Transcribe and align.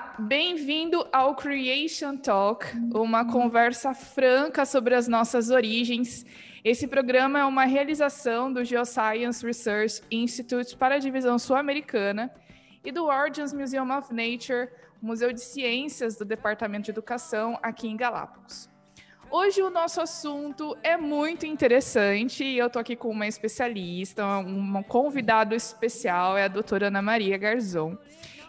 Olá, 0.00 0.14
bem-vindo 0.18 1.06
ao 1.12 1.34
Creation 1.34 2.16
Talk, 2.16 2.64
uma 2.94 3.30
conversa 3.30 3.92
franca 3.92 4.64
sobre 4.64 4.94
as 4.94 5.06
nossas 5.06 5.50
origens. 5.50 6.24
Esse 6.64 6.88
programa 6.88 7.40
é 7.40 7.44
uma 7.44 7.66
realização 7.66 8.50
do 8.50 8.64
Geoscience 8.64 9.44
Research 9.44 10.00
Institute 10.10 10.74
para 10.74 10.94
a 10.94 10.98
divisão 10.98 11.38
sul-americana 11.38 12.32
e 12.82 12.90
do 12.90 13.04
Origins 13.04 13.52
Museum 13.52 13.94
of 13.94 14.08
Nature, 14.10 14.70
Museu 15.02 15.34
de 15.34 15.42
Ciências 15.42 16.16
do 16.16 16.24
Departamento 16.24 16.86
de 16.86 16.92
Educação 16.92 17.58
aqui 17.62 17.86
em 17.86 17.96
Galápagos. 17.96 18.70
Hoje 19.30 19.60
o 19.62 19.68
nosso 19.68 20.00
assunto 20.00 20.78
é 20.82 20.96
muito 20.96 21.44
interessante 21.44 22.42
e 22.42 22.56
eu 22.56 22.68
estou 22.68 22.80
aqui 22.80 22.96
com 22.96 23.10
uma 23.10 23.26
especialista, 23.26 24.24
um 24.38 24.82
convidado 24.82 25.54
especial, 25.54 26.38
é 26.38 26.44
a 26.44 26.48
doutora 26.48 26.86
Ana 26.86 27.02
Maria 27.02 27.36
Garzon. 27.36 27.98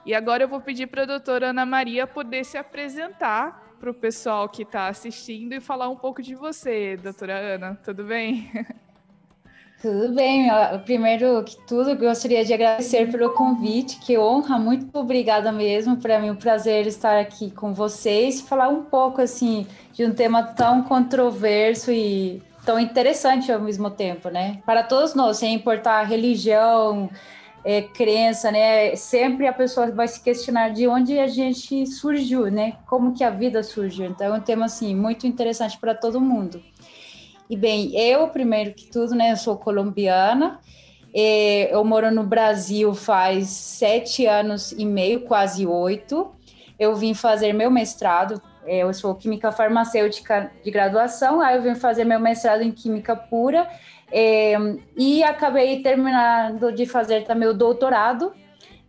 E 0.06 0.14
agora 0.14 0.44
eu 0.44 0.48
vou 0.48 0.60
pedir 0.60 0.88
para 0.88 1.04
a 1.04 1.06
doutora 1.06 1.50
Ana 1.50 1.66
Maria 1.66 2.08
poder 2.08 2.44
se 2.44 2.58
apresentar 2.58 3.76
para 3.80 3.90
o 3.90 3.94
pessoal 3.94 4.48
que 4.48 4.64
está 4.64 4.88
assistindo 4.88 5.54
e 5.54 5.60
falar 5.60 5.90
um 5.90 5.96
pouco 5.96 6.22
de 6.22 6.36
você, 6.36 6.98
doutora 6.98 7.36
Ana. 7.36 7.80
Tudo 7.84 8.04
bem? 8.04 8.50
Tudo 9.82 10.14
bem. 10.14 10.48
Primeiro 10.86 11.44
que 11.44 11.58
tudo, 11.66 11.96
gostaria 11.96 12.46
de 12.46 12.54
agradecer 12.54 13.12
pelo 13.12 13.32
convite, 13.32 14.00
que 14.00 14.16
honra, 14.16 14.60
muito 14.60 14.96
obrigada 14.96 15.52
mesmo. 15.52 15.98
Para 15.98 16.20
mim, 16.20 16.28
é 16.28 16.32
um 16.32 16.36
prazer 16.36 16.86
estar 16.86 17.20
aqui 17.20 17.50
com 17.50 17.74
vocês 17.74 18.40
e 18.40 18.44
falar 18.44 18.70
um 18.70 18.84
pouco 18.84 19.22
assim 19.22 19.66
de 19.92 20.06
um 20.06 20.14
tema 20.14 20.44
tão 20.44 20.84
controverso 20.84 21.92
e 21.92 22.44
tão 22.64 22.80
interessante 22.80 23.52
ao 23.52 23.60
mesmo 23.60 23.90
tempo, 23.90 24.30
né? 24.30 24.62
Para 24.68 24.84
todos 24.84 25.16
nós, 25.16 25.38
sem 25.38 25.56
importar 25.56 26.04
religião, 26.04 27.10
é, 27.64 27.82
crença, 27.82 28.52
né? 28.52 28.96
Sempre 28.96 29.48
a 29.48 29.54
pessoa 29.54 29.92
vai 29.92 30.08
se 30.08 30.22
questionar 30.22 30.70
de 30.70 30.88
onde 30.88 31.20
a 31.20 31.28
gente 31.28 31.86
surgiu, 31.86 32.50
né? 32.50 32.78
Como 32.88 33.14
que 33.14 33.24
a 33.24 33.30
vida 33.30 33.62
surgiu. 33.62 34.06
Então 34.08 34.36
é 34.36 34.38
um 34.38 34.42
tema 34.42 34.66
assim 34.66 34.96
muito 34.96 35.28
interessante 35.28 35.78
para 35.78 35.94
todo 35.94 36.20
mundo. 36.20 36.62
E 37.50 37.56
bem, 37.56 37.96
eu 37.96 38.28
primeiro 38.30 38.74
que 38.74 38.88
tudo, 38.88 39.14
né? 39.14 39.32
Eu 39.32 39.38
sou 39.38 39.58
colombiana. 39.58 40.60
eu 41.14 41.84
moro 41.84 42.10
no 42.10 42.24
Brasil 42.24 42.94
faz 42.94 43.50
sete 43.50 44.26
anos 44.26 44.72
e 44.72 44.86
meio, 44.86 45.22
quase 45.22 45.66
oito. 45.68 46.32
Eu 46.80 46.96
vim 46.96 47.14
fazer 47.14 47.54
meu 47.54 47.70
mestrado. 47.70 48.42
Eu 48.66 48.94
sou 48.94 49.14
química 49.16 49.52
farmacêutica 49.52 50.52
de 50.64 50.72
graduação. 50.72 51.42
Aí 51.42 51.58
eu 51.58 51.62
vim 51.62 51.76
fazer 51.76 52.06
meu 52.06 52.20
mestrado 52.20 52.62
em 52.62 52.72
química 52.72 53.16
pura 53.16 53.68
é, 54.12 54.54
e 54.98 55.24
acabei 55.24 55.82
terminando 55.82 56.72
de 56.72 56.86
fazer 56.86 57.24
também 57.24 57.48
o 57.48 57.54
doutorado, 57.54 58.34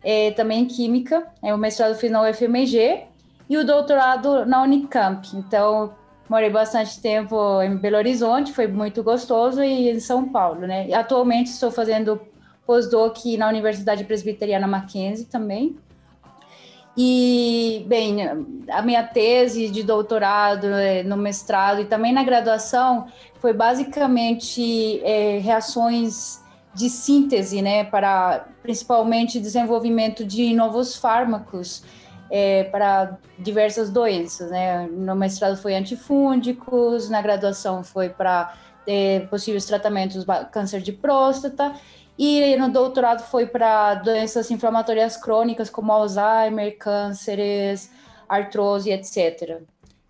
é, 0.03 0.31
também 0.31 0.63
em 0.63 0.65
Química. 0.65 1.25
É, 1.41 1.53
o 1.53 1.57
mestrado 1.57 1.95
fiz 1.95 2.11
na 2.11 2.21
UFMG 2.29 3.03
e 3.49 3.57
o 3.57 3.65
doutorado 3.65 4.45
na 4.45 4.61
Unicamp. 4.61 5.27
Então, 5.35 5.93
morei 6.29 6.49
bastante 6.49 7.01
tempo 7.01 7.61
em 7.61 7.77
Belo 7.77 7.97
Horizonte, 7.97 8.51
foi 8.51 8.67
muito 8.67 9.01
gostoso, 9.01 9.63
e 9.63 9.89
em 9.89 9.99
São 9.99 10.29
Paulo, 10.29 10.61
né? 10.61 10.91
Atualmente 10.93 11.47
estou 11.47 11.71
fazendo 11.71 12.19
postdoc 12.65 13.37
na 13.37 13.47
Universidade 13.47 14.03
Presbiteriana 14.03 14.67
Mackenzie 14.67 15.25
também. 15.25 15.77
E, 16.95 17.83
bem, 17.87 18.17
a 18.69 18.81
minha 18.83 19.03
tese 19.03 19.69
de 19.69 19.81
doutorado, 19.81 20.67
é, 20.67 21.01
no 21.01 21.17
mestrado 21.17 21.81
e 21.81 21.85
também 21.85 22.13
na 22.13 22.23
graduação 22.23 23.07
foi 23.39 23.51
basicamente 23.51 25.01
é, 25.03 25.39
reações 25.39 26.41
de 26.75 26.89
síntese, 26.89 27.61
né, 27.61 27.83
para 27.83 28.45
principalmente 28.61 29.39
desenvolvimento 29.39 30.23
de 30.23 30.53
novos 30.53 30.95
fármacos 30.95 31.83
é, 32.29 32.63
para 32.65 33.17
diversas 33.39 33.89
doenças, 33.89 34.51
né. 34.51 34.87
No 34.87 35.15
mestrado 35.15 35.57
foi 35.57 35.75
antifúngicos, 35.75 37.09
na 37.09 37.21
graduação 37.21 37.83
foi 37.83 38.09
para 38.09 38.53
é, 38.85 39.21
possíveis 39.21 39.65
tratamentos 39.65 40.25
câncer 40.51 40.81
de 40.81 40.91
próstata 40.91 41.73
e 42.17 42.55
no 42.57 42.69
doutorado 42.69 43.23
foi 43.23 43.47
para 43.47 43.95
doenças 43.95 44.51
inflamatórias 44.51 45.17
crônicas 45.17 45.69
como 45.69 45.91
Alzheimer, 45.91 46.77
cânceres, 46.77 47.91
artrose, 48.29 48.91
etc. 48.91 49.61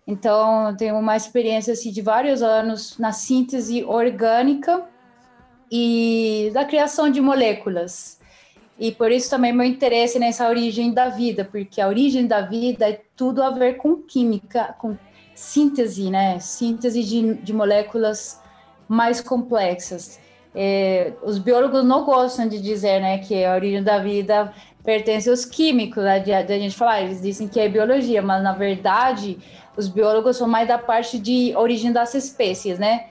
Então, 0.06 0.74
tenho 0.76 0.98
uma 0.98 1.16
experiência 1.16 1.72
assim, 1.72 1.90
de 1.90 2.02
vários 2.02 2.42
anos 2.42 2.98
na 2.98 3.12
síntese 3.12 3.84
orgânica 3.84 4.84
e 5.70 6.50
da 6.52 6.64
criação 6.64 7.10
de 7.10 7.20
moléculas. 7.20 8.20
E 8.78 8.92
por 8.92 9.10
isso 9.10 9.30
também 9.30 9.52
meu 9.52 9.64
interesse 9.64 10.18
nessa 10.18 10.48
origem 10.48 10.92
da 10.92 11.08
vida, 11.08 11.44
porque 11.44 11.80
a 11.80 11.88
origem 11.88 12.26
da 12.26 12.42
vida 12.42 12.88
é 12.88 13.00
tudo 13.16 13.42
a 13.42 13.50
ver 13.50 13.74
com 13.76 13.96
química, 13.96 14.74
com 14.78 14.96
síntese, 15.34 16.10
né? 16.10 16.38
Síntese 16.38 17.02
de, 17.02 17.34
de 17.34 17.52
moléculas 17.52 18.40
mais 18.88 19.20
complexas. 19.20 20.20
É, 20.54 21.12
os 21.22 21.38
biólogos 21.38 21.84
não 21.84 22.04
gostam 22.04 22.48
de 22.48 22.60
dizer 22.60 23.00
né, 23.00 23.18
que 23.18 23.44
a 23.44 23.54
origem 23.54 23.82
da 23.82 23.98
vida 23.98 24.52
pertence 24.84 25.28
aos 25.28 25.44
químicos, 25.44 26.04
né, 26.04 26.20
de, 26.20 26.26
de 26.26 26.52
a 26.52 26.58
gente 26.58 26.76
falar, 26.76 27.02
eles 27.02 27.20
dizem 27.20 27.48
que 27.48 27.58
é 27.58 27.68
biologia, 27.68 28.22
mas 28.22 28.42
na 28.42 28.52
verdade 28.52 29.38
os 29.76 29.88
biólogos 29.88 30.36
são 30.36 30.46
mais 30.46 30.68
da 30.68 30.78
parte 30.78 31.18
de 31.18 31.52
origem 31.56 31.90
das 31.90 32.14
espécies, 32.14 32.78
né? 32.78 33.06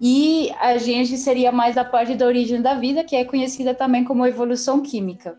E 0.00 0.50
a 0.60 0.76
gente 0.78 1.16
seria 1.16 1.50
mais 1.50 1.74
da 1.74 1.84
parte 1.84 2.14
da 2.14 2.26
origem 2.26 2.60
da 2.60 2.74
vida, 2.74 3.02
que 3.02 3.16
é 3.16 3.24
conhecida 3.24 3.74
também 3.74 4.04
como 4.04 4.26
evolução 4.26 4.82
química. 4.82 5.36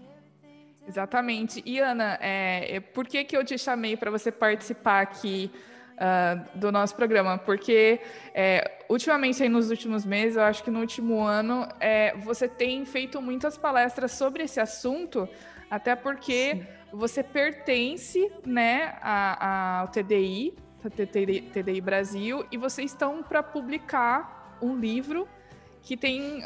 Exatamente. 0.87 1.61
E 1.65 1.79
Ana, 1.79 2.17
é, 2.21 2.79
por 2.79 3.05
que, 3.05 3.23
que 3.23 3.35
eu 3.35 3.43
te 3.43 3.57
chamei 3.57 3.97
para 3.97 4.09
você 4.09 4.31
participar 4.31 5.01
aqui 5.01 5.51
uh, 5.97 6.57
do 6.57 6.71
nosso 6.71 6.95
programa? 6.95 7.37
Porque 7.37 7.99
é, 8.33 8.83
ultimamente, 8.89 9.43
aí 9.43 9.49
nos 9.49 9.69
últimos 9.69 10.05
meses, 10.05 10.37
eu 10.37 10.43
acho 10.43 10.63
que 10.63 10.71
no 10.71 10.79
último 10.79 11.21
ano, 11.21 11.67
é, 11.79 12.15
você 12.17 12.47
tem 12.47 12.85
feito 12.85 13.21
muitas 13.21 13.57
palestras 13.57 14.11
sobre 14.11 14.43
esse 14.43 14.59
assunto, 14.59 15.27
até 15.69 15.95
porque 15.95 16.55
Sim. 16.55 16.65
você 16.93 17.23
pertence 17.23 18.31
né, 18.45 18.97
a, 19.01 19.45
a, 19.45 19.79
ao 19.79 19.87
TDI, 19.89 20.53
TDI, 20.95 21.41
TDI 21.41 21.81
Brasil, 21.81 22.45
e 22.51 22.57
vocês 22.57 22.91
estão 22.91 23.21
para 23.21 23.43
publicar 23.43 24.57
um 24.61 24.75
livro 24.75 25.27
que 25.81 25.95
tem 25.95 26.43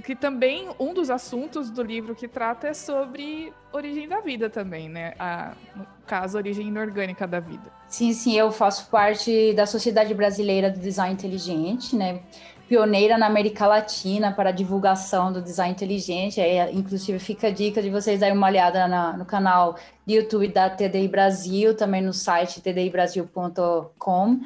que 0.00 0.14
também 0.14 0.68
um 0.78 0.94
dos 0.94 1.10
assuntos 1.10 1.70
do 1.70 1.82
livro 1.82 2.14
que 2.14 2.28
trata 2.28 2.68
é 2.68 2.74
sobre 2.74 3.52
origem 3.72 4.08
da 4.08 4.20
vida 4.20 4.48
também, 4.48 4.88
né? 4.88 5.14
A, 5.18 5.52
no 5.76 5.86
caso, 6.06 6.36
origem 6.38 6.68
inorgânica 6.68 7.26
da 7.26 7.40
vida. 7.40 7.72
Sim, 7.88 8.12
sim, 8.12 8.36
eu 8.36 8.50
faço 8.50 8.88
parte 8.90 9.52
da 9.52 9.66
Sociedade 9.66 10.14
Brasileira 10.14 10.70
do 10.70 10.78
Design 10.78 11.14
Inteligente, 11.14 11.96
né? 11.96 12.20
Pioneira 12.68 13.18
na 13.18 13.26
América 13.26 13.66
Latina 13.66 14.30
para 14.30 14.50
a 14.50 14.52
divulgação 14.52 15.32
do 15.32 15.42
design 15.42 15.72
inteligente. 15.74 16.40
Aí, 16.40 16.72
inclusive, 16.72 17.18
fica 17.18 17.48
a 17.48 17.50
dica 17.50 17.82
de 17.82 17.90
vocês 17.90 18.20
darem 18.20 18.36
uma 18.36 18.46
olhada 18.46 18.86
na, 18.86 19.16
no 19.16 19.24
canal 19.24 19.76
do 20.06 20.12
YouTube 20.12 20.46
da 20.46 20.70
TDI 20.70 21.08
Brasil, 21.08 21.74
também 21.74 22.00
no 22.00 22.12
site 22.12 22.60
tdibrasil.com. 22.60 24.40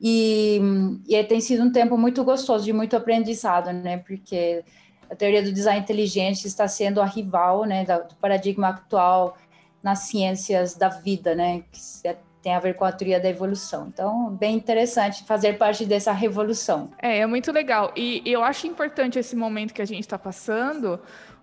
E, 0.00 0.58
e 1.06 1.24
tem 1.24 1.38
sido 1.40 1.64
um 1.64 1.70
tempo 1.70 1.98
muito 1.98 2.24
gostoso, 2.24 2.64
de 2.64 2.72
muito 2.72 2.96
aprendizado, 2.96 3.70
né? 3.72 3.98
Porque 3.98 4.64
a 5.10 5.14
teoria 5.14 5.42
do 5.42 5.52
design 5.52 5.80
inteligente 5.80 6.46
está 6.46 6.66
sendo 6.66 7.00
a 7.00 7.04
rival, 7.04 7.64
né, 7.64 7.84
do 7.84 8.14
paradigma 8.16 8.68
atual 8.68 9.36
nas 9.82 10.00
ciências 10.00 10.74
da 10.74 10.88
vida, 10.88 11.34
né, 11.34 11.62
que 11.70 12.08
é, 12.08 12.16
tem 12.42 12.54
a 12.54 12.60
ver 12.60 12.74
com 12.74 12.84
a 12.84 12.92
teoria 12.92 13.18
da 13.18 13.28
evolução. 13.28 13.88
Então, 13.88 14.30
bem 14.30 14.56
interessante 14.56 15.24
fazer 15.24 15.58
parte 15.58 15.84
dessa 15.84 16.12
revolução. 16.12 16.90
É, 17.00 17.18
é 17.18 17.26
muito 17.26 17.50
legal. 17.50 17.92
E 17.96 18.22
eu 18.24 18.42
acho 18.42 18.66
importante 18.66 19.18
esse 19.18 19.34
momento 19.34 19.74
que 19.74 19.82
a 19.82 19.86
gente 19.86 20.00
está 20.00 20.18
passando, 20.18 21.00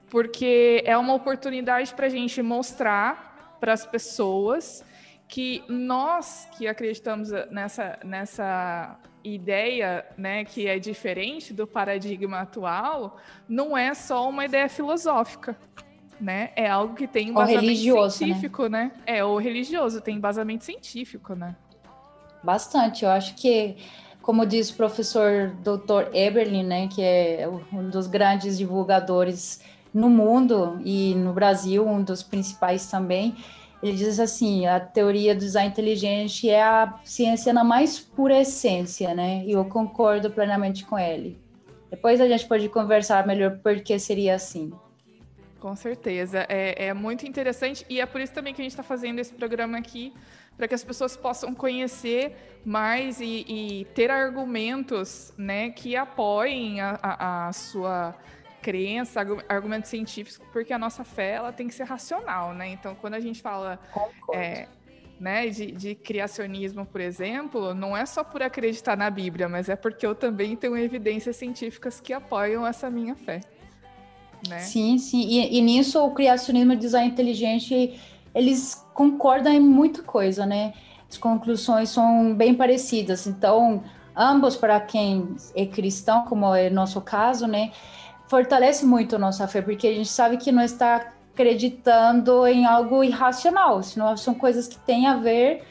porque 0.09 0.81
é 0.85 0.97
uma 0.97 1.13
oportunidade 1.13 1.93
para 1.93 2.05
a 2.05 2.09
gente 2.09 2.41
mostrar 2.41 3.57
para 3.59 3.73
as 3.73 3.85
pessoas 3.85 4.83
que 5.27 5.63
nós 5.67 6.47
que 6.57 6.67
acreditamos 6.67 7.31
nessa, 7.49 7.97
nessa 8.03 8.99
ideia, 9.23 10.05
né, 10.17 10.43
que 10.43 10.67
é 10.67 10.77
diferente 10.77 11.53
do 11.53 11.65
paradigma 11.65 12.41
atual, 12.41 13.17
não 13.47 13.77
é 13.77 13.93
só 13.93 14.29
uma 14.29 14.45
ideia 14.45 14.67
filosófica, 14.67 15.57
né? 16.19 16.51
É 16.55 16.69
algo 16.69 16.95
que 16.95 17.07
tem 17.07 17.29
embasamento 17.29 17.61
religioso, 17.61 18.19
né? 18.19 18.27
científico, 18.27 18.67
né? 18.67 18.91
né? 18.95 19.01
É, 19.05 19.23
o 19.23 19.37
religioso 19.37 20.01
tem 20.01 20.17
embasamento 20.17 20.63
científico, 20.63 21.35
né? 21.35 21.55
Bastante, 22.43 23.05
eu 23.05 23.11
acho 23.11 23.35
que 23.35 23.77
como 24.23 24.45
diz 24.45 24.69
o 24.69 24.75
professor 24.75 25.53
Dr. 25.61 26.15
Eberlin, 26.15 26.63
né, 26.63 26.87
que 26.87 27.01
é 27.01 27.45
um 27.73 27.89
dos 27.89 28.07
grandes 28.07 28.57
divulgadores 28.57 29.61
no 29.93 30.09
mundo 30.09 30.79
e 30.83 31.13
no 31.15 31.33
Brasil, 31.33 31.87
um 31.87 32.01
dos 32.01 32.23
principais 32.23 32.87
também, 32.89 33.35
ele 33.81 33.97
diz 33.97 34.19
assim: 34.19 34.65
a 34.65 34.79
teoria 34.79 35.35
do 35.35 35.41
design 35.41 35.69
inteligente 35.69 36.49
é 36.49 36.63
a 36.63 36.99
ciência 37.03 37.51
na 37.51 37.63
mais 37.63 37.99
pura 37.99 38.39
essência, 38.39 39.13
né? 39.13 39.43
E 39.45 39.51
eu 39.51 39.65
concordo 39.65 40.31
plenamente 40.31 40.85
com 40.85 40.97
ele. 40.97 41.37
Depois 41.91 42.19
a 42.19 42.27
gente 42.27 42.47
pode 42.47 42.67
conversar 42.69 43.27
melhor 43.27 43.59
por 43.59 43.79
que 43.81 43.99
seria 43.99 44.35
assim. 44.35 44.71
Com 45.59 45.75
certeza. 45.75 46.45
É, 46.49 46.87
é 46.87 46.93
muito 46.93 47.25
interessante 47.25 47.85
e 47.89 48.01
é 48.01 48.05
por 48.05 48.19
isso 48.19 48.33
também 48.33 48.53
que 48.53 48.61
a 48.61 48.63
gente 48.63 48.71
está 48.71 48.83
fazendo 48.83 49.19
esse 49.19 49.33
programa 49.33 49.77
aqui, 49.77 50.13
para 50.57 50.67
que 50.67 50.73
as 50.73 50.83
pessoas 50.83 51.15
possam 51.15 51.53
conhecer 51.53 52.35
mais 52.65 53.21
e, 53.21 53.45
e 53.47 53.85
ter 53.93 54.09
argumentos 54.09 55.33
né, 55.37 55.69
que 55.69 55.95
apoiem 55.95 56.81
a, 56.81 56.99
a, 57.01 57.47
a, 57.47 57.53
sua 57.53 58.15
crença, 58.63 59.19
argumentos 59.49 59.89
científicos, 59.89 60.39
porque 60.53 60.71
a 60.71 60.79
nossa 60.79 61.03
fé 61.03 61.31
ela 61.31 61.51
tem 61.51 61.67
que 61.67 61.75
ser 61.75 61.83
racional, 61.83 62.53
né? 62.53 62.69
Então, 62.69 62.95
quando 62.95 63.15
a 63.15 63.19
gente 63.19 63.41
fala 63.41 63.77
é, 64.33 64.67
né, 65.19 65.47
de, 65.49 65.71
de, 65.71 65.95
criacionismo, 65.95 66.85
por 66.85 67.01
exemplo, 67.01 67.73
não 67.73 67.95
é 67.95 68.05
só 68.05 68.23
por 68.23 68.41
acreditar 68.41 68.95
na 68.95 69.09
Bíblia, 69.09 69.49
mas 69.49 69.67
é 69.67 69.75
porque 69.75 70.05
eu 70.05 70.15
também 70.15 70.55
tenho 70.55 70.77
evidências 70.77 71.35
científicas 71.35 71.99
que 71.99 72.13
apoiam 72.13 72.65
essa 72.65 72.89
minha 72.89 73.15
fé. 73.15 73.41
Né? 74.47 74.59
Sim, 74.59 74.97
sim. 74.97 75.21
E, 75.21 75.57
e 75.57 75.61
nisso 75.61 76.03
o 76.03 76.11
criacionismo 76.13 76.73
e 76.73 76.75
o 76.75 76.79
design 76.79 77.09
inteligente 77.09 77.99
eles 78.33 78.83
concordam 78.93 79.53
em 79.53 79.59
muita 79.59 80.01
coisa, 80.01 80.45
né? 80.45 80.73
As 81.09 81.17
conclusões 81.17 81.89
são 81.89 82.33
bem 82.33 82.55
parecidas. 82.55 83.27
Então, 83.27 83.83
ambos, 84.15 84.55
para 84.55 84.79
quem 84.79 85.35
é 85.55 85.65
cristão, 85.65 86.25
como 86.25 86.53
é 86.53 86.69
nosso 86.69 86.99
caso, 87.01 87.45
né? 87.47 87.71
Fortalece 88.27 88.85
muito 88.85 89.15
a 89.15 89.19
nossa 89.19 89.47
fé, 89.47 89.61
porque 89.61 89.87
a 89.87 89.93
gente 89.93 90.09
sabe 90.09 90.37
que 90.37 90.51
não 90.51 90.63
está 90.63 91.13
acreditando 91.33 92.45
em 92.47 92.65
algo 92.65 93.03
irracional, 93.03 93.81
senão 93.81 94.15
são 94.15 94.35
coisas 94.35 94.67
que 94.67 94.77
têm 94.77 95.07
a 95.07 95.17
ver, 95.17 95.63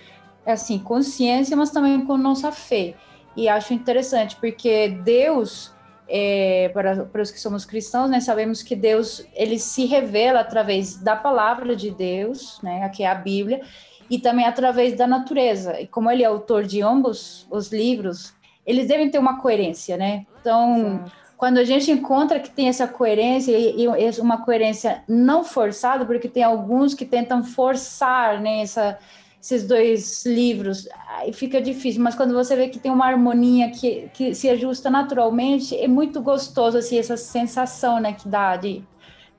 assim, 0.45 0.79
com 0.79 1.01
ciência, 1.03 1.57
mas 1.57 1.71
também 1.71 2.05
com 2.05 2.17
nossa 2.19 2.51
fé. 2.51 2.95
E 3.37 3.49
acho 3.49 3.73
interessante, 3.73 4.37
porque 4.37 4.89
Deus, 4.89 5.73
é, 6.09 6.71
para, 6.75 7.05
para 7.05 7.23
os 7.23 7.31
que 7.31 7.41
somos 7.41 7.65
cristãos, 7.65 8.11
né, 8.11 8.21
sabemos 8.21 8.63
que 8.63 8.77
Deus 8.77 9.25
ele 9.35 9.59
se 9.59 9.87
revela 9.87 10.41
através 10.41 10.97
da 10.97 11.17
palavra 11.17 11.75
de 11.75 11.91
Deus, 11.91 12.61
né, 12.63 12.89
que 12.91 13.05
é 13.05 13.07
a 13.07 13.15
Bíblia, 13.15 13.63
e 14.11 14.19
também 14.19 14.45
através 14.45 14.95
da 14.95 15.07
natureza. 15.07 15.81
E 15.81 15.87
como 15.87 16.11
ele 16.11 16.23
é 16.23 16.27
autor 16.27 16.65
de 16.65 16.83
ambos 16.83 17.47
os 17.51 17.73
livros, 17.73 18.35
eles 18.67 18.87
devem 18.87 19.11
ter 19.11 19.19
uma 19.19 19.41
coerência, 19.41 19.97
né? 19.97 20.27
Então, 20.41 21.03
Exato. 21.05 21.22
Quando 21.43 21.59
a 21.59 21.65
gente 21.65 21.91
encontra 21.91 22.39
que 22.39 22.49
tem 22.49 22.69
essa 22.69 22.87
coerência 22.87 23.51
e, 23.51 23.83
e 23.83 24.21
uma 24.21 24.45
coerência 24.45 25.03
não 25.09 25.43
forçada, 25.43 26.07
porque 26.07 26.29
tem 26.29 26.45
alguns 26.45 26.95
que 26.95 27.05
tentam 27.05 27.43
forçar 27.43 28.41
né, 28.41 28.61
essa, 28.63 28.97
esses 29.43 29.67
dois 29.67 30.25
livros, 30.25 30.89
aí 31.09 31.33
fica 31.33 31.61
difícil, 31.61 32.01
mas 32.01 32.15
quando 32.15 32.33
você 32.33 32.55
vê 32.55 32.69
que 32.69 32.79
tem 32.79 32.93
uma 32.93 33.07
harmonia 33.07 33.73
que, 33.73 34.09
que 34.15 34.37
se 34.37 34.49
ajusta 34.49 34.89
naturalmente, 34.89 35.77
é 35.77 35.89
muito 35.89 36.23
gostoso, 36.23 36.79
assim, 36.79 36.97
essa 36.97 37.17
sensação, 37.17 37.99
né, 37.99 38.13
que 38.13 38.29
dá 38.29 38.57
de 38.57 38.81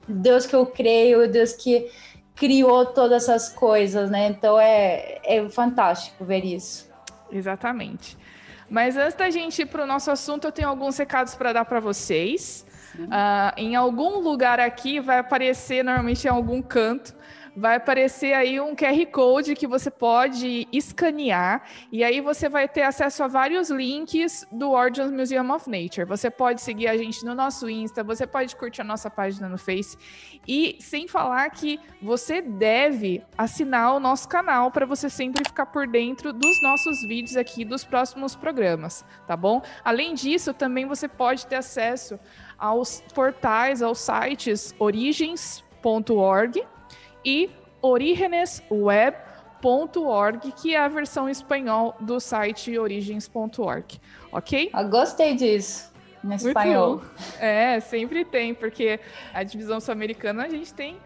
Deus 0.06 0.46
que 0.46 0.54
eu 0.58 0.66
creio, 0.66 1.32
Deus 1.32 1.54
que 1.54 1.90
criou 2.36 2.86
todas 2.86 3.30
essas 3.30 3.48
coisas, 3.48 4.12
né, 4.12 4.28
então 4.28 4.60
é, 4.60 5.22
é 5.24 5.48
fantástico 5.48 6.26
ver 6.26 6.44
isso. 6.44 6.92
Exatamente. 7.32 8.18
Mas 8.74 8.98
antes 8.98 9.14
da 9.14 9.30
gente 9.30 9.62
ir 9.62 9.68
para 9.68 9.84
o 9.84 9.86
nosso 9.86 10.10
assunto, 10.10 10.46
eu 10.46 10.52
tenho 10.52 10.68
alguns 10.68 10.98
recados 10.98 11.36
para 11.36 11.54
dar 11.54 11.64
para 11.64 11.80
vocês. 11.80 12.66
Uh, 12.98 13.54
em 13.56 13.75
algum 13.75 14.18
lugar 14.18 14.60
aqui 14.60 15.00
vai 15.00 15.20
aparecer, 15.20 15.84
normalmente 15.84 16.25
em 16.25 16.30
algum 16.31 16.60
canto, 16.60 17.14
vai 17.56 17.76
aparecer 17.76 18.34
aí 18.34 18.60
um 18.60 18.76
QR 18.76 19.06
Code 19.12 19.56
que 19.56 19.68
você 19.68 19.92
pode 19.92 20.68
escanear 20.72 21.64
e 21.92 22.04
aí 22.04 22.20
você 22.22 22.50
vai 22.50 22.68
ter 22.68 22.82
acesso 22.82 23.24
a 23.24 23.28
vários 23.28 23.70
links 23.70 24.46
do 24.52 24.72
Origins 24.72 25.12
Museum 25.12 25.52
of 25.52 25.70
Nature. 25.70 26.06
Você 26.06 26.30
pode 26.30 26.62
seguir 26.62 26.88
a 26.88 26.98
gente 26.98 27.24
no 27.26 27.36
nosso 27.36 27.70
Insta, 27.70 28.04
você 28.04 28.26
pode 28.26 28.56
curtir 28.56 28.82
a 28.82 28.84
nossa 28.84 29.10
página 29.10 29.48
no 29.48 29.58
Face 29.58 29.98
e 30.48 30.78
sem 30.80 31.08
falar 31.08 31.50
que 31.52 31.80
você 32.02 32.42
deve 32.42 33.24
assinar 33.38 33.96
o 33.96 34.00
nosso 34.00 34.28
canal 34.28 34.72
para 34.72 34.86
você 34.86 35.10
sempre 35.10 35.44
ficar 35.46 35.68
por 35.68 35.88
dentro 35.88 36.34
dos 36.34 36.62
nossos 36.62 37.02
vídeos 37.08 37.38
aqui 37.38 37.64
dos 37.64 37.84
próximos 37.84 38.36
programas, 38.36 39.06
tá 39.28 39.38
bom? 39.38 39.62
Além 39.84 40.14
disso, 40.14 40.54
também 40.54 40.86
você 40.86 41.08
pode 41.08 41.46
ter 41.46 41.58
acesso 41.58 42.20
aos 42.58 43.02
portais, 43.14 43.82
aos 43.82 44.00
sites 44.00 44.74
origens.org 44.80 46.73
e 47.25 47.50
origenesweb.org, 47.81 50.52
que 50.54 50.75
é 50.75 50.80
a 50.80 50.88
versão 50.88 51.30
espanhol 51.30 51.96
do 52.00 52.20
site 52.20 52.78
origens.org, 52.78 54.00
ok? 54.31 54.70
Eu 54.74 54.90
gostei 54.90 55.36
disso. 55.36 55.92
Em 56.24 56.34
espanhol. 56.34 57.02
É, 57.38 57.80
sempre 57.81 58.24
tem, 58.24 58.54
porque 58.54 59.00
a 59.34 59.44
divisão 59.44 59.81
sul-americana 59.81 60.46
a 60.46 60.50
gente 60.50 60.74
tem. 60.74 60.98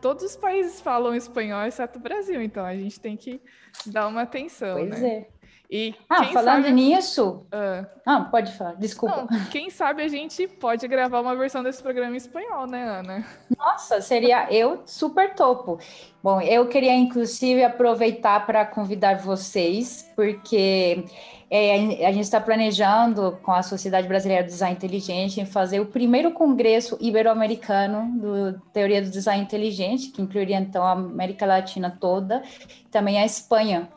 Todos 0.00 0.24
os 0.24 0.36
países 0.36 0.80
falam 0.80 1.14
espanhol, 1.14 1.64
exceto 1.64 1.98
o 1.98 2.02
Brasil, 2.02 2.42
então 2.42 2.64
a 2.64 2.74
gente 2.74 3.00
tem 3.00 3.16
que 3.16 3.40
dar 3.86 4.08
uma 4.08 4.22
atenção. 4.22 4.76
Pois 4.76 5.00
né? 5.00 5.08
é. 5.08 5.28
E 5.70 5.94
ah, 6.08 6.24
falando 6.26 6.64
sabe... 6.64 6.72
nisso. 6.72 7.46
Uh... 7.52 7.86
Ah, 8.04 8.20
pode 8.20 8.52
falar, 8.52 8.74
desculpa. 8.74 9.26
Não, 9.28 9.44
quem 9.46 9.68
sabe 9.68 10.02
a 10.02 10.08
gente 10.08 10.46
pode 10.46 10.86
gravar 10.86 11.20
uma 11.20 11.34
versão 11.34 11.62
desse 11.62 11.82
programa 11.82 12.14
em 12.14 12.18
espanhol, 12.18 12.66
né, 12.66 12.84
Ana? 12.84 13.26
Nossa, 13.58 14.00
seria 14.00 14.52
eu 14.52 14.82
super 14.86 15.34
topo. 15.34 15.78
Bom, 16.22 16.40
eu 16.40 16.68
queria 16.68 16.94
inclusive 16.94 17.64
aproveitar 17.64 18.46
para 18.46 18.64
convidar 18.64 19.18
vocês, 19.18 20.08
porque 20.14 21.04
é, 21.50 22.06
a 22.06 22.12
gente 22.12 22.24
está 22.24 22.40
planejando 22.40 23.38
com 23.42 23.52
a 23.52 23.62
Sociedade 23.62 24.08
Brasileira 24.08 24.42
do 24.42 24.48
Design 24.48 24.74
Inteligente 24.74 25.40
em 25.40 25.46
fazer 25.46 25.80
o 25.80 25.86
primeiro 25.86 26.32
congresso 26.32 26.96
ibero-americano 27.00 28.20
do 28.20 28.60
Teoria 28.72 29.00
do 29.00 29.10
Design 29.10 29.42
Inteligente, 29.42 30.10
que 30.10 30.22
incluiria 30.22 30.58
então 30.58 30.84
a 30.84 30.92
América 30.92 31.46
Latina 31.46 31.96
toda, 32.00 32.42
também 32.90 33.18
a 33.18 33.24
Espanha. 33.24 33.88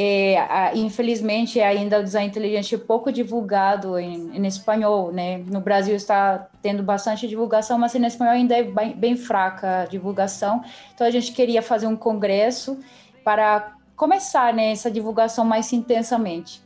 É, 0.00 0.70
infelizmente, 0.76 1.60
ainda 1.60 1.98
o 1.98 2.04
design 2.04 2.28
inteligente 2.28 2.72
é 2.72 2.78
pouco 2.78 3.10
divulgado 3.10 3.98
em, 3.98 4.30
em, 4.32 4.46
espanhol, 4.46 5.10
né? 5.10 5.38
No 5.38 5.60
Brasil 5.60 5.96
está 5.96 6.46
tendo 6.62 6.84
bastante 6.84 7.26
divulgação, 7.26 7.76
mas 7.76 7.96
em 7.96 8.06
espanhol 8.06 8.34
ainda 8.34 8.56
é 8.56 8.62
bem, 8.62 8.92
bem 8.92 9.16
fraca 9.16 9.80
a 9.80 9.84
divulgação. 9.86 10.62
Então, 10.94 11.04
a 11.04 11.10
gente 11.10 11.32
queria 11.32 11.60
fazer 11.62 11.88
um 11.88 11.96
congresso 11.96 12.78
para 13.24 13.72
começar 13.96 14.54
né, 14.54 14.70
essa 14.70 14.88
divulgação 14.88 15.44
mais 15.44 15.72
intensamente. 15.72 16.62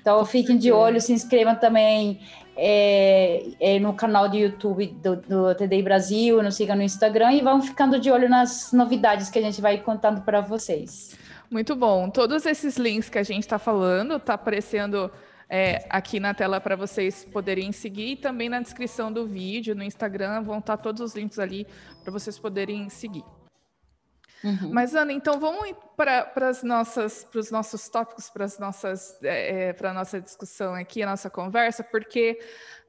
Então, 0.00 0.24
fiquem 0.24 0.58
de 0.58 0.72
olho, 0.72 1.00
se 1.00 1.12
inscrevam 1.12 1.54
também 1.54 2.18
é, 2.56 3.44
é, 3.60 3.78
no 3.78 3.94
canal 3.94 4.28
do 4.28 4.36
YouTube 4.36 4.88
do, 5.00 5.14
do 5.14 5.54
TDI 5.54 5.82
Brasil, 5.84 6.42
nos 6.42 6.56
sigam 6.56 6.74
no 6.74 6.82
Instagram 6.82 7.32
e 7.32 7.42
vão 7.42 7.62
ficando 7.62 8.00
de 8.00 8.10
olho 8.10 8.28
nas 8.28 8.72
novidades 8.72 9.30
que 9.30 9.38
a 9.38 9.42
gente 9.42 9.60
vai 9.60 9.78
contando 9.78 10.22
para 10.22 10.40
vocês. 10.40 11.14
Muito 11.50 11.76
bom. 11.76 12.10
Todos 12.10 12.46
esses 12.46 12.76
links 12.76 13.08
que 13.08 13.18
a 13.18 13.22
gente 13.22 13.44
está 13.44 13.58
falando 13.58 14.18
tá 14.18 14.34
aparecendo 14.34 15.10
é, 15.48 15.86
aqui 15.88 16.18
na 16.18 16.34
tela 16.34 16.60
para 16.60 16.74
vocês 16.76 17.24
poderem 17.24 17.70
seguir 17.72 18.12
e 18.12 18.16
também 18.16 18.48
na 18.48 18.60
descrição 18.60 19.12
do 19.12 19.26
vídeo, 19.26 19.74
no 19.74 19.82
Instagram, 19.82 20.42
vão 20.42 20.58
estar 20.58 20.76
tá 20.76 20.82
todos 20.82 21.00
os 21.00 21.14
links 21.14 21.38
ali 21.38 21.66
para 22.02 22.12
vocês 22.12 22.38
poderem 22.38 22.88
seguir. 22.88 23.24
Uhum. 24.44 24.70
Mas, 24.72 24.94
Ana, 24.94 25.12
então 25.12 25.40
vamos 25.40 25.74
para 25.96 26.50
os 26.50 27.50
nossos 27.50 27.88
tópicos, 27.88 28.28
para 28.28 28.44
as 28.44 28.58
nossas 28.58 29.18
é, 29.22 29.68
é 29.68 29.72
para 29.72 29.90
a 29.90 29.94
nossa 29.94 30.20
discussão 30.20 30.74
aqui, 30.74 31.02
a 31.02 31.06
nossa 31.06 31.30
conversa, 31.30 31.82
porque 31.82 32.38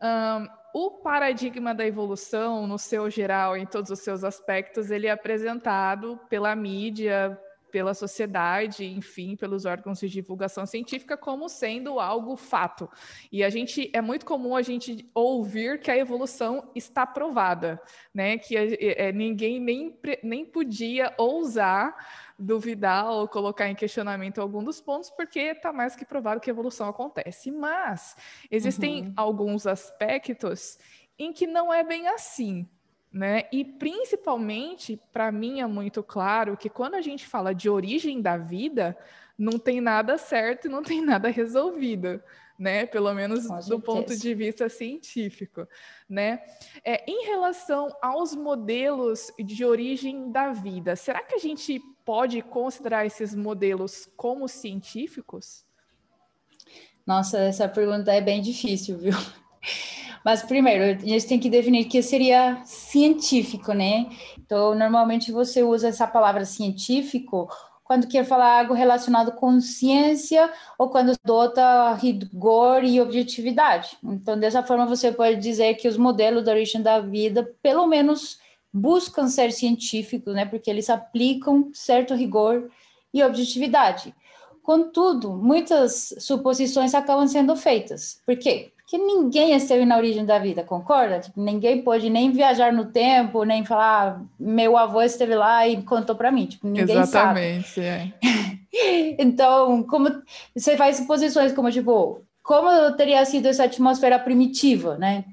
um, 0.02 0.48
o 0.74 0.92
paradigma 0.92 1.74
da 1.74 1.86
evolução, 1.86 2.68
no 2.68 2.78
seu 2.78 3.10
geral, 3.10 3.56
em 3.56 3.66
todos 3.66 3.90
os 3.90 4.00
seus 4.00 4.24
aspectos, 4.24 4.92
ele 4.92 5.08
é 5.08 5.12
apresentado 5.12 6.20
pela 6.30 6.56
mídia, 6.56 7.40
pela 7.72 7.94
sociedade, 7.94 8.86
enfim, 8.86 9.36
pelos 9.36 9.66
órgãos 9.66 10.00
de 10.00 10.10
divulgação 10.10 10.66
científica 10.66 11.18
como 11.18 11.50
sendo 11.50 12.00
algo 12.00 12.36
fato. 12.36 12.90
E 13.32 13.44
a 13.44 13.50
gente 13.50 13.90
é 13.94 14.02
muito 14.02 14.26
comum 14.26 14.56
a 14.56 14.62
gente 14.62 15.10
ouvir 15.14 15.80
que 15.80 15.92
a 15.92 15.98
evolução 15.98 16.72
está 16.76 17.06
provada, 17.06 17.82
né? 18.14 18.38
Que 18.38 18.56
é, 18.58 19.12
ninguém 19.12 19.60
nem, 19.60 20.00
nem 20.24 20.46
podia 20.46 21.14
ousar 21.18 21.96
duvidar 22.40 23.10
ou 23.10 23.28
colocar 23.28 23.68
em 23.68 23.74
questionamento 23.74 24.40
algum 24.40 24.64
dos 24.64 24.80
pontos, 24.80 25.10
porque 25.10 25.40
está 25.40 25.74
mais 25.74 25.96
que 25.96 26.06
provado 26.06 26.40
que 26.40 26.50
a 26.50 26.54
evolução 26.54 26.88
acontece. 26.88 27.50
Mas 27.52 28.16
existem 28.52 29.08
uhum. 29.08 29.14
alguns 29.16 29.66
aspectos 29.66 30.78
em 31.18 31.34
que 31.34 31.48
não 31.48 31.74
é 31.74 31.84
bem 31.84 32.08
assim. 32.08 32.70
Né? 33.12 33.44
E 33.52 33.64
principalmente, 33.64 35.00
para 35.12 35.32
mim, 35.32 35.62
é 35.62 35.66
muito 35.66 36.04
claro 36.04 36.58
que 36.58 36.70
quando 36.70 36.96
a 36.96 37.02
gente 37.02 37.26
fala 37.26 37.54
de 37.54 37.70
origem 37.70 38.22
da 38.22 38.38
vida, 38.38 38.98
não 39.38 39.60
tem 39.60 39.80
nada 39.80 40.18
certo 40.18 40.66
e 40.66 40.70
não 40.70 40.82
tem 40.82 41.02
nada 41.02 41.30
resolvido, 41.30 42.22
né? 42.58 42.86
Pelo 42.88 43.14
menos 43.14 43.48
do 43.68 43.80
ponto 43.80 44.18
de 44.18 44.34
vista 44.34 44.68
científico, 44.68 45.68
né? 46.10 46.42
É, 46.84 47.04
em 47.10 47.26
relação 47.26 47.96
aos 48.02 48.36
modelos 48.36 49.32
de 49.38 49.64
origem 49.64 50.32
da 50.32 50.52
vida, 50.52 50.96
será 50.96 51.24
que 51.24 51.36
a 51.36 51.40
gente 51.40 51.80
pode 52.04 52.42
considerar 52.42 53.06
esses 53.06 53.36
modelos 53.36 54.10
como 54.18 54.48
científicos? 54.48 55.64
Nossa, 57.06 57.38
essa 57.40 57.70
pergunta 57.70 58.12
é 58.12 58.20
bem 58.20 58.42
difícil, 58.42 58.98
viu? 58.98 59.14
Mas 60.24 60.44
primeiro, 60.44 61.02
a 61.02 61.06
gente 61.06 61.28
tem 61.28 61.40
que 61.40 61.50
definir 61.50 61.86
que 61.86 62.02
seria 62.02 62.62
científico, 62.66 63.74
né? 63.74 64.08
Então, 64.38 64.76
normalmente 64.76 65.32
você 65.32 65.64
usa 65.64 65.88
essa 65.88 66.06
palavra 66.06 66.44
científico 66.46 67.48
quando 67.88 68.08
quer 68.08 68.26
falar 68.26 68.60
algo 68.60 68.74
relacionado 68.74 69.32
com 69.32 69.62
ciência 69.62 70.52
ou 70.78 70.90
quando 70.90 71.14
adota 71.24 71.94
rigor 71.94 72.84
e 72.84 73.00
objetividade. 73.00 73.98
Então, 74.04 74.38
dessa 74.38 74.62
forma, 74.62 74.86
você 74.86 75.12
pode 75.12 75.38
dizer 75.38 75.76
que 75.76 75.88
os 75.88 75.98
modelos 75.98 76.44
da 76.44 76.52
origem 76.52 76.82
da 76.82 77.00
vida, 77.00 77.50
pelo 77.62 77.88
menos, 77.88 78.40
buscam 78.74 79.28
ser 79.28 79.54
científicos, 79.54 80.36
né? 80.36 80.46
Porque 80.46 80.70
eles 80.70 80.90
aplicam 80.90 81.72
certo 81.74 82.14
rigor 82.14 82.70
e 83.14 83.24
objetividade. 83.24 84.14
Contudo, 84.62 85.32
muitas 85.32 86.14
suposições 86.20 86.94
acabam 86.94 87.26
sendo 87.26 87.56
feitas. 87.56 88.22
Por 88.26 88.38
quê? 88.38 88.74
Porque 88.88 88.98
ninguém 88.98 89.53
esteve 89.53 89.86
na 89.86 89.98
origem 89.98 90.25
da 90.25 90.39
vida, 90.39 90.63
concorda? 90.63 91.20
Tipo, 91.20 91.41
ninguém 91.41 91.82
pode 91.82 92.10
nem 92.10 92.32
viajar 92.32 92.72
no 92.72 92.86
tempo, 92.86 93.44
nem 93.44 93.65
falar, 93.65 94.15
ah, 94.15 94.22
meu 94.39 94.77
avô 94.77 95.01
esteve 95.01 95.36
lá 95.36 95.67
e 95.67 95.84
contou 95.84 96.15
para 96.15 96.32
mim. 96.32 96.46
Tipo, 96.46 96.67
ninguém 96.67 96.96
Exatamente, 96.96 97.67
sabe. 97.67 97.86
É. 97.86 99.15
então, 99.20 99.84
como 99.84 100.08
você 100.56 100.77
faz 100.77 100.96
suposições 100.96 101.51
como, 101.51 101.70
tipo, 101.70 102.22
como 102.41 102.94
teria 102.94 103.25
sido 103.25 103.48
essa 103.48 103.65
atmosfera 103.65 104.17
primitiva, 104.17 104.98
né? 104.98 105.25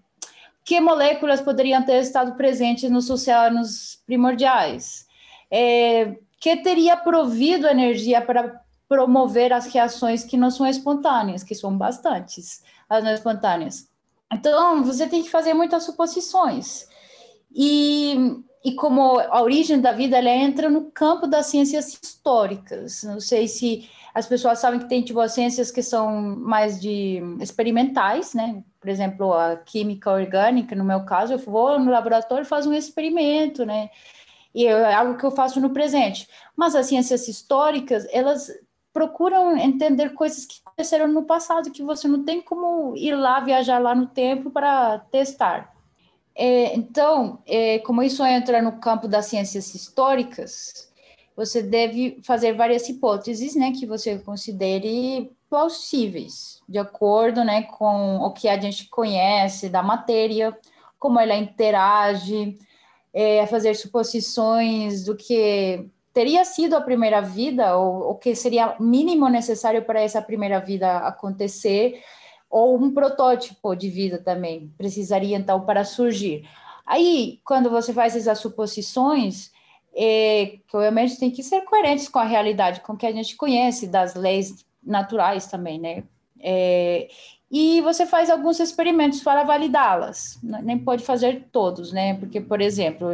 Que 0.64 0.80
moléculas 0.80 1.40
poderiam 1.40 1.84
ter 1.84 2.00
estado 2.00 2.32
presentes 2.32 2.90
nos 2.90 3.08
oceanos 3.08 4.00
primordiais? 4.04 5.06
É, 5.48 6.16
que 6.40 6.56
teria 6.56 6.96
provido 6.96 7.68
energia 7.68 8.20
para 8.20 8.60
promover 8.88 9.52
as 9.52 9.66
reações 9.72 10.24
que 10.24 10.36
não 10.36 10.50
são 10.50 10.66
espontâneas, 10.66 11.44
que 11.44 11.54
são 11.54 11.78
bastantes, 11.78 12.64
as 12.88 13.02
não 13.02 13.12
espontâneas. 13.12 13.88
Então, 14.32 14.82
você 14.84 15.06
tem 15.06 15.22
que 15.22 15.30
fazer 15.30 15.54
muitas 15.54 15.84
suposições. 15.84 16.88
E, 17.54 18.42
e 18.64 18.74
como 18.74 19.18
a 19.20 19.40
origem 19.42 19.80
da 19.80 19.92
vida, 19.92 20.18
ela 20.18 20.30
entra 20.30 20.68
no 20.68 20.90
campo 20.90 21.26
das 21.26 21.46
ciências 21.46 21.98
históricas. 22.02 23.02
Não 23.04 23.20
sei 23.20 23.46
se 23.46 23.88
as 24.12 24.26
pessoas 24.26 24.58
sabem 24.58 24.80
que 24.80 24.88
tem 24.88 25.02
tipo 25.02 25.20
as 25.20 25.32
ciências 25.32 25.70
que 25.70 25.82
são 25.82 26.20
mais 26.36 26.80
de 26.80 27.20
experimentais, 27.40 28.34
né? 28.34 28.62
Por 28.80 28.88
exemplo, 28.88 29.32
a 29.32 29.56
química 29.56 30.10
orgânica, 30.10 30.74
no 30.74 30.84
meu 30.84 31.04
caso, 31.04 31.34
eu 31.34 31.38
vou 31.38 31.78
no 31.78 31.90
laboratório 31.90 32.42
e 32.42 32.48
faço 32.48 32.68
um 32.68 32.74
experimento, 32.74 33.64
né? 33.64 33.90
E 34.54 34.66
é 34.66 34.94
algo 34.94 35.16
que 35.16 35.24
eu 35.24 35.32
faço 35.32 35.60
no 35.60 35.70
presente. 35.70 36.28
Mas 36.56 36.76
as 36.76 36.86
ciências 36.86 37.26
históricas, 37.26 38.06
elas 38.12 38.50
procuram 38.94 39.56
entender 39.56 40.14
coisas 40.14 40.46
que 40.46 40.60
aconteceram 40.64 41.08
no 41.08 41.24
passado, 41.24 41.72
que 41.72 41.82
você 41.82 42.06
não 42.06 42.24
tem 42.24 42.40
como 42.40 42.96
ir 42.96 43.16
lá, 43.16 43.40
viajar 43.40 43.80
lá 43.80 43.92
no 43.92 44.06
tempo 44.06 44.52
para 44.52 45.00
testar. 45.10 45.74
É, 46.32 46.74
então, 46.76 47.42
é, 47.44 47.80
como 47.80 48.04
isso 48.04 48.24
entra 48.24 48.62
no 48.62 48.78
campo 48.78 49.08
das 49.08 49.26
ciências 49.26 49.74
históricas, 49.74 50.92
você 51.36 51.60
deve 51.60 52.20
fazer 52.22 52.52
várias 52.52 52.88
hipóteses, 52.88 53.56
né, 53.56 53.72
que 53.72 53.84
você 53.84 54.16
considere 54.20 55.32
plausíveis, 55.50 56.62
de 56.68 56.78
acordo, 56.78 57.42
né, 57.44 57.62
com 57.62 58.18
o 58.18 58.30
que 58.32 58.48
a 58.48 58.60
gente 58.60 58.88
conhece 58.88 59.68
da 59.68 59.82
matéria, 59.82 60.56
como 61.00 61.18
ela 61.18 61.34
interage, 61.34 62.56
é, 63.12 63.44
fazer 63.48 63.74
suposições 63.74 65.04
do 65.04 65.16
que 65.16 65.88
teria 66.14 66.44
sido 66.44 66.76
a 66.76 66.80
primeira 66.80 67.20
vida, 67.20 67.76
ou 67.76 68.12
o 68.12 68.14
que 68.14 68.36
seria 68.36 68.76
mínimo 68.78 69.28
necessário 69.28 69.84
para 69.84 70.00
essa 70.00 70.22
primeira 70.22 70.60
vida 70.60 70.98
acontecer, 70.98 72.00
ou 72.48 72.80
um 72.80 72.94
protótipo 72.94 73.74
de 73.74 73.90
vida 73.90 74.18
também 74.18 74.72
precisaria 74.78 75.36
então 75.36 75.60
para 75.66 75.84
surgir. 75.84 76.48
Aí, 76.86 77.40
quando 77.44 77.68
você 77.68 77.92
faz 77.92 78.14
essas 78.14 78.38
suposições, 78.38 79.50
é, 79.92 80.58
que 80.68 80.76
obviamente 80.76 81.18
tem 81.18 81.32
que 81.32 81.42
ser 81.42 81.62
coerentes 81.62 82.08
com 82.08 82.20
a 82.20 82.24
realidade, 82.24 82.80
com 82.80 82.92
o 82.92 82.96
que 82.96 83.06
a 83.06 83.12
gente 83.12 83.36
conhece 83.36 83.88
das 83.88 84.14
leis 84.14 84.64
naturais 84.80 85.46
também, 85.48 85.80
né? 85.80 86.04
É, 86.40 87.08
e 87.50 87.80
você 87.80 88.06
faz 88.06 88.30
alguns 88.30 88.60
experimentos 88.60 89.20
para 89.20 89.42
validá-las, 89.42 90.38
nem 90.42 90.78
pode 90.78 91.02
fazer 91.02 91.48
todos, 91.50 91.92
né? 91.92 92.14
Porque, 92.14 92.40
por 92.40 92.60
exemplo, 92.60 93.08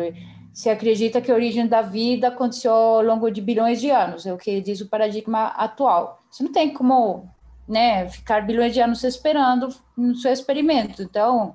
se 0.52 0.68
acredita 0.68 1.20
que 1.20 1.30
a 1.30 1.34
origem 1.34 1.66
da 1.66 1.82
vida 1.82 2.28
aconteceu 2.28 2.72
ao 2.72 3.02
longo 3.02 3.30
de 3.30 3.40
bilhões 3.40 3.80
de 3.80 3.90
anos, 3.90 4.26
é 4.26 4.32
o 4.32 4.38
que 4.38 4.60
diz 4.60 4.80
o 4.80 4.88
paradigma 4.88 5.46
atual. 5.48 6.22
Você 6.30 6.42
não 6.42 6.52
tem 6.52 6.72
como 6.72 7.28
né, 7.68 8.08
ficar 8.08 8.44
bilhões 8.46 8.74
de 8.74 8.80
anos 8.80 9.04
esperando 9.04 9.68
no 9.96 10.14
seu 10.16 10.32
experimento. 10.32 11.02
Então, 11.02 11.54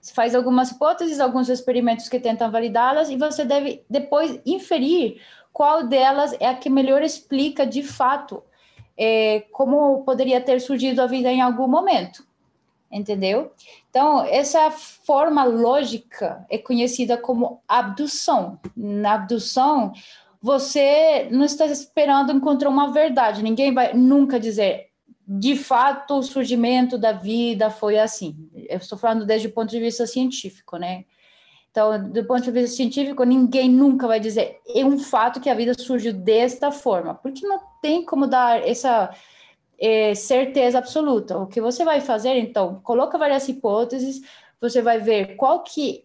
se 0.00 0.12
faz 0.12 0.34
algumas 0.34 0.70
hipóteses, 0.70 1.20
alguns 1.20 1.48
experimentos 1.48 2.08
que 2.08 2.20
tentam 2.20 2.50
validá-las, 2.50 3.08
e 3.08 3.16
você 3.16 3.44
deve 3.44 3.84
depois 3.88 4.40
inferir 4.44 5.20
qual 5.52 5.86
delas 5.86 6.34
é 6.40 6.46
a 6.46 6.54
que 6.54 6.68
melhor 6.68 7.02
explica 7.02 7.66
de 7.66 7.82
fato 7.82 8.42
é, 8.96 9.40
como 9.52 10.04
poderia 10.04 10.40
ter 10.40 10.60
surgido 10.60 11.00
a 11.00 11.06
vida 11.06 11.30
em 11.30 11.40
algum 11.40 11.66
momento 11.66 12.24
entendeu? 12.92 13.52
Então, 13.88 14.22
essa 14.24 14.70
forma 14.70 15.42
lógica 15.44 16.44
é 16.50 16.58
conhecida 16.58 17.16
como 17.16 17.62
abdução. 17.66 18.60
Na 18.76 19.14
abdução, 19.14 19.92
você 20.40 21.28
não 21.30 21.44
está 21.44 21.66
esperando 21.66 22.32
encontrar 22.32 22.68
uma 22.68 22.92
verdade, 22.92 23.42
ninguém 23.42 23.72
vai 23.72 23.94
nunca 23.94 24.38
dizer 24.38 24.92
de 25.26 25.56
fato 25.56 26.14
o 26.14 26.22
surgimento 26.22 26.98
da 26.98 27.12
vida 27.12 27.70
foi 27.70 27.98
assim. 27.98 28.36
Eu 28.68 28.78
estou 28.78 28.98
falando 28.98 29.24
desde 29.24 29.46
o 29.48 29.52
ponto 29.52 29.70
de 29.70 29.78
vista 29.78 30.06
científico, 30.06 30.76
né? 30.76 31.04
Então, 31.70 32.10
do 32.10 32.24
ponto 32.26 32.42
de 32.42 32.50
vista 32.50 32.76
científico, 32.76 33.24
ninguém 33.24 33.70
nunca 33.70 34.06
vai 34.06 34.20
dizer 34.20 34.60
é 34.66 34.84
um 34.84 34.98
fato 34.98 35.40
que 35.40 35.48
a 35.48 35.54
vida 35.54 35.72
surgiu 35.74 36.12
desta 36.12 36.70
forma, 36.70 37.14
porque 37.14 37.46
não 37.46 37.58
tem 37.80 38.04
como 38.04 38.26
dar 38.26 38.66
essa 38.66 39.10
é, 39.82 40.14
certeza 40.14 40.78
absoluta. 40.78 41.36
O 41.36 41.48
que 41.48 41.60
você 41.60 41.84
vai 41.84 42.00
fazer, 42.00 42.36
então, 42.38 42.80
coloca 42.84 43.18
várias 43.18 43.48
hipóteses, 43.48 44.22
você 44.60 44.80
vai 44.80 45.00
ver 45.00 45.34
qual 45.34 45.64
que 45.64 46.04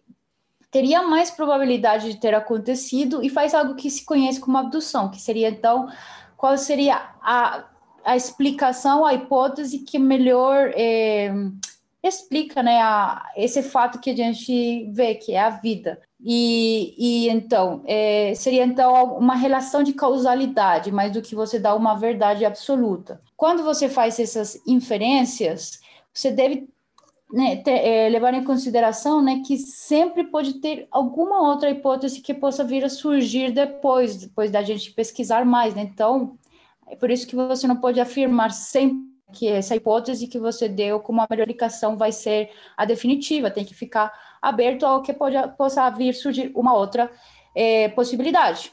teria 0.68 1.04
mais 1.04 1.30
probabilidade 1.30 2.12
de 2.12 2.20
ter 2.20 2.34
acontecido 2.34 3.22
e 3.22 3.30
faz 3.30 3.54
algo 3.54 3.76
que 3.76 3.88
se 3.88 4.04
conhece 4.04 4.40
como 4.40 4.58
abdução, 4.58 5.08
que 5.08 5.20
seria, 5.20 5.48
então, 5.48 5.88
qual 6.36 6.58
seria 6.58 6.96
a, 7.22 7.66
a 8.04 8.16
explicação, 8.16 9.06
a 9.06 9.14
hipótese 9.14 9.78
que 9.78 9.96
melhor 9.96 10.72
é, 10.74 11.32
explica 12.02 12.62
né, 12.62 12.80
a, 12.80 13.30
esse 13.36 13.62
fato 13.62 13.98
que 14.00 14.10
a 14.10 14.16
gente 14.16 14.90
vê, 14.92 15.14
que 15.14 15.32
é 15.32 15.40
a 15.40 15.50
vida. 15.50 16.00
E, 16.20 16.94
e 16.98 17.28
então, 17.28 17.82
é, 17.86 18.34
seria 18.34 18.64
então 18.64 19.16
uma 19.16 19.34
relação 19.34 19.82
de 19.82 19.92
causalidade, 19.92 20.90
mais 20.90 21.12
do 21.12 21.22
que 21.22 21.34
você 21.34 21.58
dar 21.58 21.74
uma 21.74 21.94
verdade 21.94 22.44
absoluta. 22.44 23.20
Quando 23.36 23.62
você 23.62 23.88
faz 23.88 24.18
essas 24.18 24.60
inferências, 24.66 25.80
você 26.12 26.30
deve 26.30 26.68
né, 27.32 27.56
ter, 27.56 27.86
é, 27.86 28.08
levar 28.08 28.34
em 28.34 28.44
consideração 28.44 29.22
né, 29.22 29.42
que 29.46 29.58
sempre 29.58 30.24
pode 30.24 30.54
ter 30.54 30.88
alguma 30.90 31.40
outra 31.48 31.70
hipótese 31.70 32.20
que 32.20 32.34
possa 32.34 32.64
vir 32.64 32.84
a 32.84 32.88
surgir 32.88 33.52
depois, 33.52 34.16
depois 34.16 34.50
da 34.50 34.62
gente 34.62 34.92
pesquisar 34.92 35.44
mais. 35.44 35.74
Né? 35.74 35.82
Então, 35.82 36.36
é 36.86 36.96
por 36.96 37.10
isso 37.10 37.26
que 37.26 37.36
você 37.36 37.66
não 37.66 37.76
pode 37.76 38.00
afirmar 38.00 38.50
sempre 38.50 39.08
que 39.32 39.48
essa 39.48 39.76
hipótese 39.76 40.26
que 40.26 40.38
você 40.38 40.68
deu 40.68 41.00
como 41.00 41.20
a 41.20 41.26
melhor 41.28 41.46
vai 41.96 42.12
ser 42.12 42.50
a 42.76 42.84
definitiva, 42.84 43.50
tem 43.50 43.64
que 43.64 43.74
ficar 43.74 44.12
aberto 44.40 44.84
ao 44.84 45.02
que 45.02 45.12
pode, 45.12 45.36
possa 45.56 45.88
vir 45.90 46.14
surgir 46.14 46.52
uma 46.54 46.74
outra 46.74 47.10
é, 47.54 47.88
possibilidade. 47.88 48.72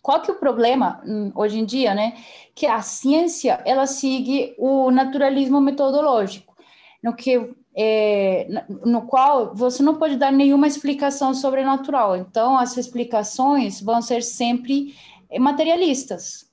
Qual 0.00 0.20
que 0.22 0.30
é 0.30 0.34
o 0.34 0.38
problema 0.38 1.02
hum, 1.04 1.32
hoje 1.34 1.58
em 1.58 1.64
dia, 1.64 1.94
né? 1.94 2.14
Que 2.54 2.66
a 2.66 2.80
ciência 2.80 3.60
ela 3.64 3.86
segue 3.86 4.54
o 4.58 4.90
naturalismo 4.90 5.60
metodológico, 5.60 6.56
no 7.02 7.14
que 7.14 7.54
é, 7.80 8.48
no 8.84 9.02
qual 9.02 9.54
você 9.54 9.82
não 9.82 9.96
pode 9.96 10.16
dar 10.16 10.32
nenhuma 10.32 10.66
explicação 10.66 11.32
sobrenatural. 11.32 12.16
Então, 12.16 12.58
as 12.58 12.76
explicações 12.76 13.80
vão 13.80 14.02
ser 14.02 14.22
sempre 14.22 14.94
materialistas, 15.38 16.47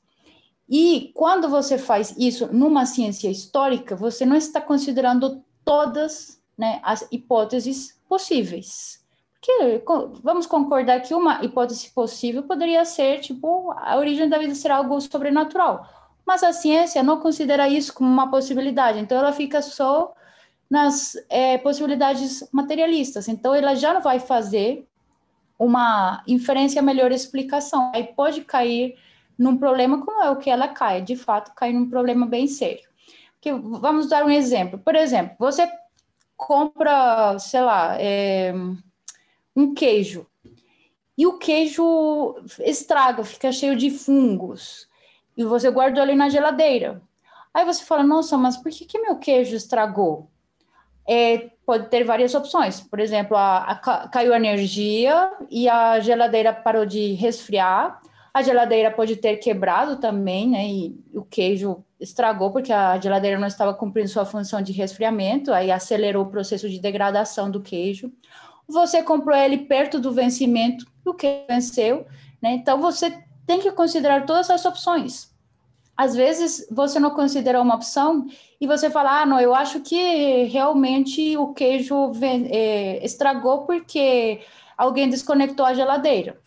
e 0.70 1.12
quando 1.14 1.48
você 1.48 1.78
faz 1.78 2.16
isso 2.18 2.48
numa 2.52 2.86
ciência 2.86 3.30
histórica, 3.30 3.96
você 3.96 4.26
não 4.26 4.36
está 4.36 4.60
considerando 4.60 5.44
todas 5.64 6.42
né, 6.58 6.80
as 6.84 7.08
hipóteses 7.12 8.00
possíveis. 8.10 9.04
Porque 9.34 9.84
vamos 10.24 10.48
concordar 10.48 11.02
que 11.02 11.14
uma 11.14 11.44
hipótese 11.46 11.92
possível 11.92 12.44
poderia 12.44 12.84
ser, 12.84 13.20
tipo, 13.20 13.72
a 13.78 13.96
origem 13.96 14.28
da 14.28 14.40
vida 14.40 14.56
ser 14.56 14.72
algo 14.72 15.00
sobrenatural. 15.00 15.88
Mas 16.26 16.42
a 16.42 16.52
ciência 16.52 17.04
não 17.04 17.20
considera 17.20 17.70
isso 17.70 17.94
como 17.94 18.10
uma 18.10 18.32
possibilidade, 18.32 18.98
então 18.98 19.16
ela 19.16 19.32
fica 19.32 19.62
só 19.62 20.16
nas 20.68 21.14
é, 21.30 21.60
possibilidades 21.60 22.48
materialistas. 22.52 23.28
Então 23.28 23.54
ela 23.54 23.76
já 23.76 23.94
não 23.94 24.02
vai 24.02 24.20
fazer 24.20 24.88
uma 25.60 26.24
inferência 26.28 26.82
melhor 26.82 27.12
explicação. 27.12 27.92
Aí 27.94 28.04
pode 28.04 28.42
cair 28.42 28.96
num 29.38 29.58
problema 29.58 30.04
como 30.04 30.24
é 30.24 30.30
o 30.30 30.38
que 30.38 30.50
ela 30.50 30.68
cai, 30.68 31.02
de 31.02 31.16
fato, 31.16 31.54
cai 31.56 31.74
num 31.74 31.90
problema 31.90 32.26
bem 32.26 32.48
sério. 32.48 32.88
Que, 33.42 33.52
vamos 33.52 34.08
dar 34.08 34.26
um 34.26 34.30
exemplo. 34.30 34.80
Por 34.80 34.96
exemplo, 34.96 35.36
você 35.38 35.70
compra, 36.36 37.38
sei 37.40 37.62
lá, 37.62 37.96
é, 38.00 38.54
um 39.56 39.74
queijo. 39.74 40.26
E 41.18 41.26
o 41.26 41.38
queijo 41.38 42.36
estraga, 42.60 43.24
fica 43.24 43.52
cheio 43.52 43.76
de 43.76 43.90
fungos. 43.90 44.88
E 45.38 45.44
você 45.44 45.70
guardou 45.70 46.04
ali 46.04 46.16
na 46.16 46.30
geladeira. 46.30 47.02
Aí 47.54 47.64
você 47.64 47.84
fala, 47.86 48.04
nossa, 48.04 48.38
mas 48.38 48.58
por 48.58 48.72
que, 48.72 48.86
que 48.86 49.00
meu 49.00 49.18
queijo 49.18 49.56
estragou? 49.56 50.30
É, 51.08 51.52
pode 51.66 51.88
ter 51.90 52.04
várias 52.04 52.36
opções. 52.36 52.82
Por 52.82 53.00
exemplo, 53.00 53.38
a, 53.38 53.60
a, 53.60 54.08
caiu 54.10 54.34
a 54.34 54.38
energia 54.38 55.32
e 55.50 55.70
a 55.70 56.00
geladeira 56.00 56.52
parou 56.52 56.86
de 56.86 57.14
resfriar. 57.14 58.02
A 58.36 58.42
geladeira 58.42 58.92
pode 58.92 59.16
ter 59.16 59.38
quebrado 59.38 59.96
também, 59.96 60.50
né? 60.50 60.68
E 60.68 61.00
o 61.14 61.24
queijo 61.24 61.84
estragou 62.00 62.52
porque 62.52 62.74
a 62.74 63.00
geladeira 63.00 63.40
não 63.40 63.48
estava 63.48 63.74
cumprindo 63.74 64.10
sua 64.10 64.26
função 64.26 64.62
de 64.62 64.74
resfriamento, 64.74 65.54
aí 65.54 65.72
acelerou 65.72 66.26
o 66.26 66.30
processo 66.30 66.70
de 66.70 66.80
degradação 66.80 67.50
do 67.50 67.62
queijo. 67.62 68.12
Você 68.68 69.02
comprou 69.02 69.38
ele 69.38 69.60
perto 69.60 70.00
do 70.00 70.12
vencimento, 70.12 70.86
o 71.06 71.14
que 71.14 71.46
venceu, 71.48 72.06
né? 72.42 72.52
Então 72.54 72.82
você 72.82 73.24
tem 73.48 73.60
que 73.60 73.72
considerar 73.72 74.26
todas 74.26 74.50
as 74.50 74.66
opções 74.66 75.34
às 75.98 76.14
vezes 76.14 76.68
você 76.70 77.00
não 77.00 77.12
considera 77.12 77.62
uma 77.62 77.76
opção 77.76 78.28
e 78.60 78.68
você 78.68 78.90
fala, 78.90 79.22
ah, 79.22 79.26
não, 79.26 79.40
eu 79.40 79.56
acho 79.56 79.80
que 79.80 80.44
realmente 80.46 81.38
o 81.38 81.54
queijo 81.54 82.12
é, 82.52 83.04
estragou 83.04 83.66
porque 83.66 84.42
alguém 84.78 85.10
desconectou 85.10 85.66
a 85.66 85.74
geladeira, 85.74 86.38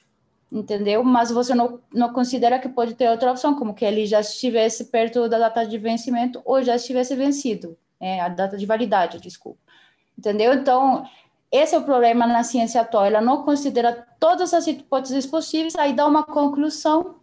entendeu? 0.50 1.04
Mas 1.04 1.30
você 1.30 1.54
não, 1.54 1.80
não 1.92 2.12
considera 2.12 2.58
que 2.58 2.68
pode 2.68 2.94
ter 2.94 3.10
outra 3.10 3.30
opção, 3.30 3.54
como 3.54 3.74
que 3.74 3.84
ele 3.84 4.06
já 4.06 4.20
estivesse 4.20 4.86
perto 4.86 5.28
da 5.28 5.38
data 5.38 5.66
de 5.66 5.78
vencimento 5.78 6.40
ou 6.44 6.62
já 6.62 6.76
estivesse 6.76 7.14
vencido, 7.14 7.76
é, 8.00 8.20
a 8.20 8.28
data 8.28 8.56
de 8.56 8.66
validade, 8.66 9.20
desculpa, 9.20 9.60
entendeu? 10.18 10.54
Então, 10.54 11.06
esse 11.50 11.74
é 11.74 11.78
o 11.78 11.84
problema 11.84 12.26
na 12.26 12.42
ciência 12.42 12.80
atual, 12.80 13.04
ela 13.04 13.20
não 13.20 13.42
considera 13.42 14.06
todas 14.18 14.52
as 14.54 14.66
hipóteses 14.66 15.26
possíveis, 15.26 15.74
aí 15.76 15.92
dá 15.92 16.06
uma 16.06 16.22
conclusão 16.22 17.16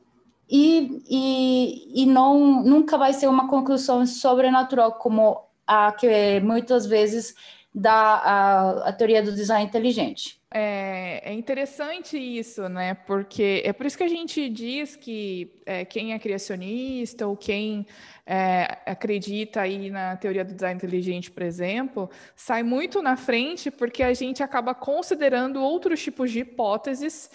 e, 0.50 1.02
e, 1.10 2.04
e 2.04 2.06
não 2.06 2.64
nunca 2.64 2.98
vai 2.98 3.14
ser 3.14 3.28
uma 3.28 3.48
conclusão 3.48 4.06
sobrenatural 4.06 4.94
como 4.94 5.42
a 5.66 5.92
que 5.92 6.40
muitas 6.42 6.86
vezes 6.86 7.36
dá 7.74 7.94
a, 7.94 8.90
a 8.90 8.94
teoria 8.94 9.24
do 9.24 9.32
design 9.32 9.66
inteligente. 9.66 10.40
É, 10.58 11.22
é, 11.26 11.34
interessante 11.34 12.18
isso, 12.18 12.70
né? 12.70 12.94
Porque 12.94 13.62
é 13.66 13.74
por 13.74 13.86
isso 13.86 13.98
que 13.98 14.06
a 14.06 14.08
gente 14.08 14.48
diz 14.48 14.96
que 14.96 15.52
é, 15.66 15.84
quem 15.84 16.14
é 16.14 16.18
criacionista 16.18 17.28
ou 17.28 17.36
quem 17.36 17.86
é, 18.26 18.78
acredita 18.86 19.60
aí 19.60 19.90
na 19.90 20.16
teoria 20.16 20.46
do 20.46 20.54
design 20.54 20.78
inteligente, 20.78 21.30
por 21.30 21.44
exemplo, 21.44 22.10
sai 22.38 22.64
muito 22.64 23.02
na 23.02 23.18
frente 23.18 23.70
porque 23.70 24.02
a 24.02 24.14
gente 24.14 24.42
acaba 24.42 24.74
considerando 24.74 25.62
outros 25.62 26.02
tipos 26.02 26.32
de 26.32 26.40
hipóteses 26.40 27.30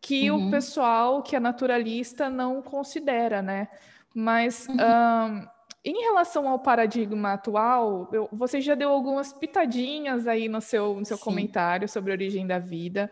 que 0.00 0.30
uhum. 0.30 0.48
o 0.48 0.50
pessoal 0.50 1.22
que 1.22 1.36
é 1.36 1.40
naturalista 1.40 2.30
não 2.30 2.62
considera, 2.62 3.42
né? 3.42 3.68
Mas 4.14 4.66
uhum. 4.66 4.76
um, 4.76 5.46
em 5.84 6.00
relação 6.02 6.48
ao 6.48 6.58
paradigma 6.58 7.32
atual, 7.32 8.08
eu, 8.12 8.28
você 8.32 8.60
já 8.60 8.74
deu 8.74 8.90
algumas 8.90 9.32
pitadinhas 9.32 10.28
aí 10.28 10.48
no 10.48 10.60
seu, 10.60 10.94
no 10.94 11.04
seu 11.04 11.18
comentário 11.18 11.88
sobre 11.88 12.12
a 12.12 12.14
origem 12.14 12.46
da 12.46 12.58
vida. 12.58 13.10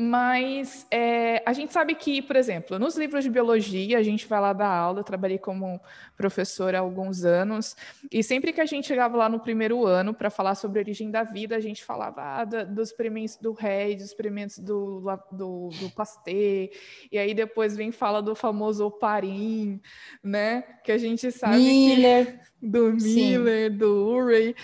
Mas 0.00 0.86
é, 0.92 1.42
a 1.44 1.52
gente 1.52 1.72
sabe 1.72 1.92
que, 1.96 2.22
por 2.22 2.36
exemplo, 2.36 2.78
nos 2.78 2.96
livros 2.96 3.24
de 3.24 3.30
biologia, 3.30 3.98
a 3.98 4.02
gente 4.02 4.28
vai 4.28 4.40
lá 4.40 4.52
dar 4.52 4.68
aula, 4.68 5.00
eu 5.00 5.04
trabalhei 5.04 5.38
como 5.38 5.80
professora 6.16 6.78
há 6.78 6.80
alguns 6.80 7.24
anos, 7.24 7.76
e 8.08 8.22
sempre 8.22 8.52
que 8.52 8.60
a 8.60 8.64
gente 8.64 8.86
chegava 8.86 9.16
lá 9.16 9.28
no 9.28 9.40
primeiro 9.40 9.84
ano 9.84 10.14
para 10.14 10.30
falar 10.30 10.54
sobre 10.54 10.78
a 10.78 10.82
origem 10.82 11.10
da 11.10 11.24
vida, 11.24 11.56
a 11.56 11.60
gente 11.60 11.84
falava 11.84 12.22
ah, 12.22 12.44
dos 12.44 12.90
experimentos 12.90 13.38
do 13.38 13.52
Rey, 13.52 13.96
dos 13.96 14.04
experimentos 14.04 14.60
do, 14.60 15.02
do, 15.32 15.70
do 15.80 15.90
Pasteur, 15.90 16.68
e 17.10 17.18
aí 17.18 17.34
depois 17.34 17.76
vem 17.76 17.90
fala 17.90 18.22
do 18.22 18.36
famoso 18.36 18.86
oparim, 18.86 19.80
né? 20.22 20.62
Que 20.84 20.92
a 20.92 20.98
gente 20.98 21.32
sabe 21.32 21.56
Miller. 21.56 22.38
Que, 22.38 22.48
do 22.68 22.92
Miller, 22.92 23.70
Sim. 23.72 23.76
do 23.76 24.08
Urey. 24.08 24.54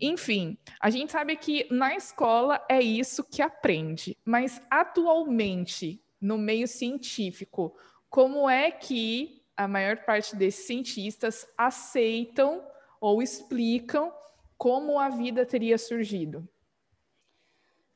Enfim, 0.00 0.58
a 0.80 0.90
gente 0.90 1.12
sabe 1.12 1.36
que 1.36 1.66
na 1.70 1.94
escola 1.94 2.62
é 2.68 2.80
isso 2.80 3.24
que 3.24 3.40
aprende, 3.40 4.16
mas 4.24 4.60
atualmente, 4.70 6.02
no 6.20 6.36
meio 6.36 6.68
científico, 6.68 7.74
como 8.10 8.48
é 8.48 8.70
que 8.70 9.42
a 9.56 9.66
maior 9.66 9.96
parte 9.98 10.36
desses 10.36 10.66
cientistas 10.66 11.46
aceitam 11.56 12.62
ou 13.00 13.22
explicam 13.22 14.12
como 14.58 14.98
a 14.98 15.08
vida 15.08 15.46
teria 15.46 15.78
surgido? 15.78 16.46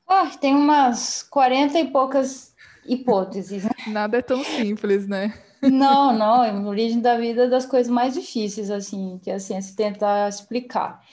Ah, 0.07 0.31
tem 0.41 0.55
umas 0.55 1.23
40 1.23 1.79
e 1.79 1.89
poucas 1.89 2.55
hipóteses. 2.85 3.65
Né? 3.65 3.71
Nada 3.89 4.19
é 4.19 4.23
tão 4.23 4.43
simples, 4.43 5.07
né? 5.07 5.33
Não, 5.63 6.13
não, 6.13 6.43
a 6.43 6.69
origem 6.69 7.01
da 7.01 7.17
vida 7.19 7.45
é 7.45 7.49
das 7.49 7.67
coisas 7.67 7.93
mais 7.93 8.15
difíceis, 8.15 8.71
assim, 8.71 9.21
que 9.23 9.31
a 9.31 9.39
ciência 9.39 9.77
tenta 9.77 10.27
explicar. 10.27 11.05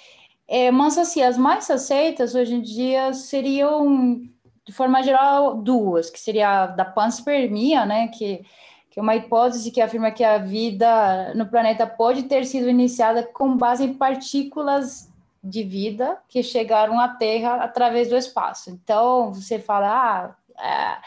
É, 0.48 0.72
mas, 0.72 0.98
assim, 0.98 1.22
as 1.22 1.38
mais 1.38 1.70
aceitas 1.70 2.34
hoje 2.34 2.56
em 2.56 2.62
dia 2.62 3.12
seriam, 3.14 4.22
de 4.66 4.72
forma 4.72 5.04
geral, 5.04 5.56
duas, 5.56 6.10
que 6.10 6.20
seria 6.20 6.64
a 6.64 6.68
da 6.68 6.86
panspermia, 6.86 7.86
né, 7.86 8.08
que, 8.08 8.46
que 8.90 9.00
é 9.00 9.02
uma 9.02 9.16
hipótese 9.16 9.72
que 9.72 9.82
afirma 9.82 10.10
que 10.10 10.24
a 10.24 10.38
vida 10.38 11.34
no 11.36 11.46
planeta 11.48 11.86
pode 11.86 12.24
ter 12.24 12.46
sido 12.46 12.70
iniciada 12.70 13.24
com 13.24 13.58
base 13.58 13.84
em 13.84 13.94
partículas 13.94 15.12
de 15.44 15.64
vida 15.64 16.18
que 16.30 16.42
chegaram 16.42 17.00
à 17.00 17.10
Terra 17.10 17.56
através 17.56 18.10
do 18.10 18.16
espaço. 18.16 18.70
Então, 18.70 19.34
você 19.34 19.60
fala, 19.60 20.36
ah, 20.58 21.02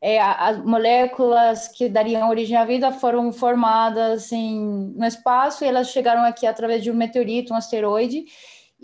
é, 0.00 0.16
é, 0.16 0.20
as 0.20 0.62
moléculas 0.62 1.68
que 1.68 1.88
dariam 1.88 2.28
origem 2.28 2.56
à 2.56 2.64
vida 2.64 2.92
foram 2.92 3.32
formadas 3.32 4.30
em, 4.32 4.92
no 4.94 5.06
espaço 5.06 5.64
e 5.64 5.68
elas 5.68 5.88
chegaram 5.88 6.22
aqui 6.22 6.46
através 6.46 6.82
de 6.82 6.90
um 6.90 6.94
meteorito, 6.94 7.54
um 7.54 7.56
asteroide, 7.56 8.26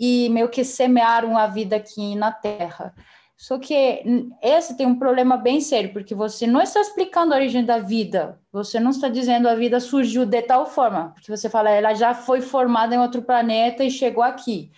e 0.01 0.29
meio 0.29 0.49
que 0.49 0.63
semearam 0.63 1.37
a 1.37 1.45
vida 1.45 1.75
aqui 1.75 2.15
na 2.15 2.31
Terra. 2.31 2.91
Só 3.37 3.59
que 3.59 4.03
esse 4.41 4.75
tem 4.75 4.87
um 4.87 4.97
problema 4.97 5.37
bem 5.37 5.61
sério, 5.61 5.93
porque 5.93 6.15
você 6.15 6.47
não 6.47 6.59
está 6.59 6.81
explicando 6.81 7.33
a 7.33 7.37
origem 7.37 7.63
da 7.63 7.77
vida, 7.77 8.39
você 8.51 8.79
não 8.79 8.89
está 8.89 9.07
dizendo 9.09 9.47
a 9.47 9.53
vida 9.53 9.79
surgiu 9.79 10.25
de 10.25 10.41
tal 10.41 10.65
forma, 10.65 11.11
porque 11.13 11.29
você 11.29 11.49
fala 11.49 11.69
ela 11.69 11.93
já 11.93 12.15
foi 12.15 12.41
formada 12.41 12.95
em 12.95 12.99
outro 12.99 13.21
planeta 13.21 13.83
e 13.83 13.91
chegou 13.91 14.23
aqui. 14.23 14.71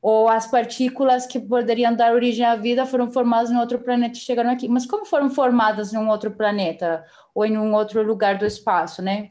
Ou 0.00 0.28
as 0.28 0.50
partículas 0.50 1.26
que 1.26 1.38
poderiam 1.38 1.94
dar 1.94 2.14
origem 2.14 2.44
à 2.44 2.56
vida 2.56 2.86
foram 2.86 3.12
formadas 3.12 3.50
em 3.50 3.58
outro 3.58 3.78
planeta 3.78 4.16
e 4.16 4.20
chegaram 4.20 4.50
aqui. 4.50 4.68
Mas 4.68 4.86
como 4.86 5.04
foram 5.04 5.30
formadas 5.30 5.92
em 5.92 5.98
um 5.98 6.08
outro 6.08 6.30
planeta 6.30 7.04
ou 7.34 7.44
em 7.44 7.56
um 7.58 7.74
outro 7.74 8.02
lugar 8.02 8.38
do 8.38 8.46
espaço, 8.46 9.00
né? 9.02 9.30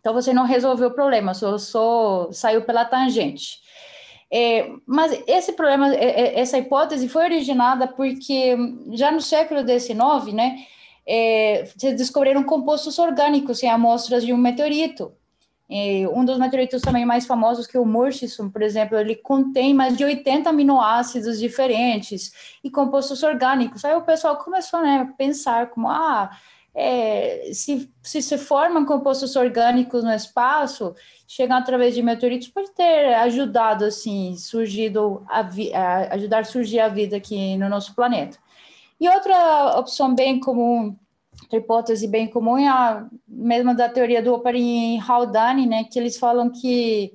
Então 0.00 0.12
você 0.12 0.32
não 0.32 0.44
resolveu 0.44 0.88
o 0.88 0.94
problema, 0.94 1.32
só, 1.34 1.56
só 1.58 2.28
saiu 2.32 2.62
pela 2.62 2.84
tangente. 2.84 3.61
É, 4.34 4.70
mas 4.86 5.22
esse 5.26 5.52
problema, 5.52 5.94
é, 5.94 6.04
é, 6.04 6.40
essa 6.40 6.56
hipótese 6.56 7.06
foi 7.06 7.24
originada 7.24 7.86
porque 7.86 8.56
já 8.92 9.10
no 9.10 9.20
século 9.20 9.60
XIX, 9.60 10.32
né, 10.32 10.56
é, 11.06 11.66
se 11.76 11.92
descobriram 11.92 12.42
compostos 12.42 12.98
orgânicos 12.98 13.62
em 13.62 13.68
amostras 13.68 14.24
de 14.24 14.32
um 14.32 14.38
meteorito. 14.38 15.12
É, 15.70 16.08
um 16.08 16.24
dos 16.24 16.38
meteoritos 16.38 16.80
também 16.80 17.04
mais 17.04 17.26
famosos, 17.26 17.66
que 17.66 17.76
é 17.76 17.80
o 17.80 17.84
Murchison, 17.84 18.48
por 18.48 18.62
exemplo, 18.62 18.96
ele 18.98 19.16
contém 19.16 19.74
mais 19.74 19.96
de 19.96 20.04
80 20.04 20.48
aminoácidos 20.48 21.38
diferentes 21.38 22.32
e 22.64 22.70
compostos 22.70 23.22
orgânicos. 23.22 23.84
Aí 23.84 23.94
o 23.94 24.02
pessoal 24.02 24.36
começou 24.38 24.80
né, 24.80 25.08
a 25.08 25.12
pensar 25.14 25.68
como, 25.68 25.88
ah, 25.88 26.30
é, 26.74 27.50
se, 27.52 27.90
se 28.02 28.22
se 28.22 28.38
formam 28.38 28.86
compostos 28.86 29.36
orgânicos 29.36 30.02
no 30.02 30.12
espaço, 30.12 30.94
chegam 31.26 31.56
através 31.56 31.94
de 31.94 32.02
meteoritos, 32.02 32.48
pode 32.48 32.70
ter 32.72 33.14
ajudado, 33.14 33.84
assim, 33.84 34.36
surgido 34.36 35.22
a, 35.28 35.40
a 35.40 36.14
ajudar 36.14 36.40
a 36.40 36.44
surgir 36.44 36.80
a 36.80 36.88
vida 36.88 37.16
aqui 37.16 37.56
no 37.56 37.68
nosso 37.68 37.94
planeta. 37.94 38.38
E 38.98 39.08
outra 39.08 39.78
opção 39.78 40.14
bem 40.14 40.40
comum, 40.40 40.96
outra 41.42 41.58
hipótese 41.58 42.08
bem 42.08 42.26
comum 42.26 42.56
é 42.56 42.68
a 42.68 43.06
mesma 43.28 43.74
da 43.74 43.88
teoria 43.88 44.22
do 44.22 44.32
Oparin 44.32 44.98
Haldane, 45.00 45.66
né, 45.66 45.84
que 45.84 45.98
eles 45.98 46.18
falam 46.18 46.50
que 46.50 47.12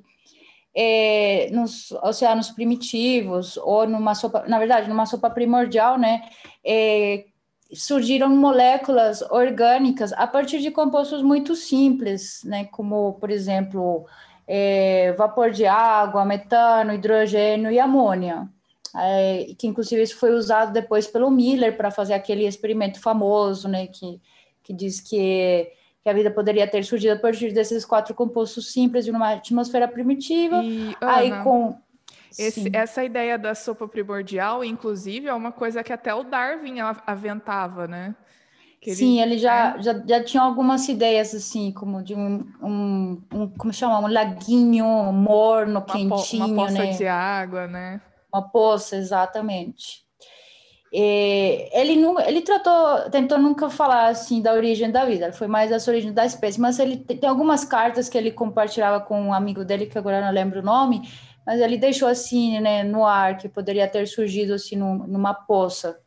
é, 0.76 1.50
nos 1.52 1.92
oceanos 2.04 2.52
primitivos, 2.52 3.58
ou 3.58 3.88
numa 3.88 4.14
sopa, 4.14 4.46
na 4.48 4.60
verdade, 4.60 4.88
numa 4.88 5.08
sopa 5.08 5.30
primordial, 5.30 5.98
né, 5.98 6.22
é, 6.64 7.26
surgiram 7.74 8.30
moléculas 8.30 9.22
orgânicas 9.24 10.14
a 10.14 10.26
partir 10.26 10.60
de 10.60 10.72
compostos 10.72 11.22
muito 11.22 11.56
simples, 11.56 12.42
né, 12.44 12.66
como, 12.66 13.14
por 13.14 13.30
exemplo, 13.30 14.06
é, 14.48 15.14
vapor 15.14 15.52
de 15.52 15.66
água, 15.66 16.26
metano, 16.26 16.94
hidrogênio 16.94 17.72
e 17.72 17.80
amônia. 17.80 18.48
É, 18.96 19.54
que 19.58 19.68
inclusive 19.68 20.02
isso 20.02 20.18
foi 20.18 20.32
usado 20.32 20.72
depois 20.72 21.06
pelo 21.06 21.30
Miller 21.30 21.76
para 21.76 21.92
fazer 21.92 22.14
aquele 22.14 22.48
experimento 22.48 23.00
famoso, 23.00 23.68
né, 23.68 23.88
que, 23.88 24.20
que 24.64 24.74
diz 24.74 25.02
que, 25.02 25.72
que 26.04 26.10
a 26.10 26.14
vida 26.14 26.32
poderia 26.32 26.66
ter 26.66 26.84
surgido 26.84 27.14
a 27.14 27.20
partir 27.20 27.52
desses 27.52 27.86
quatro 27.86 28.16
compostos 28.16 28.72
simples 28.72 29.06
de 29.06 29.12
uma 29.12 29.34
atmosfera 29.34 29.88
primitiva. 29.88 30.64
E, 30.64 30.96
aí 31.02 31.44
com 31.44 31.76
Esse, 32.38 32.70
essa 32.74 33.04
ideia 33.04 33.38
da 33.38 33.56
sopa 33.56 33.88
primordial, 33.88 34.64
inclusive, 34.64 35.28
é 35.28 35.34
uma 35.34 35.52
coisa 35.52 35.84
que 35.84 35.92
até 35.92 36.14
o 36.14 36.24
Darwin 36.24 36.80
aventava, 37.06 37.88
né? 37.88 38.16
Ele, 38.82 38.96
Sim, 38.96 39.22
ele 39.22 39.38
já, 39.38 39.76
é... 39.76 39.82
já, 39.82 40.04
já 40.08 40.24
tinha 40.24 40.44
algumas 40.44 40.88
ideias 40.88 41.34
assim, 41.34 41.72
como 41.72 42.02
de 42.04 42.16
um, 42.16 42.48
um, 42.62 43.22
um 43.34 43.48
como 43.50 43.74
chama, 43.74 44.00
um 44.00 44.08
laguinho 44.08 44.86
morno, 45.12 45.72
uma 45.72 45.82
quentinho, 45.82 46.46
po, 46.46 46.52
uma 46.54 46.68
poça 46.68 46.84
né? 46.84 46.92
de 46.92 47.08
água, 47.08 47.68
né? 47.68 48.02
Uma 48.32 48.50
poça, 48.50 48.96
exatamente. 48.96 50.06
E 50.94 51.70
ele 51.74 52.02
ele 52.26 52.42
tratou, 52.42 53.10
tentou 53.10 53.38
nunca 53.38 53.70
falar 53.70 54.08
assim 54.08 54.42
da 54.42 54.54
origem 54.54 54.90
da 54.90 55.04
vida, 55.04 55.34
foi 55.34 55.48
mais 55.48 55.70
da 55.70 55.92
origem 55.92 56.14
da 56.14 56.26
espécie, 56.26 56.60
mas 56.60 56.80
ele 56.80 56.96
tem 56.98 57.30
algumas 57.30 57.66
cartas 57.66 58.08
que 58.08 58.18
ele 58.18 58.32
compartilhava 58.32 59.02
com 59.02 59.22
um 59.22 59.34
amigo 59.34 59.66
dele 59.66 59.88
que 59.88 59.98
agora 59.98 60.22
não 60.22 60.32
lembro 60.32 60.62
o 60.62 60.64
nome, 60.64 61.02
mas 61.48 61.62
ele 61.62 61.78
deixou 61.78 62.10
assim, 62.10 62.60
né, 62.60 62.84
no 62.84 63.06
ar 63.06 63.38
que 63.38 63.48
poderia 63.48 63.88
ter 63.88 64.06
surgido 64.06 64.54
assim 64.54 64.76
numa 64.76 65.34
poça. 65.34 65.98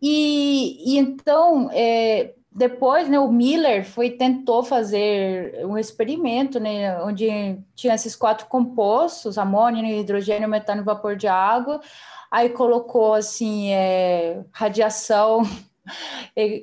E, 0.00 0.94
e 0.94 0.98
então, 0.98 1.68
é, 1.70 2.32
depois, 2.50 3.06
né, 3.06 3.18
o 3.18 3.30
Miller 3.30 3.84
foi 3.84 4.08
tentou 4.08 4.64
fazer 4.64 5.62
um 5.66 5.76
experimento, 5.76 6.58
né, 6.58 6.98
onde 7.02 7.58
tinha 7.74 7.94
esses 7.94 8.16
quatro 8.16 8.46
compostos, 8.46 9.36
amônio, 9.36 9.84
hidrogênio, 9.84 10.48
metano 10.48 10.80
e 10.80 10.84
vapor 10.84 11.16
de 11.16 11.28
água. 11.28 11.82
Aí 12.30 12.48
colocou 12.48 13.12
assim 13.12 13.72
é, 13.72 14.42
radiação 14.50 15.42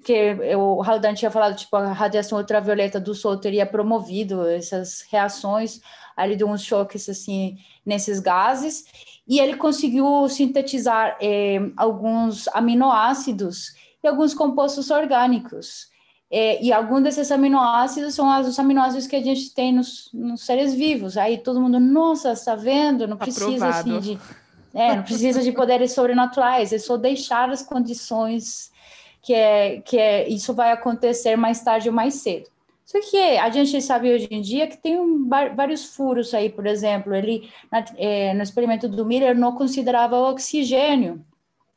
que 0.04 0.36
o 0.56 0.82
Haldane 0.82 1.18
tinha 1.18 1.32
falado, 1.32 1.56
tipo, 1.56 1.76
a 1.76 1.92
radiação 1.94 2.38
ultravioleta 2.38 3.00
do 3.00 3.14
Sol 3.14 3.38
teria 3.38 3.66
promovido 3.66 4.48
essas 4.48 5.06
reações 5.10 5.82
ali 6.16 6.36
de 6.36 6.44
uns 6.44 6.64
choques 6.64 7.08
assim 7.10 7.58
nesses 7.86 8.20
gases. 8.20 8.86
E 9.28 9.40
ele 9.40 9.56
conseguiu 9.56 10.28
sintetizar 10.28 11.18
eh, 11.22 11.60
alguns 11.78 12.48
aminoácidos 12.50 13.76
e 14.04 14.08
alguns 14.08 14.34
compostos 14.34 14.90
orgânicos. 14.90 15.90
Eh, 16.30 16.64
e 16.64 16.74
alguns 16.74 17.04
desses 17.04 17.32
aminoácidos 17.32 18.16
são 18.16 18.40
os 18.42 18.58
aminoácidos 18.58 19.08
que 19.08 19.16
a 19.16 19.22
gente 19.22 19.54
tem 19.54 19.74
nos, 19.74 20.10
nos 20.14 20.46
seres 20.46 20.74
vivos. 20.74 21.18
Aí 21.18 21.38
todo 21.38 21.62
mundo 21.62 21.80
nossa 21.80 22.32
está 22.34 22.56
vendo? 22.56 23.08
Não 23.08 23.18
precisa 23.18 23.68
assim 23.68 24.00
de 24.00 24.20
é, 24.74 24.96
não 24.96 25.04
precisa 25.04 25.42
de 25.42 25.52
poderes 25.52 25.92
sobrenaturais 25.92 26.72
é 26.72 26.80
só 26.80 26.96
deixar 26.96 27.50
as 27.50 27.62
condições 27.62 28.71
que 29.22 29.34
é 29.34 29.82
que 29.82 29.98
é 29.98 30.28
isso 30.28 30.54
vai 30.54 30.72
acontecer 30.72 31.36
mais 31.36 31.62
tarde 31.62 31.90
ou 31.90 31.96
mais 31.96 32.16
cedo 32.16 32.50
só 32.92 33.00
que 33.00 33.18
a 33.18 33.50
gente 33.50 33.82
sabe 33.82 34.14
hoje 34.14 34.28
em 34.30 34.42
dia 34.42 34.68
que 34.68 34.76
tem 34.76 35.00
um, 35.00 35.26
vários 35.30 35.96
furos 35.96 36.34
aí, 36.34 36.50
por 36.50 36.66
exemplo, 36.66 37.16
ele 37.16 37.50
na, 37.72 37.86
é, 37.96 38.34
no 38.34 38.44
experimento 38.44 38.90
do 38.90 39.06
Miller 39.06 39.34
não 39.34 39.56
considerava 39.56 40.18
o 40.18 40.30
oxigênio. 40.30 41.26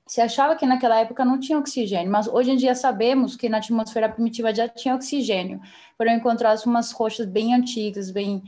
Se 0.09 0.21
achava 0.21 0.57
que 0.57 0.67
naquela 0.67 0.99
época 0.99 1.25
não 1.25 1.39
tinha 1.39 1.57
oxigênio, 1.57 2.11
mas 2.11 2.27
hoje 2.27 2.51
em 2.51 2.57
dia 2.57 2.75
sabemos 2.75 3.37
que 3.37 3.49
na 3.49 3.59
atmosfera 3.59 4.09
primitiva 4.09 4.53
já 4.53 4.69
tinha 4.69 4.95
oxigênio. 4.97 5.61
Foram 5.97 6.13
encontradas 6.15 6.67
umas 6.67 6.91
rochas 6.91 7.27
bem 7.27 7.55
antigas, 7.55 8.11
bem 8.11 8.43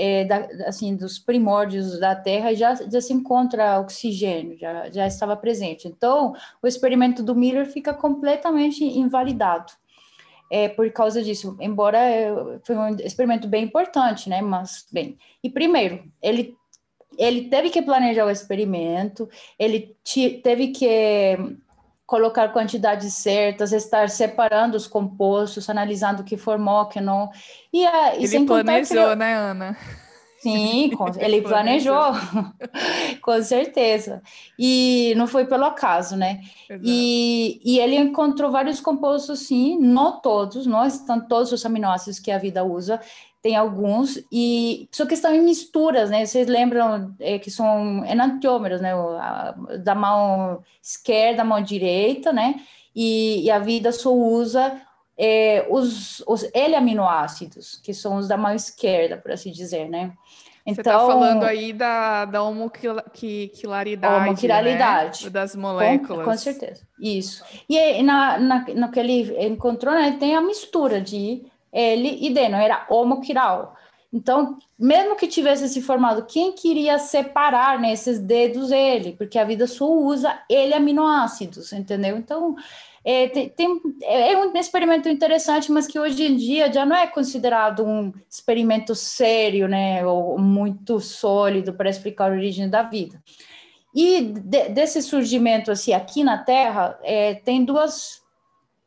é, 0.00 0.24
da, 0.24 0.48
assim 0.66 0.96
dos 0.96 1.18
primórdios 1.18 2.00
da 2.00 2.16
Terra, 2.16 2.54
já, 2.54 2.74
já 2.74 3.00
se 3.02 3.12
encontra 3.12 3.78
oxigênio, 3.78 4.56
já, 4.56 4.90
já 4.90 5.06
estava 5.06 5.36
presente. 5.36 5.86
Então, 5.86 6.32
o 6.62 6.66
experimento 6.66 7.22
do 7.22 7.34
Miller 7.34 7.66
fica 7.66 7.92
completamente 7.92 8.82
invalidado 8.82 9.70
é, 10.50 10.70
por 10.70 10.90
causa 10.90 11.22
disso, 11.22 11.54
embora 11.60 11.98
foi 12.64 12.76
um 12.76 12.96
experimento 12.96 13.46
bem 13.46 13.64
importante, 13.64 14.28
né? 14.30 14.40
Mas, 14.40 14.86
bem, 14.90 15.18
e 15.44 15.50
primeiro, 15.50 16.02
ele, 16.22 16.56
ele 17.18 17.48
teve 17.50 17.68
que 17.68 17.82
planejar 17.82 18.24
o 18.24 18.30
experimento, 18.30 19.28
ele 19.58 19.94
te, 20.02 20.40
teve 20.42 20.68
que 20.68 21.36
colocar 22.10 22.48
quantidades 22.48 23.14
certas, 23.14 23.70
estar 23.70 24.10
separando 24.10 24.76
os 24.76 24.88
compostos, 24.88 25.70
analisando 25.70 26.22
o 26.22 26.24
que 26.24 26.36
formou, 26.36 26.80
o 26.80 26.86
que 26.86 27.00
não. 27.00 27.30
E, 27.72 27.86
a, 27.86 28.16
e 28.16 28.24
ele 28.24 28.46
planejou, 28.46 29.12
ele... 29.12 29.14
né, 29.14 29.32
Ana? 29.32 29.78
Sim, 30.40 30.90
ele 31.20 31.40
planejou, 31.40 32.10
com 33.22 33.40
certeza. 33.44 34.20
E 34.58 35.14
não 35.16 35.28
foi 35.28 35.44
pelo 35.44 35.64
acaso, 35.66 36.16
né? 36.16 36.40
E, 36.82 37.60
e 37.64 37.78
ele 37.78 37.94
encontrou 37.94 38.50
vários 38.50 38.80
compostos, 38.80 39.46
sim, 39.46 39.78
não 39.78 40.20
todos, 40.20 40.66
não 40.66 40.84
estão 40.84 41.20
todos 41.20 41.52
os 41.52 41.64
aminoácidos 41.64 42.18
que 42.18 42.32
a 42.32 42.38
vida 42.38 42.64
usa, 42.64 43.00
tem 43.42 43.56
alguns, 43.56 44.22
e 44.30 44.88
só 44.92 45.06
que 45.06 45.14
estão 45.14 45.34
em 45.34 45.40
misturas, 45.42 46.10
né? 46.10 46.26
Vocês 46.26 46.46
lembram 46.46 47.14
é, 47.18 47.38
que 47.38 47.50
são 47.50 48.04
enantiômeros, 48.04 48.80
né? 48.80 48.92
A, 48.92 49.54
da 49.82 49.94
mão 49.94 50.62
esquerda, 50.82 51.38
da 51.38 51.44
mão 51.44 51.62
direita, 51.62 52.32
né? 52.32 52.56
E, 52.94 53.44
e 53.44 53.50
a 53.50 53.58
vida 53.58 53.92
só 53.92 54.12
usa 54.12 54.80
é, 55.16 55.66
os, 55.70 56.22
os 56.26 56.48
L-aminoácidos, 56.52 57.80
que 57.82 57.94
são 57.94 58.16
os 58.16 58.28
da 58.28 58.36
mão 58.36 58.54
esquerda, 58.54 59.16
por 59.16 59.32
assim 59.32 59.50
dizer, 59.50 59.88
né? 59.88 60.12
Então, 60.66 60.74
Você 60.74 60.80
está 60.82 60.98
falando 60.98 61.44
aí 61.44 61.72
da, 61.72 62.26
da 62.26 62.42
homoquilaridade, 62.42 64.28
homoquilaridade 64.28 65.24
né? 65.24 65.30
das 65.30 65.56
moléculas. 65.56 66.24
Com, 66.24 66.30
com, 66.30 66.36
certeza, 66.36 66.82
isso. 67.00 67.42
E 67.68 68.02
na, 68.02 68.38
na, 68.38 68.66
no 68.74 68.90
que 68.90 69.00
ele 69.00 69.46
encontrou, 69.46 69.94
né, 69.94 70.16
tem 70.20 70.36
a 70.36 70.40
mistura 70.42 71.00
de 71.00 71.49
L 71.72 72.18
e 72.20 72.30
D, 72.30 72.48
não 72.48 72.58
era 72.58 72.86
homoquiral. 72.88 73.76
Então, 74.12 74.58
mesmo 74.76 75.14
que 75.14 75.28
tivesse 75.28 75.68
se 75.68 75.80
formado, 75.80 76.26
quem 76.26 76.52
queria 76.52 76.98
separar 76.98 77.78
nesses 77.78 78.18
né, 78.18 78.26
dedos 78.26 78.72
ele? 78.72 79.12
Porque 79.12 79.38
a 79.38 79.44
vida 79.44 79.68
só 79.68 79.88
usa 79.88 80.36
ele 80.48 80.74
aminoácidos, 80.74 81.72
entendeu? 81.72 82.16
Então, 82.16 82.56
é, 83.04 83.28
tem, 83.28 83.80
é 84.02 84.36
um 84.36 84.54
experimento 84.56 85.08
interessante, 85.08 85.70
mas 85.70 85.86
que 85.86 85.98
hoje 85.98 86.24
em 86.24 86.36
dia 86.36 86.72
já 86.72 86.84
não 86.84 86.96
é 86.96 87.06
considerado 87.06 87.84
um 87.84 88.12
experimento 88.28 88.96
sério, 88.96 89.68
né, 89.68 90.04
ou 90.04 90.36
muito 90.38 90.98
sólido 90.98 91.72
para 91.72 91.88
explicar 91.88 92.30
a 92.30 92.34
origem 92.34 92.68
da 92.68 92.82
vida. 92.82 93.22
E 93.94 94.22
de, 94.22 94.70
desse 94.70 95.02
surgimento 95.02 95.70
assim 95.70 95.92
aqui 95.92 96.24
na 96.24 96.38
Terra, 96.38 96.98
é, 97.02 97.34
tem 97.34 97.64
duas 97.64 98.20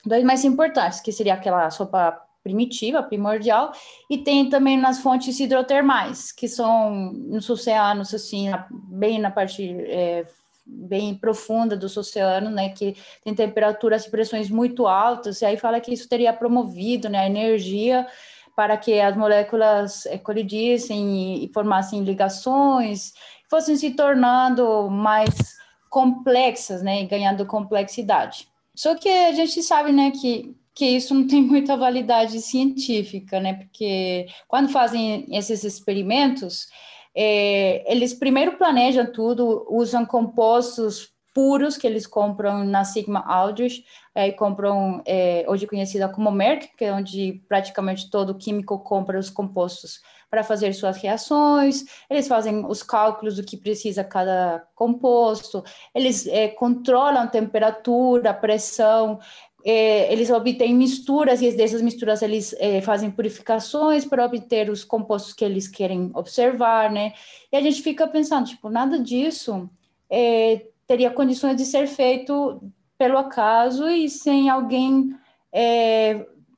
dois 0.06 0.24
mais 0.24 0.44
importantes, 0.44 1.00
que 1.00 1.12
seria 1.12 1.34
aquela 1.34 1.70
sopa 1.72 2.23
primitiva, 2.44 3.02
primordial, 3.02 3.72
e 4.10 4.18
tem 4.18 4.50
também 4.50 4.78
nas 4.78 5.00
fontes 5.00 5.40
hidrotermais, 5.40 6.32
que 6.32 6.48
são 6.48 7.14
nos 7.14 7.50
oceanos, 7.50 8.14
assim, 8.14 8.52
bem 8.70 9.18
na 9.18 9.32
parte 9.32 9.64
é, 9.88 10.26
bem 10.66 11.16
profunda 11.16 11.76
dos 11.76 11.96
oceanos, 11.98 12.54
né, 12.54 12.70
que 12.70 12.96
tem 13.24 13.34
temperaturas 13.34 14.06
e 14.06 14.12
pressões 14.12 14.50
muito 14.50 14.88
altas, 14.88 15.42
e 15.42 15.46
aí 15.46 15.58
fala 15.58 15.80
que 15.80 15.94
isso 15.94 16.08
teria 16.08 16.34
promovido, 16.34 17.10
né, 17.10 17.20
a 17.20 17.28
energia 17.28 18.08
para 18.56 18.78
que 18.78 19.00
as 19.00 19.18
moléculas 19.18 20.06
eh, 20.06 20.18
colidissem 20.18 21.42
e, 21.42 21.46
e 21.46 21.54
formassem 21.54 22.04
ligações, 22.04 23.14
fossem 23.50 23.76
se 23.76 23.92
tornando 23.92 24.90
mais 24.90 25.58
complexas, 25.90 26.82
né, 26.82 27.02
e 27.02 27.06
ganhando 27.06 27.46
complexidade. 27.46 28.48
Só 28.76 28.96
que 28.96 29.10
a 29.10 29.32
gente 29.34 29.62
sabe, 29.62 29.92
né, 29.92 30.12
que 30.12 30.56
que 30.76 30.86
isso 30.86 31.14
não 31.14 31.28
tem 31.28 31.42
muita 31.42 31.78
validade 31.78 32.42
científica, 32.42 33.40
né? 33.40 33.54
Porque 33.54 34.28
quando 34.48 34.70
fazem 34.70 35.26
esses 35.36 35.64
experimentos, 35.64 36.68
é, 37.16 37.84
eles 37.92 38.14
primeiro 38.14 38.58
planejam 38.58 39.12
tudo, 39.12 39.66
usam 39.70 40.06
compostos 40.06 41.14
puros 41.34 41.78
que 41.78 41.88
eles 41.88 42.06
compram 42.06 42.64
na 42.64 42.84
Sigma 42.84 43.24
Aldrich, 43.26 43.84
é, 44.14 44.32
compram 44.32 45.02
é, 45.06 45.44
hoje 45.48 45.66
conhecida 45.66 46.08
como 46.08 46.32
Merck, 46.32 46.70
que 46.78 46.86
é 46.86 46.94
onde 46.94 47.44
praticamente 47.48 48.10
todo 48.10 48.38
químico 48.38 48.80
compra 48.80 49.18
os 49.18 49.30
compostos 49.30 50.00
para 50.30 50.44
fazer 50.44 50.74
suas 50.74 50.98
reações, 50.98 51.86
eles 52.10 52.28
fazem 52.28 52.66
os 52.66 52.82
cálculos 52.82 53.36
do 53.36 53.44
que 53.44 53.56
precisa 53.56 54.04
cada 54.04 54.66
composto, 54.74 55.64
eles 55.94 56.26
é, 56.26 56.48
controlam 56.48 57.28
temperatura, 57.28 58.34
pressão, 58.34 59.20
é, 59.66 60.12
eles 60.12 60.30
obtêm 60.30 60.76
misturas 60.76 61.42
e 61.42 61.56
dessas 61.56 61.82
misturas 61.82 62.22
eles 62.22 62.54
é, 62.60 62.82
fazem 62.82 63.10
purificações 63.10 64.04
para 64.04 64.26
obter 64.26 64.70
os 64.70 64.84
compostos 64.84 65.34
que 65.34 65.46
eles 65.46 65.68
querem 65.68 66.12
observar, 66.14 66.92
né? 66.92 67.14
E 67.52 67.56
a 67.56 67.62
gente 67.62 67.82
fica 67.82 68.08
pensando, 68.08 68.48
tipo, 68.48 68.70
nada 68.70 69.00
disso 69.00 69.70
é, 70.10 70.66
teria 70.86 71.10
condições 71.12 71.56
de 71.56 71.66
ser 71.66 71.88
feito 71.88 72.62
pelo 72.98 73.18
acaso 73.18 73.88
e 73.90 74.10
sem 74.10 74.50
alguém 74.50 75.16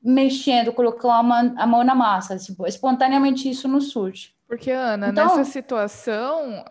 mexendo, 0.02 0.72
colocando 0.72 1.10
a 1.10 1.22
mão, 1.22 1.54
a 1.58 1.66
mão 1.66 1.84
na 1.84 1.94
massa, 1.94 2.38
tipo, 2.38 2.66
espontaneamente 2.66 3.50
isso 3.50 3.68
não 3.68 3.80
surge. 3.80 4.34
Porque, 4.46 4.70
Ana, 4.70 5.08
então, 5.08 5.36
nessa 5.36 5.44
situação, 5.50 6.64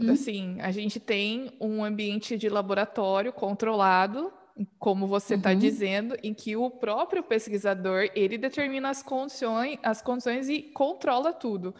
uhum. 0.00 0.12
assim, 0.12 0.60
a 0.60 0.70
gente 0.70 1.00
tem 1.00 1.50
um 1.60 1.84
ambiente 1.84 2.38
de 2.38 2.48
laboratório 2.48 3.32
controlado 3.32 4.32
como 4.78 5.06
você 5.06 5.34
está 5.34 5.50
uhum. 5.50 5.58
dizendo, 5.58 6.16
em 6.22 6.32
que 6.32 6.56
o 6.56 6.70
próprio 6.70 7.22
pesquisador 7.22 8.08
ele 8.14 8.38
determina 8.38 8.90
as 8.90 9.02
condições, 9.02 9.78
as 9.82 10.00
condições 10.00 10.48
e 10.48 10.62
controla 10.62 11.32
tudo. 11.32 11.74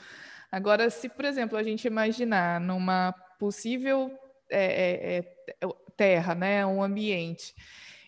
Agora, 0.51 0.91
se, 0.91 1.09
por 1.09 1.25
exemplo, 1.25 1.57
a 1.57 1.62
gente 1.62 1.87
imaginar 1.87 2.61
numa 2.61 3.12
possível 3.39 4.11
é, 4.51 5.17
é, 5.17 5.67
é 5.67 5.69
Terra, 5.97 6.35
né, 6.35 6.67
um 6.67 6.83
ambiente 6.83 7.55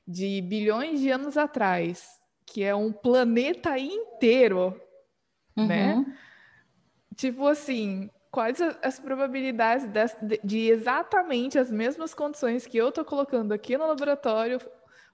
de 0.07 0.43
bilhões 0.43 1.01
de 1.01 1.11
anos 1.11 1.37
atrás, 1.37 2.19
que 2.45 2.63
é 2.63 2.75
um 2.75 2.93
planeta 2.93 3.79
inteiro, 3.79 4.79
né? 5.57 5.95
uhum. 5.95 6.03
né? 6.03 6.19
Tipo 7.17 7.49
assim, 7.49 8.11
quais 8.31 8.61
as 8.83 9.01
probabilidades 9.01 9.87
de, 10.21 10.41
de, 10.43 10.69
exatamente 10.69 11.59
as 11.59 11.71
mesmas 11.71 12.15
condições 12.15 12.67
que 12.67 12.77
eu 12.77 12.91
estou 12.91 13.05
colocando 13.05 13.53
aqui 13.53 13.77
no 13.77 13.87
laboratório 13.87 14.61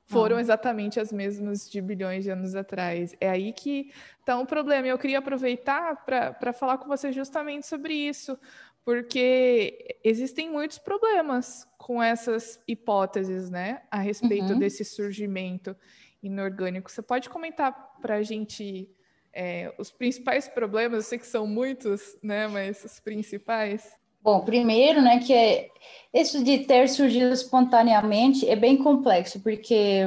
foram 0.07 0.37
ah. 0.37 0.41
exatamente 0.41 1.01
as 1.01 1.13
mesmas 1.13 1.71
de 1.71 1.81
bilhões 1.81 2.25
de 2.25 2.31
anos 2.31 2.55
atrás. 2.55 3.15
É 3.21 3.31
aí 3.31 3.53
que 3.53 3.91
está 4.21 4.39
um 4.39 4.45
problema. 4.45 4.87
Eu 4.87 4.99
queria 4.99 5.19
aproveitar 5.19 6.05
para 6.05 6.53
falar 6.53 6.79
com 6.79 6.89
você 6.89 7.11
justamente 7.11 7.67
sobre 7.67 7.95
isso, 7.95 8.39
porque 8.85 9.97
existem 10.05 10.51
muitos 10.51 10.79
problemas 10.79 11.67
com 11.79 12.03
essas 12.03 12.61
hipóteses, 12.69 13.49
né, 13.49 13.83
a 13.91 13.99
respeito 13.99 14.53
uhum. 14.53 14.59
desse 14.59 14.85
surgimento 14.85 15.75
inorgânico. 16.23 16.91
Você 16.91 17.03
pode 17.03 17.31
comentar 17.31 17.73
para 18.01 18.17
a 18.17 18.23
gente 18.23 18.89
é, 19.35 19.73
os 19.79 19.91
principais 19.91 20.49
problemas? 20.49 20.97
Eu 20.97 21.03
sei 21.03 21.19
que 21.19 21.27
são 21.27 21.47
muitos, 21.47 22.17
né, 22.23 22.47
mas 22.47 22.85
os 22.85 23.01
principais. 23.01 23.93
Bom, 24.23 24.41
primeiro, 24.41 25.03
né, 25.03 25.19
que 25.19 25.35
é 25.35 25.69
isso 26.13 26.43
de 26.43 26.61
ter 26.61 26.89
surgido 26.89 27.33
espontaneamente 27.33 28.49
é 28.49 28.57
bem 28.57 28.77
complexo, 28.77 29.41
porque 29.41 30.07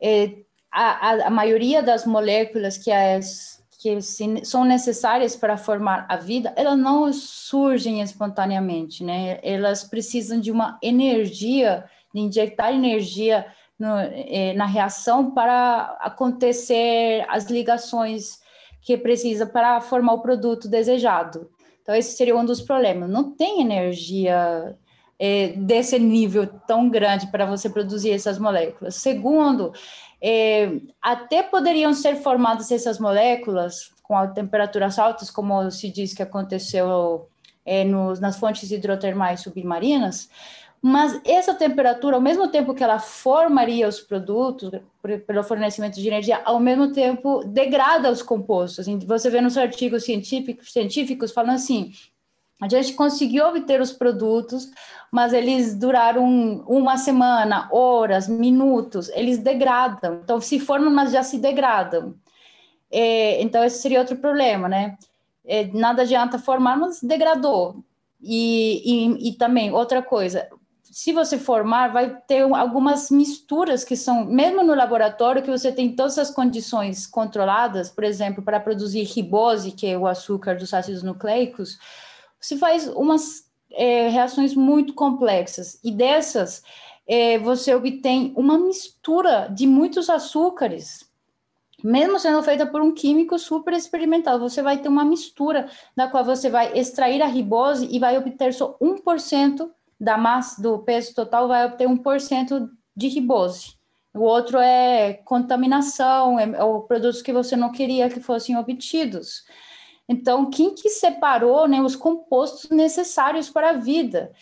é, 0.00 0.32
a, 0.72 1.26
a, 1.26 1.30
maioria 1.30 1.82
das 1.82 2.06
moléculas 2.06 2.78
que, 2.78 2.90
as, 2.90 3.62
que 3.78 3.98
são 4.44 4.64
necessárias 4.64 5.36
para 5.36 5.58
formar 5.58 6.06
a 6.08 6.16
vida, 6.16 6.52
elas 6.56 6.78
não 6.78 7.12
surgem 7.12 8.00
espontaneamente, 8.00 9.04
né? 9.04 9.38
Elas 9.42 9.84
precisam 9.84 10.40
de 10.40 10.50
uma 10.50 10.78
energia, 10.82 11.84
de 12.14 12.20
injetar 12.20 12.72
energia 12.72 13.46
no, 13.80 13.96
é, 13.96 14.52
na 14.52 14.66
reação 14.66 15.30
para 15.30 15.96
acontecer 16.00 17.24
as 17.28 17.46
ligações 17.46 18.38
que 18.82 18.96
precisa 18.96 19.46
para 19.46 19.80
formar 19.80 20.12
o 20.12 20.20
produto 20.20 20.68
desejado. 20.68 21.50
Então, 21.82 21.94
esse 21.94 22.16
seria 22.16 22.36
um 22.36 22.44
dos 22.44 22.60
problemas. 22.60 23.08
Não 23.08 23.32
tem 23.32 23.62
energia 23.62 24.76
é, 25.18 25.48
desse 25.56 25.98
nível 25.98 26.46
tão 26.66 26.90
grande 26.90 27.28
para 27.28 27.46
você 27.46 27.70
produzir 27.70 28.10
essas 28.10 28.38
moléculas. 28.38 28.96
Segundo, 28.96 29.72
é, 30.20 30.72
até 31.00 31.42
poderiam 31.42 31.94
ser 31.94 32.16
formadas 32.16 32.70
essas 32.70 32.98
moléculas 32.98 33.90
com 34.02 34.26
temperaturas 34.32 34.98
altas, 34.98 35.30
como 35.30 35.70
se 35.70 35.90
diz 35.90 36.12
que 36.12 36.22
aconteceu 36.22 37.28
nos, 37.86 38.18
nas 38.18 38.36
fontes 38.36 38.70
hidrotermais 38.72 39.40
submarinas, 39.40 40.28
mas 40.82 41.20
essa 41.24 41.54
temperatura, 41.54 42.16
ao 42.16 42.22
mesmo 42.22 42.48
tempo 42.48 42.74
que 42.74 42.82
ela 42.82 42.98
formaria 42.98 43.86
os 43.86 44.00
produtos 44.00 44.70
pelo 45.26 45.44
fornecimento 45.44 46.00
de 46.00 46.08
energia, 46.08 46.40
ao 46.44 46.58
mesmo 46.58 46.92
tempo 46.92 47.44
degrada 47.44 48.10
os 48.10 48.22
compostos. 48.22 48.86
Você 49.06 49.28
vê 49.28 49.40
nos 49.42 49.58
artigos 49.58 50.04
científicos, 50.04 50.72
científicos 50.72 51.32
falando 51.32 51.56
assim: 51.56 51.92
a 52.60 52.68
gente 52.68 52.94
conseguiu 52.94 53.46
obter 53.46 53.80
os 53.80 53.92
produtos, 53.92 54.70
mas 55.10 55.34
eles 55.34 55.74
duraram 55.74 56.64
uma 56.66 56.96
semana, 56.96 57.68
horas, 57.70 58.26
minutos, 58.26 59.10
eles 59.10 59.38
degradam. 59.38 60.20
Então, 60.22 60.40
se 60.40 60.58
formam, 60.58 60.92
mas 60.92 61.12
já 61.12 61.22
se 61.22 61.38
degradam. 61.38 62.14
É, 62.90 63.40
então, 63.42 63.62
esse 63.64 63.82
seria 63.82 64.00
outro 64.00 64.16
problema, 64.16 64.68
né? 64.68 64.96
É, 65.44 65.64
nada 65.66 66.02
adianta 66.02 66.38
formar, 66.38 66.76
mas 66.76 67.02
degradou. 67.02 67.84
E, 68.22 68.82
e, 68.84 69.28
e 69.28 69.32
também, 69.34 69.72
outra 69.72 70.02
coisa, 70.02 70.46
se 70.90 71.12
você 71.12 71.38
formar, 71.38 71.92
vai 71.92 72.16
ter 72.26 72.42
algumas 72.42 73.10
misturas 73.10 73.84
que 73.84 73.96
são, 73.96 74.24
mesmo 74.24 74.64
no 74.64 74.74
laboratório, 74.74 75.42
que 75.42 75.50
você 75.50 75.70
tem 75.70 75.94
todas 75.94 76.18
as 76.18 76.32
condições 76.32 77.06
controladas, 77.06 77.88
por 77.88 78.02
exemplo, 78.02 78.42
para 78.42 78.58
produzir 78.58 79.04
ribose, 79.04 79.70
que 79.70 79.86
é 79.86 79.96
o 79.96 80.06
açúcar 80.06 80.56
dos 80.56 80.74
ácidos 80.74 81.04
nucleicos, 81.04 81.78
você 82.40 82.56
faz 82.56 82.88
umas 82.88 83.48
é, 83.70 84.08
reações 84.08 84.52
muito 84.54 84.92
complexas, 84.92 85.78
e 85.84 85.92
dessas 85.92 86.62
é, 87.06 87.38
você 87.38 87.72
obtém 87.72 88.32
uma 88.36 88.58
mistura 88.58 89.46
de 89.46 89.68
muitos 89.68 90.10
açúcares, 90.10 91.08
mesmo 91.84 92.18
sendo 92.18 92.42
feita 92.42 92.66
por 92.66 92.82
um 92.82 92.92
químico 92.92 93.38
super 93.38 93.74
experimental, 93.74 94.40
você 94.40 94.60
vai 94.60 94.78
ter 94.78 94.88
uma 94.88 95.04
mistura 95.04 95.68
da 95.96 96.08
qual 96.08 96.24
você 96.24 96.50
vai 96.50 96.76
extrair 96.76 97.22
a 97.22 97.26
ribose 97.26 97.88
e 97.90 97.98
vai 98.00 98.18
obter 98.18 98.52
só 98.52 98.76
1% 98.80 99.70
da 100.00 100.16
massa, 100.16 100.62
do 100.62 100.78
peso 100.78 101.14
total, 101.14 101.46
vai 101.46 101.66
obter 101.66 101.86
1% 101.86 102.68
de 102.96 103.08
ribose. 103.08 103.74
O 104.14 104.20
outro 104.20 104.58
é 104.58 105.14
contaminação, 105.24 106.38
é, 106.38 106.44
é 106.44 106.80
produtos 106.88 107.22
que 107.22 107.32
você 107.32 107.54
não 107.54 107.70
queria 107.70 108.08
que 108.08 108.20
fossem 108.20 108.56
obtidos. 108.56 109.44
Então, 110.08 110.50
quem 110.50 110.74
que 110.74 110.88
separou 110.88 111.68
né, 111.68 111.80
os 111.80 111.94
compostos 111.94 112.70
necessários 112.70 113.48
para 113.48 113.70
a 113.70 113.74
vida? 113.74 114.32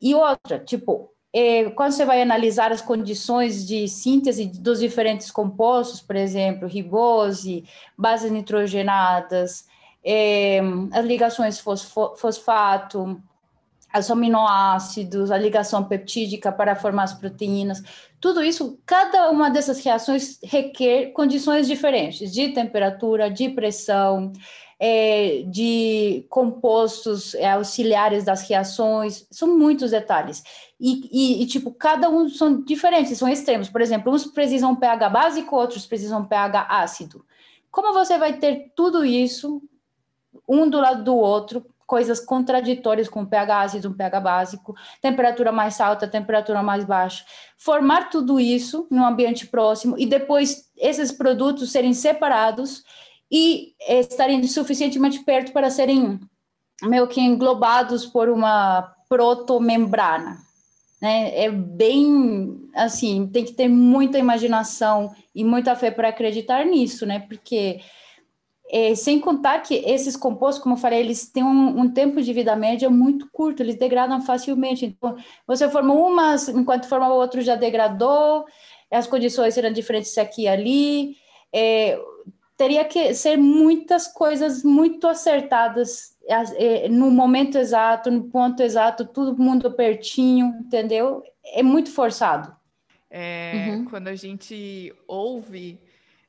E 0.00 0.14
outra, 0.14 0.58
tipo, 0.58 1.12
é, 1.32 1.70
quando 1.70 1.92
você 1.92 2.04
vai 2.04 2.20
analisar 2.20 2.72
as 2.72 2.82
condições 2.82 3.64
de 3.66 3.86
síntese 3.86 4.46
dos 4.46 4.80
diferentes 4.80 5.30
compostos, 5.30 6.00
por 6.00 6.16
exemplo, 6.16 6.66
ribose, 6.66 7.64
bases 7.96 8.32
nitrogenadas, 8.32 9.66
é, 10.04 10.60
as 10.92 11.06
ligações 11.06 11.60
fosfato, 11.60 13.22
os 13.98 14.10
aminoácidos, 14.10 15.30
a 15.30 15.38
ligação 15.38 15.84
peptídica 15.84 16.50
para 16.50 16.74
formar 16.74 17.04
as 17.04 17.14
proteínas, 17.14 17.82
tudo 18.20 18.42
isso, 18.42 18.78
cada 18.86 19.30
uma 19.30 19.50
dessas 19.50 19.84
reações 19.84 20.38
requer 20.44 21.12
condições 21.12 21.66
diferentes 21.66 22.32
de 22.32 22.50
temperatura, 22.50 23.28
de 23.28 23.48
pressão, 23.48 24.32
é, 24.78 25.42
de 25.46 26.26
compostos 26.28 27.34
é, 27.34 27.50
auxiliares 27.50 28.24
das 28.24 28.48
reações, 28.48 29.26
são 29.30 29.58
muitos 29.58 29.92
detalhes. 29.92 30.42
E, 30.78 31.08
e, 31.12 31.42
e, 31.42 31.46
tipo, 31.46 31.72
cada 31.72 32.08
um 32.08 32.28
são 32.28 32.62
diferentes, 32.62 33.16
são 33.16 33.28
extremos. 33.28 33.68
Por 33.68 33.80
exemplo, 33.80 34.12
uns 34.12 34.26
precisam 34.26 34.74
pH 34.74 35.08
básico, 35.08 35.54
outros 35.54 35.86
precisam 35.86 36.24
pH 36.24 36.66
ácido. 36.68 37.24
Como 37.70 37.92
você 37.92 38.18
vai 38.18 38.38
ter 38.38 38.72
tudo 38.74 39.04
isso, 39.04 39.62
um 40.48 40.68
do 40.68 40.80
lado 40.80 41.04
do 41.04 41.16
outro, 41.16 41.64
coisas 41.92 42.20
contraditórias 42.20 43.06
com 43.06 43.26
pH 43.26 43.60
ácido, 43.60 43.90
um 43.90 43.92
pH 43.92 44.18
básico, 44.18 44.74
temperatura 45.02 45.52
mais 45.52 45.78
alta, 45.78 46.08
temperatura 46.08 46.62
mais 46.62 46.86
baixa. 46.86 47.22
Formar 47.58 48.08
tudo 48.08 48.40
isso 48.40 48.86
num 48.90 49.04
ambiente 49.04 49.46
próximo 49.46 49.94
e 49.98 50.06
depois 50.06 50.70
esses 50.74 51.12
produtos 51.12 51.70
serem 51.70 51.92
separados 51.92 52.82
e 53.30 53.74
estarem 53.86 54.42
suficientemente 54.44 55.22
perto 55.22 55.52
para 55.52 55.68
serem 55.68 56.18
meio 56.82 57.06
que 57.06 57.20
englobados 57.20 58.06
por 58.06 58.30
uma 58.30 58.90
protomembrana. 59.06 60.38
Né? 60.98 61.44
É 61.44 61.50
bem 61.50 62.70
assim, 62.74 63.26
tem 63.26 63.44
que 63.44 63.52
ter 63.52 63.68
muita 63.68 64.18
imaginação 64.18 65.14
e 65.34 65.44
muita 65.44 65.76
fé 65.76 65.90
para 65.90 66.08
acreditar 66.08 66.64
nisso, 66.64 67.04
né? 67.04 67.18
Porque 67.18 67.80
é, 68.72 68.94
sem 68.94 69.20
contar 69.20 69.60
que 69.60 69.74
esses 69.84 70.16
compostos, 70.16 70.62
como 70.62 70.76
eu 70.76 70.78
falei, 70.80 71.00
eles 71.00 71.28
têm 71.28 71.44
um, 71.44 71.78
um, 71.80 71.92
tempo 71.92 72.22
de 72.22 72.32
vida 72.32 72.56
média 72.56 72.88
muito 72.88 73.28
curto, 73.30 73.62
eles 73.62 73.74
degradam 73.74 74.22
facilmente. 74.22 74.86
Então, 74.86 75.14
você 75.46 75.68
forma 75.68 75.92
uma, 75.92 76.36
enquanto 76.54 76.88
forma 76.88 77.06
o 77.12 77.16
outro 77.16 77.42
já 77.42 77.54
degradou, 77.54 78.46
as 78.90 79.06
condições 79.06 79.52
serão 79.52 79.70
diferentes 79.70 80.16
aqui 80.16 80.44
e 80.44 80.48
ali. 80.48 81.16
É, 81.52 82.00
teria 82.56 82.82
que 82.82 83.12
ser 83.12 83.36
muitas 83.36 84.06
coisas 84.08 84.64
muito 84.64 85.06
acertadas 85.06 86.16
é, 86.56 86.88
no 86.88 87.10
momento 87.10 87.58
exato, 87.58 88.10
no 88.10 88.24
ponto 88.24 88.62
exato, 88.62 89.04
todo 89.04 89.36
mundo 89.36 89.70
pertinho, 89.72 90.46
entendeu? 90.60 91.22
É 91.44 91.62
muito 91.62 91.90
forçado. 91.90 92.56
É, 93.10 93.66
uhum. 93.68 93.84
Quando 93.84 94.08
a 94.08 94.14
gente 94.14 94.94
ouve 95.06 95.78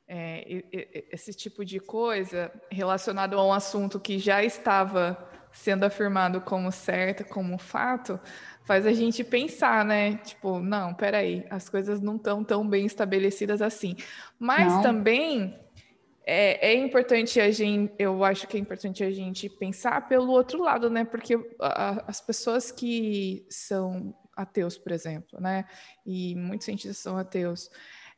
é, 0.06 0.64
esse 1.10 1.32
tipo 1.32 1.64
de 1.64 1.80
coisa 1.80 2.52
relacionado 2.70 3.38
a 3.38 3.46
um 3.46 3.52
assunto 3.52 3.98
que 3.98 4.18
já 4.18 4.44
estava 4.44 5.30
sendo 5.52 5.84
afirmado 5.84 6.40
como 6.40 6.70
certo, 6.72 7.24
como 7.24 7.56
fato, 7.58 8.18
faz 8.64 8.84
a 8.86 8.92
gente 8.92 9.22
pensar, 9.22 9.84
né? 9.84 10.16
Tipo, 10.16 10.58
não, 10.58 10.92
peraí, 10.92 11.46
as 11.48 11.68
coisas 11.68 12.00
não 12.00 12.16
estão 12.16 12.42
tão 12.42 12.68
bem 12.68 12.84
estabelecidas 12.84 13.62
assim. 13.62 13.96
Mas 14.38 14.72
não. 14.72 14.82
também 14.82 15.58
é, 16.26 16.72
é, 16.72 16.74
importante 16.74 17.40
a 17.40 17.50
gente, 17.50 17.92
eu 17.98 18.24
acho 18.24 18.48
que 18.48 18.56
é 18.56 18.60
importante 18.60 19.04
a 19.04 19.10
gente 19.10 19.48
pensar 19.48 20.08
pelo 20.08 20.32
outro 20.32 20.62
lado, 20.62 20.90
né? 20.90 21.04
Porque 21.04 21.34
a, 21.60 22.04
as 22.08 22.20
pessoas 22.20 22.72
que 22.72 23.46
são 23.48 24.14
ateus, 24.34 24.76
por 24.76 24.90
exemplo, 24.90 25.40
né? 25.40 25.66
E 26.04 26.34
muitos 26.34 26.64
cientistas 26.64 26.98
são 26.98 27.16
ateus 27.16 27.70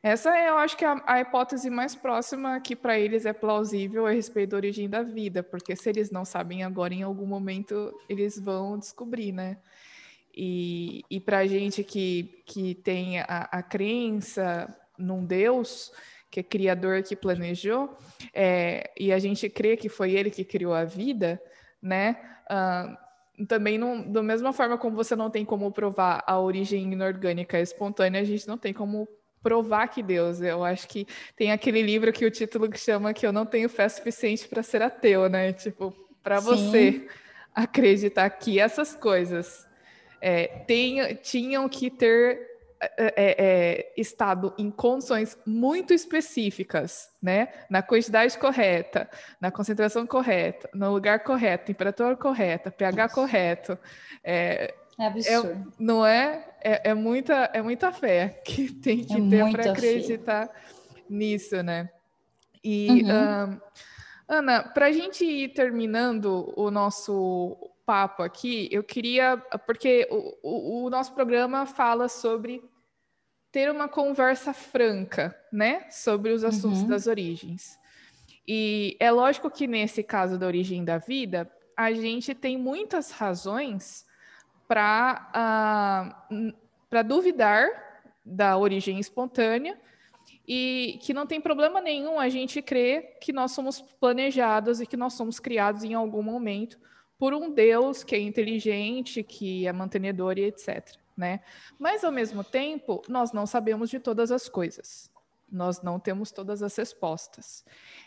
Essa 0.07 0.29
eu 0.39 0.57
acho 0.57 0.77
que 0.77 0.85
é 0.85 0.87
a, 0.87 1.03
a 1.05 1.19
hipótese 1.19 1.69
mais 1.69 1.93
próxima 1.93 2.61
que 2.61 2.77
para 2.77 2.97
eles 2.97 3.25
é 3.25 3.33
plausível 3.33 4.07
a 4.07 4.11
respeito 4.11 4.51
da 4.51 4.55
origem 4.55 4.89
da 4.89 5.03
vida, 5.03 5.43
porque 5.43 5.75
se 5.75 5.89
eles 5.89 6.11
não 6.11 6.23
sabem 6.23 6.63
agora, 6.63 6.93
em 6.93 7.03
algum 7.03 7.25
momento 7.25 7.93
eles 8.07 8.39
vão 8.39 8.79
descobrir, 8.79 9.33
né? 9.33 9.57
E, 10.33 11.03
e 11.09 11.19
para 11.19 11.39
a 11.39 11.45
gente 11.45 11.83
que, 11.83 12.41
que 12.45 12.73
tem 12.73 13.19
a, 13.19 13.49
a 13.51 13.61
crença 13.61 14.73
num 14.97 15.25
Deus, 15.25 15.91
que 16.31 16.39
é 16.39 16.43
criador, 16.43 17.03
que 17.03 17.13
planejou, 17.13 17.93
é, 18.33 18.89
e 18.97 19.11
a 19.11 19.19
gente 19.19 19.49
crê 19.49 19.75
que 19.75 19.89
foi 19.89 20.13
ele 20.13 20.31
que 20.31 20.45
criou 20.45 20.73
a 20.73 20.85
vida, 20.85 21.37
né? 21.81 22.15
Uh, 22.49 23.45
também, 23.45 23.77
não, 23.77 24.09
da 24.09 24.23
mesma 24.23 24.53
forma 24.53 24.77
como 24.77 24.95
você 24.95 25.17
não 25.17 25.29
tem 25.29 25.43
como 25.43 25.69
provar 25.69 26.23
a 26.25 26.39
origem 26.39 26.93
inorgânica 26.93 27.59
espontânea, 27.59 28.21
a 28.21 28.23
gente 28.23 28.47
não 28.47 28.57
tem 28.57 28.73
como 28.73 29.05
provar 29.47 29.87
que 29.87 30.03
Deus. 30.03 30.41
Eu 30.41 30.61
acho 30.61 30.85
que 30.89 31.07
tem 31.33 31.53
aquele 31.53 31.81
livro 31.81 32.11
que 32.11 32.25
o 32.25 32.31
título 32.31 32.69
que 32.69 32.77
chama 32.77 33.13
que 33.13 33.25
eu 33.25 33.31
não 33.31 33.45
tenho 33.45 33.69
fé 33.69 33.87
suficiente 33.87 34.45
para 34.45 34.61
ser 34.61 34.81
ateu, 34.81 35.29
né? 35.29 35.53
Tipo, 35.53 35.95
para 36.21 36.41
você 36.41 37.07
acreditar 37.55 38.29
que 38.29 38.59
essas 38.59 38.93
coisas 38.93 39.65
é, 40.19 40.47
tenha, 40.67 41.15
tinham 41.15 41.69
que 41.69 41.89
ter 41.89 42.45
é, 42.81 42.89
é, 42.97 43.13
é, 43.15 43.93
estado 43.95 44.53
em 44.57 44.69
condições 44.69 45.37
muito 45.45 45.93
específicas, 45.93 47.09
né? 47.21 47.47
Na 47.69 47.81
quantidade 47.81 48.37
correta, 48.37 49.09
na 49.39 49.49
concentração 49.49 50.05
correta, 50.05 50.69
no 50.73 50.91
lugar 50.91 51.23
correto, 51.23 51.67
temperatura 51.67 52.17
correta, 52.17 52.69
pH 52.69 53.09
correto. 53.09 53.79
É, 54.21 54.75
é 54.99 55.07
absurdo. 55.07 55.49
É, 55.49 55.73
não 55.79 56.05
é? 56.05 56.45
é? 56.61 56.89
É, 56.89 56.93
muita, 56.93 57.49
é 57.53 57.61
muita 57.61 57.91
fé 57.91 58.41
que 58.43 58.71
tem 58.81 59.03
que 59.03 59.13
é 59.13 59.29
ter 59.29 59.51
para 59.51 59.71
acreditar 59.71 60.47
fé. 60.47 60.53
nisso, 61.09 61.61
né? 61.61 61.89
E, 62.63 63.03
uhum. 63.03 63.09
um, 63.09 63.61
Ana, 64.27 64.63
para 64.63 64.87
a 64.87 64.91
gente 64.91 65.23
ir 65.23 65.49
terminando 65.49 66.53
o 66.57 66.69
nosso 66.69 67.55
papo 67.85 68.23
aqui, 68.23 68.67
eu 68.71 68.83
queria. 68.83 69.37
Porque 69.65 70.07
o, 70.11 70.37
o, 70.43 70.85
o 70.85 70.89
nosso 70.89 71.13
programa 71.13 71.65
fala 71.65 72.09
sobre 72.09 72.61
ter 73.51 73.71
uma 73.71 73.87
conversa 73.87 74.53
franca, 74.53 75.37
né? 75.51 75.89
Sobre 75.89 76.31
os 76.31 76.43
assuntos 76.43 76.81
uhum. 76.81 76.87
das 76.87 77.07
origens. 77.07 77.79
E 78.47 78.97
é 78.99 79.11
lógico 79.11 79.49
que 79.49 79.67
nesse 79.67 80.01
caso 80.01 80.37
da 80.37 80.47
origem 80.47 80.83
da 80.83 80.97
vida, 80.97 81.49
a 81.75 81.91
gente 81.91 82.33
tem 82.33 82.57
muitas 82.57 83.11
razões 83.11 84.06
para 84.67 85.29
uh, 86.29 86.53
ah, 86.91 87.01
duvidar 87.03 87.69
da 88.25 88.57
origem 88.57 88.99
espontânea 88.99 89.79
e 90.47 90.99
que 91.01 91.13
não 91.13 91.25
tem 91.25 91.39
problema 91.39 91.81
nenhum 91.81 92.19
a 92.19 92.29
gente 92.29 92.61
crer 92.61 93.17
que 93.19 93.33
nós 93.33 93.51
somos 93.51 93.81
planejados 93.81 94.79
e 94.79 94.85
que 94.85 94.97
nós 94.97 95.13
somos 95.13 95.39
criados 95.39 95.83
em 95.83 95.93
algum 95.93 96.21
momento 96.21 96.77
por 97.17 97.33
um 97.33 97.51
Deus 97.51 98.03
que 98.03 98.15
é 98.15 98.19
inteligente, 98.19 99.23
que 99.23 99.65
é 99.67 99.73
mantenedor 99.73 100.37
e 100.37 100.43
etc. 100.45 100.95
Né? 101.15 101.41
Mas 101.79 102.03
ao 102.03 102.11
mesmo 102.11 102.43
tempo, 102.43 103.01
nós 103.09 103.31
não 103.31 103.45
sabemos 103.45 103.89
de 103.89 103.99
todas 103.99 104.31
as 104.31 104.47
coisas. 104.47 105.11
Nós 105.51 105.81
não 105.81 105.99
temos 105.99 106.31
todas 106.31 106.61
as 106.61 106.75
respostas. 106.75 107.65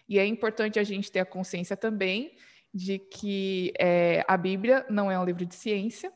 E 0.09 0.19
é 0.19 0.25
importante 0.25 0.79
a 0.79 0.85
gente 0.85 1.11
ter 1.11 1.21
a 1.21 1.25
consciência 1.25 1.77
também 1.77 2.37
de 2.73 2.99
que 2.99 3.73
é, 3.79 4.25
a 4.29 4.37
Bíblia 4.37 4.87
não 4.89 5.11
é 5.11 5.19
um 5.19 5.25
livro 5.25 5.45
de 5.45 5.55
ciência, 5.55 6.13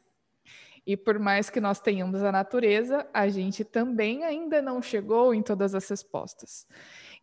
e 0.87 0.97
por 0.97 1.19
mais 1.19 1.49
que 1.49 1.61
nós 1.61 1.81
tenhamos 1.81 2.23
a 2.23 2.31
natureza, 2.31 3.07
a 3.13 3.29
gente 3.29 3.65
também 3.65 4.23
ainda 4.25 4.61
não 4.61 4.83
chegou 4.83 5.35
em 5.35 5.43
todas 5.43 5.75
as 5.75 5.89
respostas. 5.89 6.67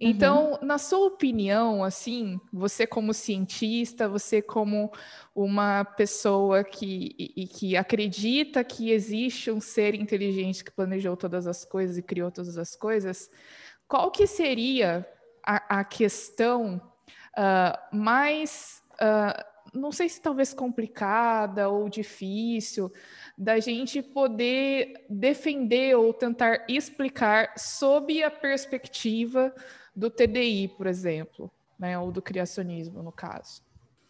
Então, 0.03 0.53
uhum. 0.53 0.65
na 0.65 0.79
sua 0.79 1.05
opinião, 1.05 1.83
assim, 1.83 2.41
você 2.51 2.87
como 2.87 3.13
cientista, 3.13 4.09
você 4.09 4.41
como 4.41 4.91
uma 5.35 5.85
pessoa 5.85 6.63
que, 6.63 7.15
e, 7.19 7.45
que 7.45 7.77
acredita 7.77 8.63
que 8.63 8.89
existe 8.91 9.51
um 9.51 9.61
ser 9.61 9.93
inteligente 9.93 10.63
que 10.63 10.71
planejou 10.71 11.15
todas 11.15 11.45
as 11.45 11.63
coisas 11.63 11.99
e 11.99 12.01
criou 12.01 12.31
todas 12.31 12.57
as 12.57 12.75
coisas, 12.75 13.29
qual 13.87 14.09
que 14.09 14.25
seria 14.25 15.07
a, 15.45 15.81
a 15.81 15.83
questão 15.83 16.81
uh, 17.37 17.95
mais 17.95 18.81
uh, 18.93 19.50
não 19.73 19.91
sei 19.91 20.09
se 20.09 20.21
talvez 20.21 20.53
complicada 20.53 21.69
ou 21.69 21.89
difícil, 21.89 22.91
da 23.37 23.59
gente 23.59 24.01
poder 24.01 25.05
defender 25.09 25.95
ou 25.95 26.13
tentar 26.13 26.65
explicar 26.67 27.53
sob 27.57 28.21
a 28.23 28.29
perspectiva 28.29 29.53
do 29.95 30.09
TDI, 30.09 30.67
por 30.77 30.87
exemplo, 30.87 31.51
né, 31.79 31.97
ou 31.97 32.11
do 32.11 32.21
criacionismo, 32.21 33.01
no 33.01 33.11
caso. 33.11 33.61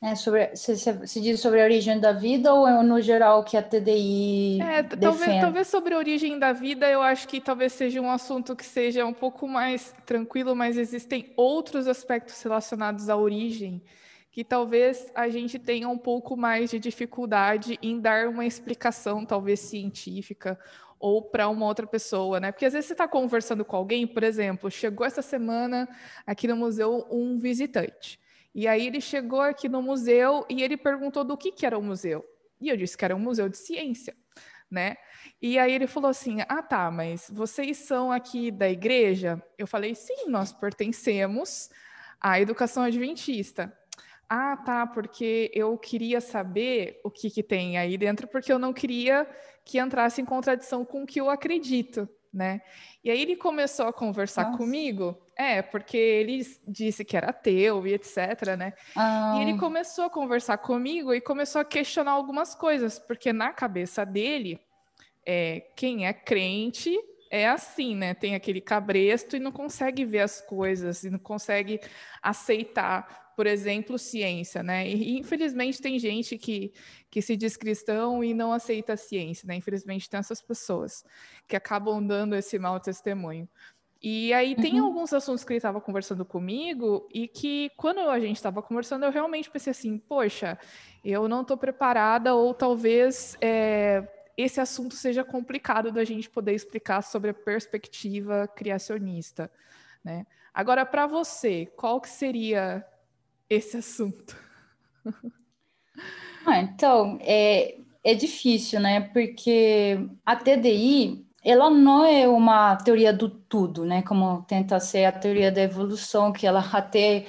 É 0.03 0.15
sobre, 0.15 0.55
se, 0.55 0.75
se, 0.75 1.21
diz 1.21 1.39
sobre 1.39 1.61
a 1.61 1.63
origem 1.63 1.99
da 1.99 2.11
vida 2.11 2.51
ou 2.51 2.67
é 2.67 2.81
no 2.81 2.99
geral 2.99 3.43
que 3.43 3.55
a 3.55 3.61
TDI 3.61 4.59
é, 4.59 4.81
talvez, 4.81 5.39
talvez 5.39 5.67
sobre 5.67 5.93
a 5.93 5.97
origem 5.99 6.39
da 6.39 6.51
vida 6.51 6.89
eu 6.89 7.03
acho 7.03 7.27
que 7.27 7.39
talvez 7.39 7.71
seja 7.73 8.01
um 8.01 8.09
assunto 8.09 8.55
que 8.55 8.65
seja 8.65 9.05
um 9.05 9.13
pouco 9.13 9.47
mais 9.47 9.93
tranquilo, 10.03 10.55
mas 10.55 10.75
existem 10.75 11.31
outros 11.37 11.87
aspectos 11.87 12.41
relacionados 12.41 13.09
à 13.09 13.15
origem 13.15 13.79
que 14.31 14.45
talvez 14.45 15.11
a 15.13 15.27
gente 15.27 15.59
tenha 15.59 15.89
um 15.89 15.97
pouco 15.97 16.37
mais 16.37 16.69
de 16.69 16.79
dificuldade 16.79 17.77
em 17.81 17.99
dar 17.99 18.29
uma 18.29 18.45
explicação, 18.45 19.25
talvez 19.25 19.59
científica, 19.59 20.57
ou 20.97 21.21
para 21.21 21.49
uma 21.49 21.65
outra 21.65 21.85
pessoa, 21.85 22.39
né? 22.39 22.51
Porque 22.51 22.65
às 22.65 22.73
vezes 22.73 22.87
você 22.87 22.93
está 22.93 23.07
conversando 23.07 23.65
com 23.65 23.75
alguém, 23.75 24.07
por 24.07 24.23
exemplo, 24.23 24.71
chegou 24.71 25.05
essa 25.05 25.21
semana 25.21 25.89
aqui 26.25 26.47
no 26.47 26.55
museu 26.55 27.05
um 27.11 27.37
visitante. 27.37 28.19
E 28.53 28.67
aí 28.67 28.87
ele 28.87 29.01
chegou 29.01 29.41
aqui 29.41 29.67
no 29.67 29.81
museu 29.81 30.45
e 30.49 30.61
ele 30.61 30.77
perguntou 30.77 31.23
do 31.23 31.35
que, 31.35 31.51
que 31.51 31.65
era 31.65 31.77
o 31.77 31.83
museu. 31.83 32.23
E 32.59 32.69
eu 32.69 32.77
disse 32.77 32.97
que 32.97 33.03
era 33.03 33.15
um 33.15 33.19
museu 33.19 33.49
de 33.49 33.57
ciência, 33.57 34.15
né? 34.69 34.95
E 35.41 35.57
aí 35.57 35.73
ele 35.73 35.87
falou 35.87 36.09
assim: 36.09 36.37
Ah, 36.47 36.61
tá, 36.61 36.91
mas 36.91 37.29
vocês 37.33 37.77
são 37.77 38.11
aqui 38.11 38.51
da 38.51 38.69
igreja? 38.69 39.41
Eu 39.57 39.65
falei: 39.65 39.95
Sim, 39.95 40.27
nós 40.27 40.53
pertencemos 40.53 41.69
à 42.19 42.39
educação 42.39 42.83
adventista. 42.83 43.75
Ah, 44.33 44.55
tá, 44.55 44.87
porque 44.87 45.51
eu 45.53 45.77
queria 45.77 46.21
saber 46.21 47.01
o 47.03 47.11
que, 47.11 47.29
que 47.29 47.43
tem 47.43 47.77
aí 47.77 47.97
dentro, 47.97 48.29
porque 48.29 48.49
eu 48.49 48.57
não 48.57 48.71
queria 48.71 49.27
que 49.65 49.77
entrasse 49.77 50.21
em 50.21 50.25
contradição 50.25 50.85
com 50.85 51.03
o 51.03 51.05
que 51.05 51.19
eu 51.19 51.29
acredito, 51.29 52.07
né? 52.33 52.61
E 53.03 53.11
aí 53.11 53.21
ele 53.21 53.35
começou 53.35 53.87
a 53.87 53.91
conversar 53.91 54.45
Nossa. 54.45 54.57
comigo, 54.57 55.21
é, 55.35 55.61
porque 55.61 55.97
ele 55.97 56.47
disse 56.65 57.03
que 57.03 57.17
era 57.17 57.31
ateu 57.31 57.85
e 57.85 57.93
etc, 57.93 58.55
né? 58.57 58.71
Ah. 58.95 59.35
E 59.37 59.41
ele 59.41 59.51
ah. 59.51 59.59
começou 59.59 60.05
a 60.05 60.09
conversar 60.09 60.59
comigo 60.59 61.13
e 61.13 61.19
começou 61.19 61.59
a 61.59 61.65
questionar 61.65 62.11
algumas 62.11 62.55
coisas, 62.55 62.97
porque 62.97 63.33
na 63.33 63.51
cabeça 63.51 64.05
dele, 64.05 64.61
é, 65.25 65.59
quem 65.75 66.07
é 66.07 66.13
crente 66.13 66.97
é 67.29 67.49
assim, 67.49 67.97
né? 67.97 68.13
Tem 68.13 68.33
aquele 68.33 68.61
cabresto 68.61 69.35
e 69.35 69.41
não 69.41 69.51
consegue 69.51 70.05
ver 70.05 70.21
as 70.21 70.39
coisas, 70.39 71.03
e 71.03 71.09
não 71.09 71.19
consegue 71.19 71.81
aceitar 72.23 73.30
por 73.41 73.47
exemplo, 73.47 73.97
ciência, 73.97 74.61
né? 74.61 74.87
E 74.87 75.17
infelizmente 75.17 75.81
tem 75.81 75.97
gente 75.97 76.37
que, 76.37 76.71
que 77.09 77.23
se 77.23 77.35
diz 77.35 77.57
cristão 77.57 78.23
e 78.23 78.35
não 78.35 78.53
aceita 78.53 78.93
a 78.93 78.95
ciência, 78.95 79.47
né? 79.47 79.55
Infelizmente 79.55 80.07
tem 80.07 80.19
essas 80.19 80.39
pessoas 80.39 81.03
que 81.47 81.55
acabam 81.55 82.05
dando 82.05 82.35
esse 82.35 82.59
mau 82.59 82.79
testemunho. 82.79 83.49
E 83.99 84.31
aí 84.31 84.55
tem 84.55 84.79
uhum. 84.79 84.85
alguns 84.85 85.11
assuntos 85.11 85.43
que 85.43 85.53
ele 85.53 85.57
estava 85.57 85.81
conversando 85.81 86.23
comigo 86.23 87.09
e 87.11 87.27
que 87.27 87.71
quando 87.75 88.01
a 88.01 88.19
gente 88.19 88.35
estava 88.35 88.61
conversando 88.61 89.05
eu 89.05 89.11
realmente 89.11 89.49
pensei 89.49 89.71
assim, 89.71 89.97
poxa, 89.97 90.55
eu 91.03 91.27
não 91.27 91.41
estou 91.41 91.57
preparada 91.57 92.35
ou 92.35 92.53
talvez 92.53 93.35
é, 93.41 94.07
esse 94.37 94.61
assunto 94.61 94.93
seja 94.93 95.23
complicado 95.23 95.91
da 95.91 96.03
gente 96.03 96.29
poder 96.29 96.53
explicar 96.53 97.01
sobre 97.01 97.31
a 97.31 97.33
perspectiva 97.33 98.47
criacionista, 98.47 99.49
né? 100.03 100.27
Agora, 100.53 100.85
para 100.85 101.07
você, 101.07 101.65
qual 101.75 101.99
que 101.99 102.09
seria 102.09 102.85
esse 103.55 103.77
assunto? 103.77 104.35
Ah, 106.45 106.59
então, 106.59 107.19
é, 107.21 107.75
é 108.03 108.13
difícil, 108.13 108.79
né? 108.79 109.01
Porque 109.01 109.99
a 110.25 110.35
TDI, 110.35 111.25
ela 111.43 111.69
não 111.69 112.05
é 112.05 112.27
uma 112.27 112.75
teoria 112.77 113.13
do 113.13 113.29
tudo, 113.29 113.85
né? 113.85 114.01
Como 114.01 114.43
tenta 114.47 114.79
ser 114.79 115.05
a 115.05 115.11
teoria 115.11 115.51
da 115.51 115.61
evolução, 115.61 116.31
que 116.31 116.47
ela 116.47 116.59
até 116.73 117.25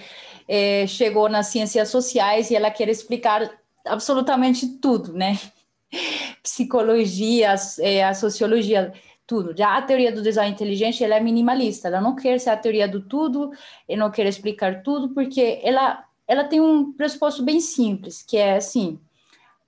é, 0.49 0.87
chegou 0.87 1.29
nas 1.29 1.49
ciências 1.49 1.89
sociais 1.89 2.51
e 2.51 2.57
ela 2.57 2.71
quer 2.71 2.89
explicar 2.89 3.51
absolutamente 3.87 4.67
tudo, 4.79 5.13
né? 5.13 5.39
Psicologia, 6.43 7.55
é, 7.81 8.05
a 8.05 8.15
sociologia, 8.15 8.93
tudo. 9.27 9.57
Já 9.57 9.77
a 9.77 9.83
teoria 9.83 10.13
do 10.13 10.23
design 10.23 10.53
inteligente, 10.53 11.05
ela 11.05 11.17
é 11.17 11.21
minimalista, 11.21 11.89
ela 11.89 12.01
não 12.01 12.15
quer 12.17 12.39
ser 12.41 12.51
a 12.51 12.57
teoria 12.57 12.89
do 12.89 13.01
tudo, 13.01 13.51
ela 13.89 14.05
não 14.05 14.11
quer 14.11 14.27
explicar 14.27 14.83
tudo, 14.83 15.11
porque 15.15 15.61
ela 15.63 16.05
ela 16.27 16.45
tem 16.45 16.61
um 16.61 16.93
pressuposto 16.93 17.43
bem 17.43 17.61
simples, 17.61 18.23
que 18.23 18.37
é 18.37 18.57
assim: 18.57 18.99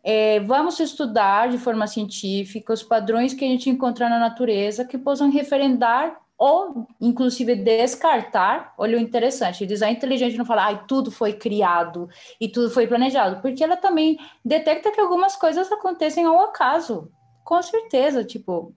é, 0.02 0.40
vamos 0.40 0.78
estudar 0.80 1.48
de 1.48 1.58
forma 1.58 1.86
científica 1.86 2.72
os 2.72 2.82
padrões 2.82 3.34
que 3.34 3.44
a 3.44 3.48
gente 3.48 3.70
encontrar 3.70 4.08
na 4.08 4.18
natureza 4.18 4.84
que 4.84 4.98
possam 4.98 5.30
referendar 5.30 6.20
ou 6.36 6.86
inclusive 7.00 7.54
descartar, 7.54 8.74
olha 8.76 8.98
o 8.98 9.00
interessante, 9.00 9.64
design 9.64 9.96
inteligente 9.96 10.36
não 10.36 10.44
fala, 10.44 10.68
ah, 10.68 10.76
tudo 10.76 11.10
foi 11.10 11.32
criado 11.32 12.08
e 12.40 12.48
tudo 12.48 12.70
foi 12.70 12.86
planejado, 12.86 13.40
porque 13.40 13.62
ela 13.62 13.76
também 13.76 14.18
detecta 14.44 14.90
que 14.90 15.00
algumas 15.00 15.36
coisas 15.36 15.70
acontecem 15.70 16.24
ao 16.24 16.40
acaso, 16.40 17.10
com 17.44 17.62
certeza, 17.62 18.24
tipo, 18.24 18.74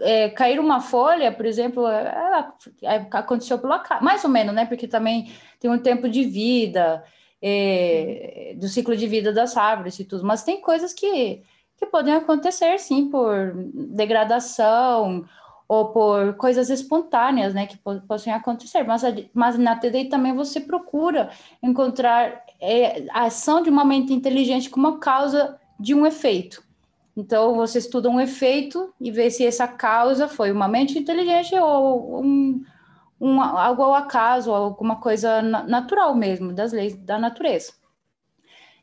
é, 0.00 0.28
cair 0.30 0.60
uma 0.60 0.80
folha, 0.80 1.32
por 1.32 1.44
exemplo, 1.44 1.86
ela, 1.86 2.54
é, 2.82 3.06
aconteceu 3.10 3.58
pelo 3.58 3.72
acaso, 3.72 4.04
mais 4.04 4.24
ou 4.24 4.30
menos, 4.30 4.54
né, 4.54 4.64
porque 4.64 4.86
também 4.86 5.32
tem 5.58 5.70
um 5.70 5.78
tempo 5.78 6.08
de 6.08 6.24
vida, 6.24 7.02
é, 7.42 8.54
do 8.56 8.68
ciclo 8.68 8.96
de 8.96 9.06
vida 9.06 9.32
das 9.32 9.56
árvores 9.56 9.98
e 9.98 10.04
tudo, 10.04 10.24
mas 10.24 10.44
tem 10.44 10.60
coisas 10.60 10.92
que, 10.92 11.42
que 11.76 11.86
podem 11.86 12.14
acontecer, 12.14 12.78
sim, 12.78 13.10
por 13.10 13.52
degradação, 13.74 15.24
ou 15.70 15.92
por 15.92 16.34
coisas 16.34 16.68
espontâneas, 16.68 17.54
né, 17.54 17.64
que 17.64 17.78
possam 17.78 18.34
acontecer. 18.34 18.82
Mas, 18.82 19.02
mas 19.32 19.56
na 19.56 19.76
TDI 19.76 20.06
também 20.06 20.34
você 20.34 20.58
procura 20.58 21.30
encontrar 21.62 22.44
é, 22.60 23.04
a 23.12 23.26
ação 23.26 23.62
de 23.62 23.70
uma 23.70 23.84
mente 23.84 24.12
inteligente 24.12 24.68
como 24.68 24.98
causa 24.98 25.60
de 25.78 25.94
um 25.94 26.04
efeito. 26.04 26.60
Então, 27.16 27.54
você 27.54 27.78
estuda 27.78 28.08
um 28.08 28.20
efeito 28.20 28.92
e 29.00 29.10
vê 29.10 29.30
se 29.30 29.44
essa 29.44 29.66
causa 29.66 30.28
foi 30.28 30.52
uma 30.52 30.68
mente 30.68 30.98
inteligente 30.98 31.54
ou 31.56 32.22
um, 32.22 32.64
um, 33.20 33.40
algo 33.40 33.82
ao 33.82 33.94
acaso, 33.94 34.52
alguma 34.52 35.00
coisa 35.00 35.42
natural 35.42 36.14
mesmo, 36.14 36.52
das 36.52 36.72
leis 36.72 36.96
da 36.96 37.18
natureza. 37.18 37.72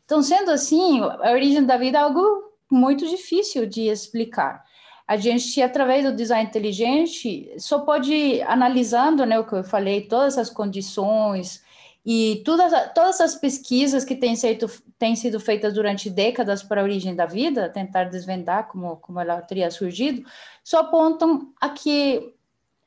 Então, 0.06 0.22
sendo 0.22 0.52
assim, 0.52 1.02
a 1.02 1.32
origem 1.32 1.66
da 1.66 1.78
vida 1.78 1.98
é 1.98 2.02
algo 2.02 2.22
muito 2.70 3.08
difícil 3.08 3.66
de 3.66 3.88
explicar 3.88 4.68
a 5.08 5.16
gente, 5.16 5.62
através 5.62 6.04
do 6.04 6.14
design 6.14 6.50
inteligente, 6.50 7.50
só 7.58 7.80
pode, 7.80 8.42
analisando 8.42 9.26
né, 9.26 9.40
o 9.40 9.46
que 9.46 9.54
eu 9.54 9.64
falei, 9.64 10.02
todas 10.02 10.38
as 10.38 10.50
condições 10.50 11.64
e 12.10 12.42
todas, 12.46 12.72
todas 12.94 13.20
as 13.20 13.36
pesquisas 13.36 14.06
que 14.06 14.16
têm, 14.16 14.34
sido, 14.34 14.72
têm 14.98 15.14
sido 15.14 15.42
feitas 15.42 15.74
durante 15.74 16.10
décadas 16.10 16.64
para 16.64 16.80
a 16.80 16.84
origem 16.86 17.14
da 17.14 17.26
vida, 17.26 17.68
tentar 17.68 18.06
desvendar 18.06 18.70
como, 18.70 18.96
como 18.96 19.20
ela 19.20 19.42
teria 19.42 19.70
surgido, 19.70 20.24
só 20.64 20.80
apontam 20.80 21.52
a 21.60 21.68
que 21.68 22.34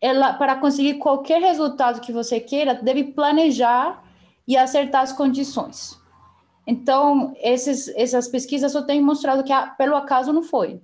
ela, 0.00 0.32
para 0.32 0.56
conseguir 0.56 0.94
qualquer 0.94 1.42
resultado 1.42 2.00
que 2.00 2.10
você 2.10 2.40
queira, 2.40 2.74
deve 2.74 3.12
planejar 3.12 4.02
e 4.48 4.56
acertar 4.56 5.02
as 5.02 5.12
condições. 5.12 6.00
Então, 6.66 7.34
esses, 7.36 7.88
essas 7.88 8.26
pesquisas 8.26 8.72
só 8.72 8.80
têm 8.80 9.02
mostrado 9.02 9.44
que 9.44 9.52
pelo 9.76 9.96
acaso 9.96 10.32
não 10.32 10.42
foi. 10.42 10.80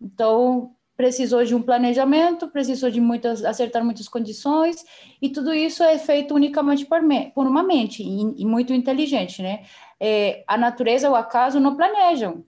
Então, 0.00 0.74
precisou 1.00 1.42
de 1.42 1.54
um 1.54 1.62
planejamento, 1.62 2.46
precisou 2.46 2.90
de 2.90 3.00
muitas, 3.00 3.42
acertar 3.42 3.82
muitas 3.82 4.06
condições, 4.06 4.84
e 5.22 5.30
tudo 5.30 5.54
isso 5.54 5.82
é 5.82 5.96
feito 5.96 6.34
unicamente 6.34 6.84
por, 6.84 7.00
me, 7.00 7.30
por 7.30 7.46
uma 7.46 7.62
mente, 7.62 8.02
e, 8.02 8.42
e, 8.42 8.44
muito 8.44 8.74
inteligente, 8.74 9.40
né? 9.40 9.62
É, 9.98 10.44
a 10.46 10.58
natureza, 10.58 11.10
o 11.10 11.14
acaso, 11.14 11.58
não 11.58 11.74
planejam, 11.74 12.44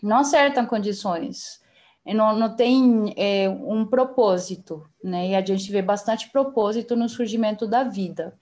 não 0.00 0.18
acertam 0.18 0.66
condições, 0.66 1.60
não, 2.06 2.38
não 2.38 2.54
tem 2.54 3.12
é, 3.16 3.48
um 3.48 3.84
propósito, 3.84 4.86
né? 5.02 5.30
E 5.30 5.34
a 5.34 5.44
gente 5.44 5.68
vê 5.72 5.82
bastante 5.82 6.30
propósito 6.30 6.94
no 6.94 7.08
surgimento 7.08 7.66
da 7.66 7.82
vida. 7.82 8.38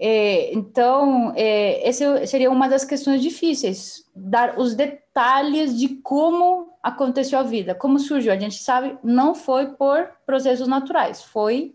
É, 0.00 0.50
então, 0.54 1.34
é, 1.36 1.86
essa 1.86 2.26
seria 2.26 2.50
uma 2.50 2.70
das 2.70 2.86
questões 2.86 3.20
difíceis, 3.20 4.10
dar 4.16 4.58
os 4.58 4.74
detalhes 4.74 5.78
de 5.78 5.88
como 5.96 6.71
aconteceu 6.82 7.38
a 7.38 7.42
vida, 7.42 7.74
como 7.74 7.98
surgiu. 7.98 8.32
A 8.32 8.38
gente 8.38 8.58
sabe, 8.58 8.98
não 9.02 9.34
foi 9.34 9.68
por 9.74 10.10
processos 10.26 10.66
naturais, 10.66 11.22
foi 11.22 11.74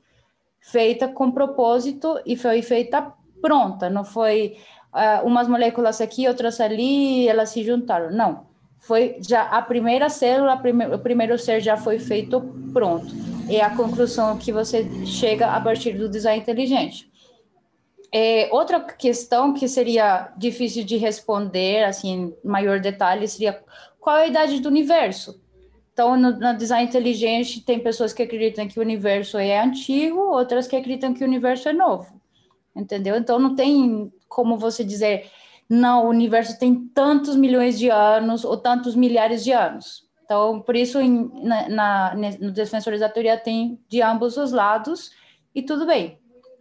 feita 0.60 1.08
com 1.08 1.32
propósito 1.32 2.20
e 2.26 2.36
foi 2.36 2.62
feita 2.62 3.14
pronta, 3.42 3.90
não 3.90 4.04
foi 4.04 4.58
uh, 4.94 5.26
umas 5.26 5.48
moléculas 5.48 6.02
aqui, 6.02 6.28
outras 6.28 6.60
ali, 6.60 7.28
elas 7.28 7.50
se 7.50 7.64
juntaram, 7.64 8.12
não. 8.12 8.48
Foi 8.80 9.18
já 9.22 9.44
a 9.44 9.62
primeira 9.62 10.10
célula, 10.10 10.54
a 10.54 10.58
prime 10.58 10.86
o 10.88 11.00
primeiro 11.00 11.38
ser 11.38 11.62
já 11.62 11.78
foi 11.78 12.00
feito 12.00 12.42
pronto. 12.74 13.08
É 13.50 13.62
a 13.62 13.76
conclusão 13.76 14.38
que 14.38 14.52
você 14.52 15.06
chega 15.06 15.48
a 15.48 15.62
partir 15.62 15.94
do 15.94 16.10
design 16.10 16.42
inteligente. 16.42 17.10
É, 18.14 18.50
outra 18.52 18.80
questão 18.80 19.54
que 19.54 19.68
seria 19.68 20.32
difícil 20.38 20.84
de 20.84 20.98
responder, 20.98 21.84
assim, 21.84 22.34
maior 22.44 22.80
detalhe, 22.80 23.28
seria 23.28 23.62
qual 24.08 24.20
é 24.20 24.24
a 24.24 24.28
idade 24.28 24.62
do 24.62 24.70
universo? 24.70 25.38
Então, 25.92 26.16
no, 26.16 26.32
no, 26.40 26.56
design 26.56 26.88
inteligente, 26.88 27.60
tem 27.60 27.78
pessoas 27.78 28.14
que 28.14 28.24
acreditam 28.24 28.66
que 28.66 28.80
o 28.80 28.82
universo 28.82 29.38
é 29.38 29.60
antigo, 29.60 30.18
outras 30.32 30.66
que 30.66 30.78
acreditam 30.78 31.14
que 31.14 31.26
o 31.26 31.28
universo 31.28 31.68
é 31.68 31.74
novo, 31.74 32.22
entendeu? 32.74 33.18
Então, 33.18 33.38
não 33.38 33.54
tem 33.54 34.10
como 34.30 34.58
você 34.58 34.82
dizer, 34.82 35.30
não, 35.68 36.06
o 36.06 36.10
universo 36.10 36.58
tem 36.58 36.88
tantos 36.96 37.36
milhões 37.36 37.78
de 37.78 37.90
anos 37.90 38.46
ou 38.46 38.56
tantos 38.56 38.96
milhares 38.96 39.44
de 39.44 39.52
anos. 39.52 40.08
Então, 40.24 40.62
por 40.62 40.78
isso, 40.78 41.02
em, 41.02 41.30
na, 41.44 41.68
na, 41.68 42.16
no 42.40 42.54
Defensores 42.54 43.02
da 43.02 43.10
Teoria 43.10 43.36
tem 43.36 43.78
de 43.90 44.02
ambos 44.02 44.38
os 44.38 44.54
lados, 44.54 45.12
e 45.54 45.62
tudo 45.62 45.86
bem 45.86 46.18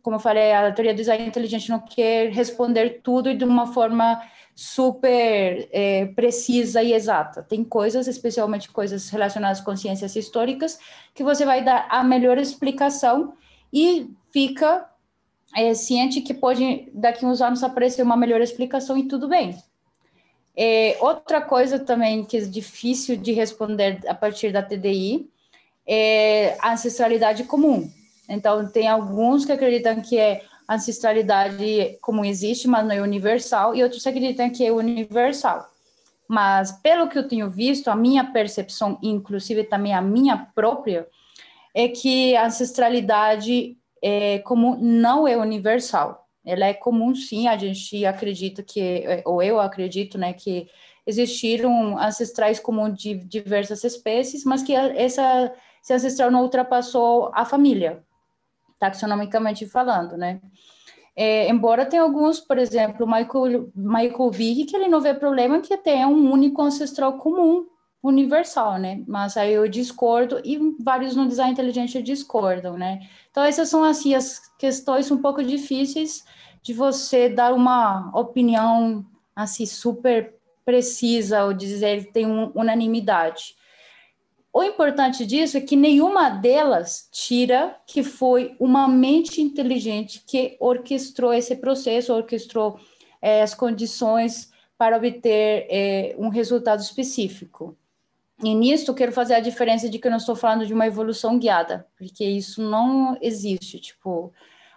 como 0.06 0.14
eu 0.14 0.20
falei, 0.20 0.52
a 0.52 0.70
teoria 0.70 0.94
do 0.94 0.98
design 0.98 1.26
inteligente 1.26 1.68
não 1.68 1.80
quer 1.80 2.30
responder 2.30 3.00
tudo 3.02 3.28
e 3.28 3.36
de 3.36 3.44
uma 3.44 3.66
forma 3.66 4.22
super 4.58 5.68
é, 5.70 6.06
precisa 6.06 6.82
e 6.82 6.94
exata. 6.94 7.42
Tem 7.42 7.62
coisas, 7.62 8.08
especialmente 8.08 8.70
coisas 8.70 9.10
relacionadas 9.10 9.60
com 9.60 9.76
ciências 9.76 10.16
históricas, 10.16 10.78
que 11.14 11.22
você 11.22 11.44
vai 11.44 11.62
dar 11.62 11.86
a 11.90 12.02
melhor 12.02 12.38
explicação 12.38 13.34
e 13.70 14.10
fica 14.32 14.90
é, 15.54 15.74
ciente 15.74 16.22
que 16.22 16.32
pode, 16.32 16.88
daqui 16.94 17.26
uns 17.26 17.42
anos, 17.42 17.62
aparecer 17.62 18.02
uma 18.02 18.16
melhor 18.16 18.40
explicação 18.40 18.96
e 18.96 19.06
tudo 19.06 19.28
bem. 19.28 19.62
É, 20.56 20.96
outra 21.00 21.42
coisa 21.42 21.78
também 21.78 22.24
que 22.24 22.38
é 22.38 22.40
difícil 22.40 23.14
de 23.14 23.32
responder 23.32 24.00
a 24.08 24.14
partir 24.14 24.52
da 24.52 24.62
TDI 24.62 25.28
é 25.86 26.56
a 26.62 26.72
ancestralidade 26.72 27.44
comum. 27.44 27.90
Então, 28.26 28.66
tem 28.66 28.88
alguns 28.88 29.44
que 29.44 29.52
acreditam 29.52 30.00
que 30.00 30.18
é 30.18 30.42
ancestralidade 30.68 31.98
como 32.00 32.24
existe, 32.24 32.66
mas 32.68 32.84
não 32.84 32.94
é 32.94 33.00
universal, 33.00 33.74
e 33.74 33.82
outros 33.82 34.06
acreditam 34.06 34.50
que 34.50 34.64
é 34.64 34.72
universal. 34.72 35.66
Mas, 36.28 36.72
pelo 36.82 37.08
que 37.08 37.18
eu 37.18 37.28
tenho 37.28 37.48
visto, 37.48 37.88
a 37.88 37.96
minha 37.96 38.24
percepção, 38.24 38.98
inclusive 39.02 39.64
também 39.64 39.94
a 39.94 40.02
minha 40.02 40.48
própria, 40.54 41.06
é 41.74 41.88
que 41.88 42.34
a 42.36 42.46
ancestralidade 42.46 43.76
é, 44.02 44.40
comum 44.40 44.76
não 44.80 45.28
é 45.28 45.36
universal. 45.36 46.26
Ela 46.44 46.66
é 46.66 46.74
comum, 46.74 47.14
sim, 47.14 47.48
a 47.48 47.56
gente 47.56 48.04
acredita 48.04 48.62
que, 48.62 49.04
ou 49.24 49.42
eu 49.42 49.60
acredito, 49.60 50.18
né, 50.18 50.32
que 50.32 50.68
existiram 51.06 51.98
ancestrais 51.98 52.58
comuns 52.58 52.98
de 52.98 53.14
diversas 53.14 53.84
espécies, 53.84 54.44
mas 54.44 54.62
que 54.62 54.74
essa, 54.74 55.52
esse 55.82 55.92
ancestral 55.92 56.30
não 56.30 56.42
ultrapassou 56.42 57.30
a 57.32 57.44
família 57.44 58.04
taxonomicamente 58.78 59.66
falando, 59.66 60.16
né? 60.16 60.40
É, 61.14 61.48
embora 61.48 61.86
tenha 61.86 62.02
alguns, 62.02 62.40
por 62.40 62.58
exemplo, 62.58 63.06
Michael, 63.06 63.70
Michael 63.74 64.30
Big, 64.30 64.64
que 64.66 64.76
ele 64.76 64.88
não 64.88 65.00
vê 65.00 65.14
problema 65.14 65.60
que 65.60 65.76
tenha 65.78 66.06
um 66.06 66.30
único 66.30 66.60
ancestral 66.60 67.14
comum, 67.14 67.66
universal, 68.02 68.78
né? 68.78 69.02
Mas 69.06 69.36
aí 69.36 69.54
eu 69.54 69.66
discordo 69.66 70.40
e 70.44 70.58
vários 70.78 71.16
no 71.16 71.26
design 71.26 71.52
inteligente 71.52 72.02
discordam, 72.02 72.76
né? 72.76 73.00
Então 73.30 73.42
essas 73.42 73.68
são 73.68 73.82
assim 73.82 74.14
as 74.14 74.40
questões 74.58 75.10
um 75.10 75.18
pouco 75.18 75.42
difíceis 75.42 76.22
de 76.62 76.74
você 76.74 77.28
dar 77.28 77.54
uma 77.54 78.10
opinião 78.14 79.04
assim 79.34 79.66
super 79.66 80.34
precisa 80.64 81.44
ou 81.44 81.52
dizer 81.52 82.12
tem 82.12 82.26
um, 82.26 82.50
unanimidade. 82.54 83.54
O 84.56 84.62
importante 84.62 85.26
disso 85.26 85.58
é 85.58 85.60
que 85.60 85.76
nenhuma 85.76 86.30
delas 86.30 87.10
tira 87.12 87.76
que 87.86 88.02
foi 88.02 88.56
uma 88.58 88.88
mente 88.88 89.42
inteligente 89.42 90.24
que 90.26 90.56
orquestrou 90.58 91.30
esse 91.30 91.56
processo, 91.56 92.14
orquestrou 92.14 92.80
é, 93.20 93.42
as 93.42 93.54
condições 93.54 94.50
para 94.78 94.96
obter 94.96 95.66
é, 95.68 96.16
um 96.16 96.30
resultado 96.30 96.80
específico. 96.80 97.76
E 98.42 98.54
nisso 98.54 98.94
quero 98.94 99.12
fazer 99.12 99.34
a 99.34 99.40
diferença 99.40 99.90
de 99.90 99.98
que 99.98 100.06
eu 100.06 100.10
não 100.10 100.16
estou 100.16 100.34
falando 100.34 100.64
de 100.64 100.72
uma 100.72 100.86
evolução 100.86 101.38
guiada, 101.38 101.86
porque 101.98 102.24
isso 102.24 102.62
não 102.62 103.14
existe. 103.20 103.78
Tipo, 103.78 104.32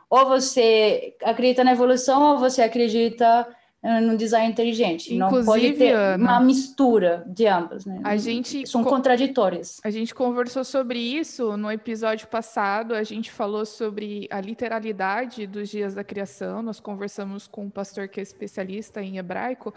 ou 0.10 0.26
você 0.26 1.16
acredita 1.24 1.64
na 1.64 1.72
evolução 1.72 2.34
ou 2.34 2.38
você 2.38 2.62
acredita 2.62 3.48
no 3.82 4.18
design 4.18 4.52
inteligente. 4.52 5.14
Inclusive, 5.14 5.18
não 5.18 5.46
pode 5.46 5.74
ter 5.74 5.94
Ana, 5.94 6.24
uma 6.24 6.40
mistura 6.42 7.24
de 7.28 7.48
ambas, 7.48 7.86
né? 7.86 8.02
A 8.04 8.18
gente 8.18 8.68
são 8.68 8.84
contraditórias. 8.84 9.80
A 9.84 9.90
gente 9.90 10.14
conversou 10.14 10.66
sobre 10.66 11.00
isso 11.00 11.56
no 11.56 11.72
episódio 11.72 12.28
passado. 12.28 12.94
A 12.94 13.04
gente 13.04 13.32
falou 13.32 13.66
sobre 13.66 14.28
a 14.30 14.42
literalidade 14.42 15.48
dos 15.48 15.70
dias 15.70 15.96
da 15.96 16.04
criação. 16.04 16.62
Nós 16.62 16.80
conversamos 16.82 17.48
com 17.48 17.66
um 17.66 17.70
pastor 17.70 18.10
que 18.10 18.20
é 18.20 18.24
especialista 18.24 19.02
em 19.02 19.18
hebraico. 19.18 19.74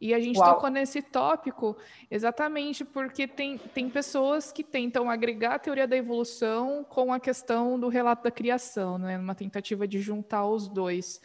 E 0.00 0.14
a 0.14 0.20
gente 0.20 0.38
Uau. 0.38 0.54
tocou 0.54 0.70
nesse 0.70 1.02
tópico 1.02 1.76
exatamente 2.10 2.84
porque 2.84 3.28
tem, 3.28 3.58
tem 3.58 3.90
pessoas 3.90 4.50
que 4.50 4.64
tentam 4.64 5.10
agregar 5.10 5.56
a 5.56 5.58
teoria 5.58 5.86
da 5.86 5.96
evolução 5.96 6.86
com 6.88 7.12
a 7.12 7.20
questão 7.20 7.78
do 7.78 7.88
relato 7.88 8.22
da 8.22 8.30
criação, 8.30 8.96
né? 8.96 9.18
Uma 9.18 9.34
tentativa 9.34 9.86
de 9.86 10.00
juntar 10.00 10.46
os 10.46 10.68
dois. 10.68 11.20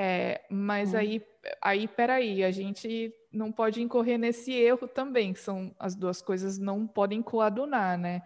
É, 0.00 0.42
mas 0.48 0.94
hum. 0.94 0.98
aí, 0.98 1.22
aí, 1.60 1.88
peraí, 1.88 2.44
a 2.44 2.52
gente 2.52 3.12
não 3.32 3.50
pode 3.50 3.82
incorrer 3.82 4.16
nesse 4.16 4.52
erro 4.52 4.86
também, 4.86 5.32
que 5.32 5.40
são 5.40 5.74
as 5.76 5.96
duas 5.96 6.22
coisas 6.22 6.56
não 6.56 6.86
podem 6.86 7.20
coadunar, 7.20 7.98
né? 7.98 8.22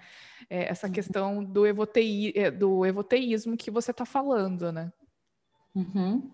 É, 0.50 0.68
essa 0.68 0.86
uhum. 0.86 0.92
questão 0.92 1.42
do, 1.42 1.66
evotei, 1.66 2.30
é, 2.36 2.50
do 2.50 2.84
evoteísmo 2.84 3.56
que 3.56 3.70
você 3.70 3.90
está 3.90 4.04
falando, 4.04 4.70
né? 4.70 4.92
Uhum. 5.74 6.30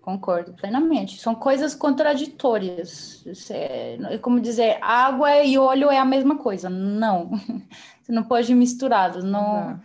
Concordo 0.00 0.54
plenamente. 0.54 1.20
São 1.20 1.34
coisas 1.34 1.74
contraditórias. 1.74 3.22
É, 3.50 3.98
é 4.14 4.16
como 4.16 4.40
dizer, 4.40 4.78
água 4.80 5.42
e 5.44 5.58
óleo 5.58 5.90
é 5.90 5.98
a 5.98 6.06
mesma 6.06 6.38
coisa. 6.38 6.70
Não, 6.70 7.32
você 8.00 8.10
não 8.10 8.22
pode 8.22 8.54
misturá-los. 8.54 9.24
Não 9.24 9.78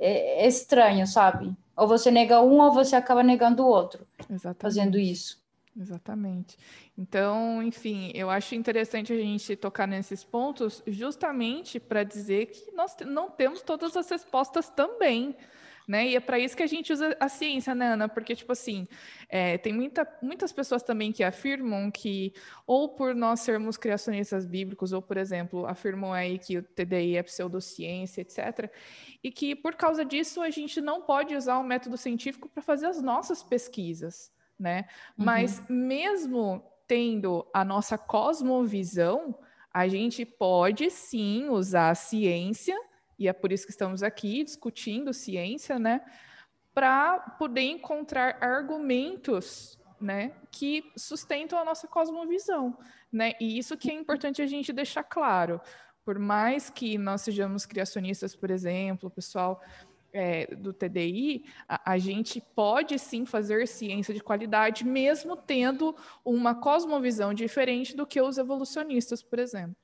é, 0.00 0.44
é 0.44 0.48
estranho, 0.48 1.06
sabe? 1.06 1.56
Ou 1.76 1.86
você 1.86 2.10
nega 2.10 2.40
um 2.40 2.60
ou 2.60 2.72
você 2.72 2.96
acaba 2.96 3.22
negando 3.22 3.62
o 3.62 3.68
outro. 3.68 4.04
Exatamente. 4.30 4.62
Fazendo 4.62 4.98
isso. 4.98 5.44
Exatamente. 5.78 6.56
Então, 6.96 7.62
enfim, 7.62 8.10
eu 8.14 8.30
acho 8.30 8.54
interessante 8.54 9.12
a 9.12 9.16
gente 9.16 9.54
tocar 9.56 9.86
nesses 9.86 10.24
pontos 10.24 10.82
justamente 10.86 11.78
para 11.78 12.02
dizer 12.02 12.46
que 12.46 12.72
nós 12.72 12.96
não 13.04 13.30
temos 13.30 13.60
todas 13.60 13.94
as 13.94 14.08
respostas 14.08 14.70
também. 14.70 15.36
Né? 15.86 16.08
E 16.08 16.16
é 16.16 16.20
para 16.20 16.38
isso 16.38 16.56
que 16.56 16.62
a 16.64 16.66
gente 16.66 16.92
usa 16.92 17.16
a 17.20 17.28
ciência, 17.28 17.74
né, 17.74 17.92
Ana? 17.92 18.08
Porque, 18.08 18.34
tipo 18.34 18.50
assim, 18.50 18.88
é, 19.28 19.56
tem 19.56 19.72
muita, 19.72 20.06
muitas 20.20 20.52
pessoas 20.52 20.82
também 20.82 21.12
que 21.12 21.22
afirmam 21.22 21.90
que, 21.92 22.32
ou 22.66 22.88
por 22.88 23.14
nós 23.14 23.40
sermos 23.40 23.76
criacionistas 23.76 24.44
bíblicos, 24.44 24.92
ou, 24.92 25.00
por 25.00 25.16
exemplo, 25.16 25.64
afirmam 25.64 26.12
aí 26.12 26.38
que 26.38 26.58
o 26.58 26.62
TDI 26.62 27.16
é 27.16 27.22
pseudociência, 27.22 28.22
etc., 28.22 28.68
e 29.22 29.30
que, 29.30 29.54
por 29.54 29.76
causa 29.76 30.04
disso, 30.04 30.42
a 30.42 30.50
gente 30.50 30.80
não 30.80 31.02
pode 31.02 31.36
usar 31.36 31.58
o 31.58 31.64
método 31.64 31.96
científico 31.96 32.48
para 32.48 32.62
fazer 32.62 32.86
as 32.86 33.00
nossas 33.00 33.42
pesquisas 33.42 34.34
né? 34.58 34.86
Uhum. 35.18 35.24
Mas 35.24 35.62
mesmo 35.68 36.62
tendo 36.86 37.46
a 37.52 37.64
nossa 37.64 37.98
cosmovisão, 37.98 39.38
a 39.72 39.88
gente 39.88 40.24
pode 40.24 40.90
sim 40.90 41.48
usar 41.48 41.90
a 41.90 41.94
ciência, 41.94 42.76
e 43.18 43.28
é 43.28 43.32
por 43.32 43.52
isso 43.52 43.64
que 43.64 43.72
estamos 43.72 44.02
aqui 44.02 44.44
discutindo 44.44 45.12
ciência, 45.12 45.78
né? 45.78 46.00
Para 46.74 47.18
poder 47.38 47.62
encontrar 47.62 48.38
argumentos 48.42 49.78
né, 49.98 50.34
que 50.50 50.84
sustentam 50.96 51.58
a 51.58 51.64
nossa 51.64 51.88
cosmovisão, 51.88 52.76
né? 53.10 53.32
E 53.40 53.58
isso 53.58 53.76
que 53.76 53.90
é 53.90 53.94
importante 53.94 54.42
a 54.42 54.46
gente 54.46 54.72
deixar 54.72 55.02
claro. 55.02 55.60
Por 56.04 56.18
mais 56.18 56.68
que 56.70 56.98
nós 56.98 57.22
sejamos 57.22 57.64
criacionistas, 57.64 58.36
por 58.36 58.50
exemplo, 58.50 59.08
o 59.08 59.10
pessoal 59.10 59.60
é, 60.12 60.54
do 60.54 60.72
TDI, 60.72 61.44
a, 61.68 61.92
a, 61.92 61.98
gente 61.98 62.40
pode 62.54 62.98
sim 62.98 63.26
fazer 63.26 63.66
ciência 63.66 64.14
de 64.14 64.20
qualidade, 64.20 64.84
mesmo 64.84 65.36
tendo 65.36 65.96
uma 66.24 66.54
cosmovisão 66.54 67.34
diferente 67.34 67.96
do 67.96 68.06
que 68.06 68.20
os 68.20 68.38
evolucionistas, 68.38 69.22
por 69.22 69.38
exemplo. 69.38 69.76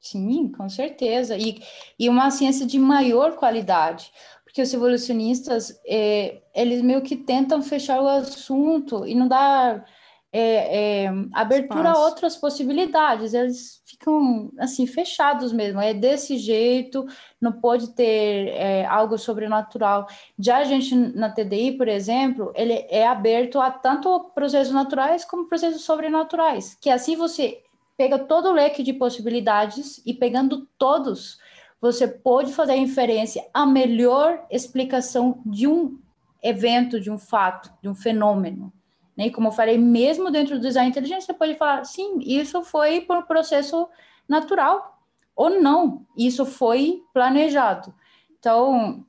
Sim, 0.00 0.52
com 0.52 0.68
certeza. 0.68 1.36
E, 1.36 1.62
e 1.98 2.08
uma 2.08 2.30
ciência 2.30 2.66
de 2.66 2.78
maior 2.78 3.36
qualidade, 3.36 4.12
porque 4.44 4.62
os 4.62 4.72
evolucionistas, 4.72 5.80
é, 5.86 6.42
eles 6.54 6.82
meio 6.82 7.02
que 7.02 7.16
tentam 7.16 7.62
fechar 7.62 8.00
o 8.00 8.08
assunto 8.08 9.06
e 9.06 9.14
não 9.14 9.28
dar 9.28 9.84
é, 10.32 11.04
é, 11.04 11.08
abertura 11.32 11.80
Espaço. 11.80 12.00
a 12.00 12.04
outras 12.04 12.36
possibilidades, 12.36 13.32
eles 13.32 13.82
ficam 13.86 14.52
assim 14.58 14.86
fechados 14.86 15.52
mesmo. 15.52 15.80
É 15.80 15.94
desse 15.94 16.36
jeito, 16.36 17.06
não 17.40 17.52
pode 17.52 17.94
ter 17.94 18.48
é, 18.48 18.84
algo 18.84 19.16
sobrenatural. 19.16 20.06
Já 20.38 20.58
a 20.58 20.64
gente 20.64 20.94
na 20.94 21.30
TDI, 21.30 21.72
por 21.78 21.88
exemplo, 21.88 22.52
ele 22.54 22.86
é 22.90 23.06
aberto 23.06 23.58
a 23.58 23.70
tanto 23.70 24.30
processos 24.34 24.74
naturais 24.74 25.24
como 25.24 25.48
processos 25.48 25.82
sobrenaturais. 25.82 26.76
Que 26.80 26.90
assim 26.90 27.16
você 27.16 27.62
pega 27.96 28.18
todo 28.18 28.48
o 28.48 28.52
leque 28.52 28.82
de 28.82 28.92
possibilidades 28.92 30.02
e 30.04 30.12
pegando 30.12 30.68
todos, 30.78 31.38
você 31.80 32.06
pode 32.06 32.52
fazer 32.52 32.72
a 32.72 32.76
inferência, 32.76 33.46
a 33.52 33.64
melhor 33.64 34.44
explicação 34.50 35.40
de 35.44 35.66
um 35.66 35.98
evento, 36.42 37.00
de 37.00 37.10
um 37.10 37.18
fato, 37.18 37.72
de 37.82 37.88
um 37.88 37.94
fenômeno. 37.94 38.72
Né? 39.16 39.26
E 39.26 39.30
como 39.30 39.48
eu 39.48 39.52
falei, 39.52 39.78
mesmo 39.78 40.30
dentro 40.30 40.56
do 40.56 40.62
design 40.62 40.90
inteligente, 40.90 41.24
você 41.24 41.34
pode 41.34 41.54
falar, 41.54 41.84
sim, 41.84 42.18
isso 42.20 42.62
foi 42.62 43.00
por 43.00 43.26
processo 43.26 43.88
natural, 44.28 45.00
ou 45.34 45.60
não, 45.60 46.06
isso 46.16 46.44
foi 46.44 47.02
planejado. 47.12 47.94
Então, 48.38 49.04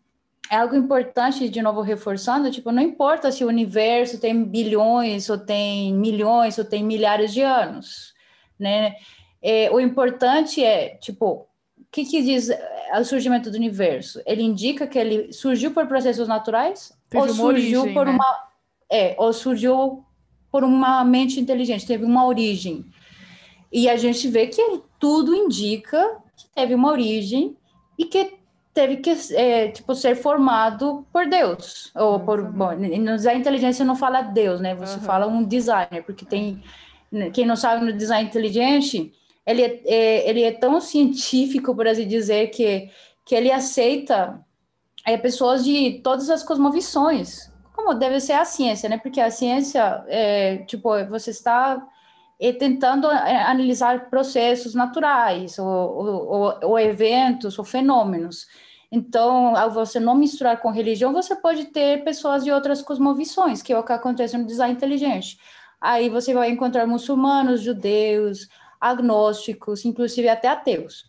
é 0.50 0.58
algo 0.58 0.76
importante, 0.76 1.50
de 1.50 1.62
novo 1.62 1.82
reforçando, 1.82 2.52
tipo, 2.52 2.72
não 2.72 2.82
importa 2.82 3.32
se 3.32 3.44
o 3.44 3.48
universo 3.48 4.20
tem 4.20 4.44
bilhões, 4.44 5.30
ou 5.30 5.38
tem 5.38 5.94
milhões, 5.94 6.58
ou 6.58 6.66
tem 6.66 6.84
milhares 6.84 7.34
de 7.34 7.42
anos, 7.42 8.14
né? 8.60 8.96
É, 9.42 9.70
o 9.72 9.80
importante 9.80 10.64
é, 10.64 10.96
tipo, 10.96 11.48
o 11.78 11.86
que, 11.92 12.06
que 12.06 12.22
diz 12.22 12.50
o 13.00 13.04
surgimento 13.04 13.50
do 13.52 13.58
universo? 13.58 14.22
Ele 14.26 14.44
indica 14.44 14.88
que 14.88 14.98
ele 14.98 15.32
surgiu 15.32 15.72
por 15.72 15.88
processos 15.88 16.28
naturais 16.28 16.98
Teve 17.10 17.24
ou 17.24 17.30
surgiu 17.30 17.82
origem, 17.82 17.94
por 17.94 18.06
né? 18.06 18.12
uma 18.12 18.48
é, 18.90 19.16
ou 19.18 19.34
surgiu 19.34 20.04
por 20.52 20.64
uma 20.64 21.04
mente 21.04 21.40
inteligente, 21.40 21.86
teve 21.86 22.06
uma 22.06 22.26
origem. 22.26 22.86
E 23.72 23.90
a 23.90 23.98
gente 23.98 24.28
vê 24.28 24.48
que 24.48 24.82
tudo 24.98 25.36
indica 25.36 26.18
que 26.36 26.48
teve 26.56 26.74
uma 26.74 26.90
origem 26.90 27.56
e 27.98 28.06
que 28.06 28.38
teve 28.74 28.98
que 28.98 29.12
é, 29.34 29.70
tipo 29.70 29.94
ser 29.96 30.16
formado 30.16 31.06
por 31.12 31.28
Deus 31.28 31.92
ou 31.96 32.20
por 32.20 32.44
bom, 32.44 32.70
a 32.70 33.34
inteligência 33.34 33.84
não 33.84 33.96
fala 33.96 34.22
Deus, 34.22 34.62
né? 34.62 34.76
Você 34.76 34.98
uhum. 34.98 35.04
fala 35.04 35.28
um 35.28 35.44
designer, 35.44 36.04
porque 36.06 36.26
tem 36.26 36.62
quem 37.34 37.46
não 37.46 37.56
sabe 37.56 37.86
no 37.86 37.94
design 37.94 38.28
inteligente, 38.30 39.14
ele 39.46 39.62
é, 39.62 39.82
é, 39.86 40.30
ele 40.30 40.44
é 40.44 40.52
tão 40.52 40.80
científico, 40.82 41.76
por 41.76 41.88
assim 41.88 42.08
dizer, 42.08 42.48
que 42.48 42.90
que 43.26 43.36
ele 43.36 43.52
aceita 43.52 44.40
é, 45.06 45.18
pessoas 45.18 45.64
de 45.66 46.00
todas 46.02 46.30
as 46.30 46.44
cosmovisões 46.44 47.52
como 47.78 47.94
deve 47.94 48.20
ser 48.20 48.34
a 48.34 48.44
ciência, 48.44 48.90
né? 48.90 48.98
Porque 48.98 49.22
a 49.22 49.30
ciência, 49.30 50.04
é, 50.08 50.58
tipo, 50.66 50.90
você 51.06 51.30
está 51.30 51.80
é, 52.40 52.52
tentando 52.52 53.10
é, 53.10 53.44
analisar 53.44 54.10
processos 54.10 54.74
naturais, 54.74 55.60
ou, 55.60 55.68
ou, 55.68 56.60
ou, 56.64 56.80
eventos, 56.80 57.60
ou 57.60 57.64
fenômenos. 57.64 58.48
Então, 58.92 59.56
ao 59.56 59.70
você 59.70 60.00
não 60.00 60.16
misturar 60.16 60.60
com 60.60 60.72
religião, 60.72 61.14
você 61.14 61.36
pode 61.36 61.66
ter 61.66 62.04
pessoas 62.04 62.44
de 62.44 62.52
outras 62.52 62.82
cosmovisões, 62.82 63.62
que 63.62 63.72
é 63.72 63.78
o 63.78 63.84
que 63.84 63.94
acontece 63.94 64.36
no 64.38 64.46
design 64.46 64.74
inteligente. 64.74 65.38
Aí 65.88 66.10
você 66.10 66.34
vai 66.34 66.50
encontrar 66.50 66.86
muçulmanos, 66.86 67.62
judeus, 67.62 68.50
agnósticos, 68.80 69.86
inclusive 69.86 70.28
até 70.28 70.50
ateus. 70.50 71.06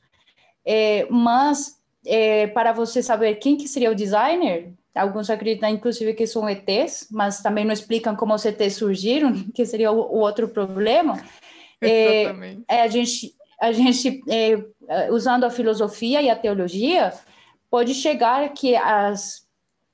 É, 0.65 1.07
mas, 1.11 1.81
é, 2.07 2.47
para 2.47 2.73
você 2.73 3.03
saber 3.03 3.37
quem 3.37 3.57
que 3.57 3.67
seria 3.67 3.91
o 3.91 3.95
designer, 3.95 4.73
Alguns 4.99 5.31
acreditam, 5.31 5.69
inclusive, 5.69 6.13
que 6.13 6.27
são 6.27 6.49
ETs, 6.49 7.07
mas 7.11 7.41
também 7.41 7.65
não 7.65 7.73
explicam 7.73 8.17
como 8.17 8.35
os 8.35 8.45
ETs 8.45 8.75
surgiram, 8.75 9.33
que 9.55 9.65
seria 9.65 9.93
o, 9.93 9.97
o 9.97 10.19
outro 10.19 10.49
problema. 10.49 11.23
É, 11.81 12.25
é, 12.69 12.83
a 12.83 12.89
gente, 12.89 13.37
a 13.61 13.71
gente 13.71 14.21
é, 14.29 15.13
usando 15.13 15.45
a 15.45 15.51
filosofia 15.51 16.21
e 16.21 16.29
a 16.29 16.35
teologia, 16.35 17.15
pode 17.71 17.95
chegar 17.95 18.53
que 18.53 18.75
as, 18.75 19.47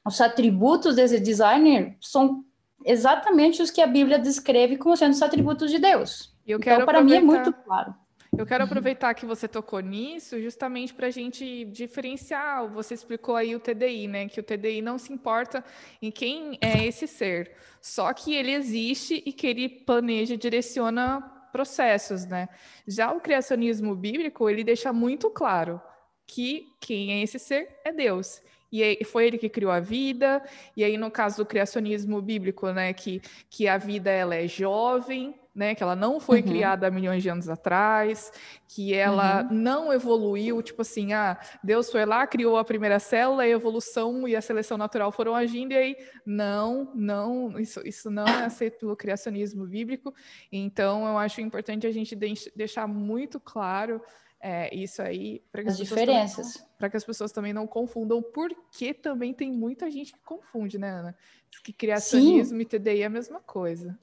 os 0.03 0.19
atributos 0.19 0.97
desse 0.97 1.21
designer 1.21 1.95
são 2.01 2.43
exatamente 2.85 3.63
os 3.63 3.71
que 3.71 3.81
a 3.81 3.87
Bíblia 3.87 4.19
descreve 4.19 4.77
como 4.77 4.97
sendo 4.97 5.13
os 5.13 5.23
atributos 5.23 5.71
de 5.71 5.79
Deus. 5.79 6.35
Eu 6.47 6.59
então, 6.59 6.85
para 6.85 7.03
mim 7.03 7.15
é 7.15 7.21
muito 7.21 7.53
claro. 7.53 7.95
Eu 8.37 8.45
quero 8.45 8.65
aproveitar 8.65 9.15
que 9.15 9.25
você 9.25 9.47
tocou 9.47 9.79
nisso, 9.81 10.41
justamente 10.41 10.93
para 10.93 11.07
a 11.07 11.11
gente 11.11 11.65
diferenciar. 11.67 12.69
Você 12.69 12.95
explicou 12.95 13.37
aí 13.37 13.55
o 13.55 13.61
TDI, 13.61 14.09
né? 14.09 14.29
Que 14.29 14.41
o 14.41 14.43
TDI 14.43 14.83
não 14.83 14.99
se 14.99 15.13
importa 15.13 15.65
em 16.03 16.11
quem 16.11 16.59
é 16.61 16.85
esse 16.85 17.07
ser, 17.07 17.53
só 17.81 18.13
que 18.13 18.35
ele 18.35 18.53
existe 18.53 19.23
e 19.25 19.33
que 19.33 19.47
ele 19.47 19.69
planeja, 19.69 20.37
direciona 20.37 21.21
processos, 21.53 22.27
né? 22.27 22.49
Já 22.87 23.13
o 23.13 23.21
criacionismo 23.21 23.95
bíblico 23.95 24.51
ele 24.51 24.65
deixa 24.65 24.93
muito 24.93 25.31
claro 25.31 25.81
que 26.27 26.67
quem 26.81 27.13
é 27.13 27.23
esse 27.23 27.39
ser 27.39 27.69
é 27.85 27.93
Deus. 27.93 28.41
E 28.83 29.05
foi 29.05 29.27
ele 29.27 29.39
que 29.39 29.49
criou 29.49 29.71
a 29.71 29.81
vida, 29.81 30.43
e 30.77 30.83
aí 30.83 30.97
no 30.97 31.11
caso 31.11 31.39
do 31.39 31.47
criacionismo 31.47 32.21
bíblico, 32.21 32.71
né, 32.71 32.93
que, 32.93 33.21
que 33.49 33.69
a 33.69 33.79
vida 33.79 34.11
ela 34.11 34.35
é 34.35 34.49
jovem, 34.49 35.35
né, 35.55 35.75
que 35.75 35.83
ela 35.83 35.95
não 35.95 36.19
foi 36.19 36.41
uhum. 36.41 36.49
criada 36.49 36.89
há 36.89 36.91
milhões 36.91 37.23
de 37.23 37.29
anos 37.29 37.49
atrás, 37.49 38.33
que 38.67 38.93
ela 38.93 39.43
uhum. 39.43 39.49
não 39.53 39.93
evoluiu, 39.93 40.61
tipo 40.61 40.83
assim, 40.83 41.13
ah, 41.13 41.39
Deus 41.63 41.91
foi 41.91 42.05
lá, 42.05 42.27
criou 42.27 42.57
a 42.57 42.65
primeira 42.65 42.99
célula, 42.99 43.45
a 43.45 43.49
evolução 43.49 44.27
e 44.27 44.35
a 44.35 44.41
seleção 44.41 44.77
natural 44.77 45.13
foram 45.13 45.35
agindo, 45.35 45.73
e 45.73 45.77
aí, 45.77 45.97
não, 46.27 46.91
não, 46.95 47.59
isso, 47.61 47.81
isso 47.85 48.11
não 48.11 48.27
é 48.27 48.45
aceito 48.45 48.79
pelo 48.81 48.97
criacionismo 48.97 49.65
bíblico, 49.65 50.13
então 50.51 51.07
eu 51.07 51.17
acho 51.17 51.41
importante 51.41 51.87
a 51.87 51.93
gente 51.93 52.17
deixar 52.57 52.89
muito 52.89 53.39
claro 53.39 54.03
é, 54.47 54.75
isso 54.75 55.01
aí 55.01 55.43
para 55.51 55.63
que 55.63 55.69
as, 55.71 55.81
as 55.81 55.81
diferenças. 55.81 56.63
para 56.77 56.91
que 56.91 56.99
as 56.99 57.05
pessoas 57.05 57.33
também 57.33 57.55
não 57.55 57.67
confundam 57.67 58.23
porque 58.23 58.93
também 58.93 59.33
tem 59.33 59.51
muita 59.51 59.91
gente 59.91 60.13
que 60.13 60.19
confunde 60.23 60.77
né 60.77 60.91
Ana? 60.91 61.17
Que 61.65 61.73
criacionismo 61.73 62.59
Sim. 62.59 62.63
e 62.63 62.65
TDI 62.67 63.03
é 63.03 63.07
a 63.07 63.11
mesma 63.11 63.41
coisa. 63.41 63.97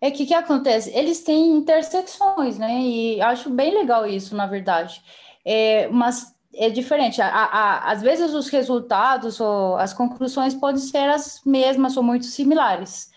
É 0.00 0.10
que 0.10 0.24
que 0.24 0.32
acontece? 0.32 0.90
Eles 0.96 1.20
têm 1.22 1.56
intersecções 1.56 2.58
né? 2.58 2.80
E 2.80 3.20
acho 3.20 3.50
bem 3.50 3.74
legal 3.74 4.06
isso 4.06 4.34
na 4.34 4.46
verdade. 4.46 5.02
É, 5.44 5.88
mas 5.88 6.34
é 6.54 6.70
diferente. 6.70 7.20
A, 7.20 7.28
a, 7.28 7.92
às 7.92 8.00
vezes 8.00 8.32
os 8.32 8.48
resultados 8.48 9.40
ou 9.40 9.76
as 9.76 9.92
conclusões 9.92 10.54
podem 10.54 10.80
ser 10.80 11.10
as 11.10 11.42
mesmas 11.44 11.98
ou 11.98 12.02
muito 12.02 12.24
similares. 12.24 13.12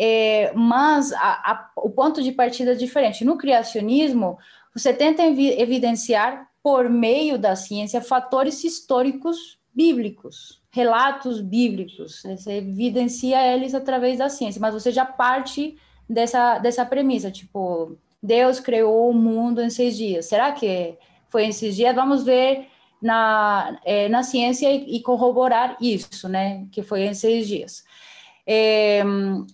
É, 0.00 0.52
mas 0.54 1.12
a, 1.14 1.70
o 1.76 1.90
ponto 1.90 2.22
de 2.22 2.32
partida 2.32 2.72
é 2.72 2.74
diferente. 2.74 3.24
No 3.24 3.38
criacionismo 3.38 4.38
você 4.74 4.92
tenta 4.92 5.22
evidenciar, 5.24 6.48
por 6.62 6.88
meio 6.90 7.38
da 7.38 7.56
ciência, 7.56 8.00
fatores 8.00 8.62
históricos 8.64 9.58
bíblicos, 9.74 10.60
relatos 10.70 11.40
bíblicos. 11.40 12.22
Você 12.22 12.58
evidencia 12.58 13.40
eles 13.54 13.74
através 13.74 14.18
da 14.18 14.28
ciência, 14.28 14.60
mas 14.60 14.74
você 14.74 14.90
já 14.90 15.04
parte 15.04 15.78
dessa, 16.08 16.58
dessa 16.58 16.84
premissa, 16.84 17.30
tipo, 17.30 17.96
Deus 18.22 18.58
criou 18.60 19.10
o 19.10 19.14
mundo 19.14 19.62
em 19.62 19.70
seis 19.70 19.96
dias. 19.96 20.26
Será 20.26 20.52
que 20.52 20.96
foi 21.28 21.44
em 21.44 21.52
seis 21.52 21.76
dias? 21.76 21.94
Vamos 21.94 22.24
ver 22.24 22.66
na, 23.00 23.78
é, 23.84 24.08
na 24.08 24.22
ciência 24.22 24.70
e, 24.70 24.96
e, 24.96 25.02
corroborar 25.02 25.76
isso, 25.80 26.28
né? 26.28 26.66
Que 26.72 26.82
foi 26.82 27.02
em 27.02 27.14
seis 27.14 27.46
dias. 27.46 27.84
É, 28.46 29.02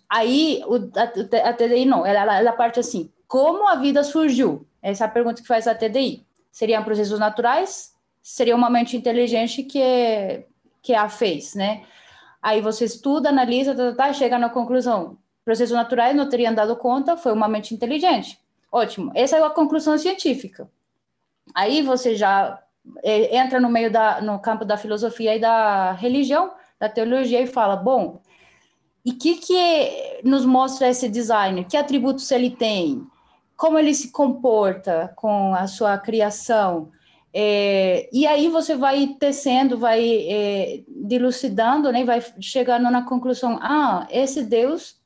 aí 0.09 0.63
o, 0.67 0.77
a, 0.99 1.49
a 1.49 1.53
TDI 1.53 1.85
não, 1.85 2.07
ela, 2.07 2.39
ela 2.39 2.53
parte 2.53 2.81
assim: 2.81 3.11
como 3.27 3.69
a 3.69 3.75
vida 3.75 4.03
surgiu? 4.03 4.67
Essa 4.85 5.05
é 5.05 5.07
a 5.07 5.11
pergunta 5.11 5.41
que 5.41 5.49
faz 5.49 5.67
a 5.67 5.75
TDI. 5.75 6.27
Seriam 6.53 6.85
processos 6.85 7.19
naturais? 7.19 7.95
Seria 8.23 8.55
uma 8.55 8.69
mente 8.69 8.99
inteligente 8.99 9.63
que, 9.63 10.45
que 10.83 10.95
a 10.95 11.09
fez, 11.09 11.55
né? 11.55 11.85
Aí 12.43 12.61
você 12.61 12.85
estuda, 12.85 13.31
analisa, 13.31 13.75
tá, 13.75 13.93
tá, 13.93 14.07
tá, 14.09 14.13
chega 14.13 14.39
na 14.39 14.51
conclusão. 14.51 15.17
Processos 15.43 15.75
naturais 15.75 16.15
não 16.15 16.29
teriam 16.29 16.55
dado 16.55 16.77
conta, 16.77 17.17
foi 17.17 17.33
uma 17.33 17.49
mente 17.49 17.75
inteligente. 17.75 18.39
Ótimo. 18.71 19.11
Essa 19.15 19.39
é 19.39 19.43
a 19.43 19.49
conclusão 19.49 19.97
científica. 19.97 20.71
Aí 21.55 21.81
você 21.81 22.15
já 22.15 22.63
é, 23.03 23.39
entra 23.39 23.59
no 23.59 23.71
meio 23.71 23.91
da, 23.91 24.21
no 24.21 24.39
campo 24.39 24.67
da 24.67 24.77
filosofia 24.77 25.35
e 25.35 25.41
da 25.41 25.93
religião, 25.93 26.53
da 26.79 26.91
teologia 26.91 27.41
e 27.41 27.47
fala, 27.47 27.75
bom, 27.75 28.21
e 29.03 29.13
que, 29.13 29.37
que 29.37 30.21
nos 30.23 30.45
mostra 30.45 30.91
esse 30.91 31.09
designer? 31.09 31.65
Que 31.65 31.79
atributos 31.79 32.31
ele 32.31 32.51
tem? 32.51 33.07
Como 33.57 33.79
ele 33.79 33.95
se 33.95 34.11
comporta 34.11 35.13
com 35.17 35.55
a 35.55 35.67
sua 35.67 35.97
criação. 35.99 36.91
É, 37.33 38.09
e 38.13 38.27
aí 38.27 38.49
você 38.49 38.77
vai 38.77 39.17
tecendo, 39.19 39.77
vai 39.77 40.29
é, 40.29 40.83
dilucidando, 40.87 41.91
né, 41.91 42.05
vai 42.05 42.23
chegando 42.41 42.91
na 42.91 43.03
conclusão, 43.03 43.59
ah, 43.61 44.07
esse 44.11 44.45
Deus 44.45 45.01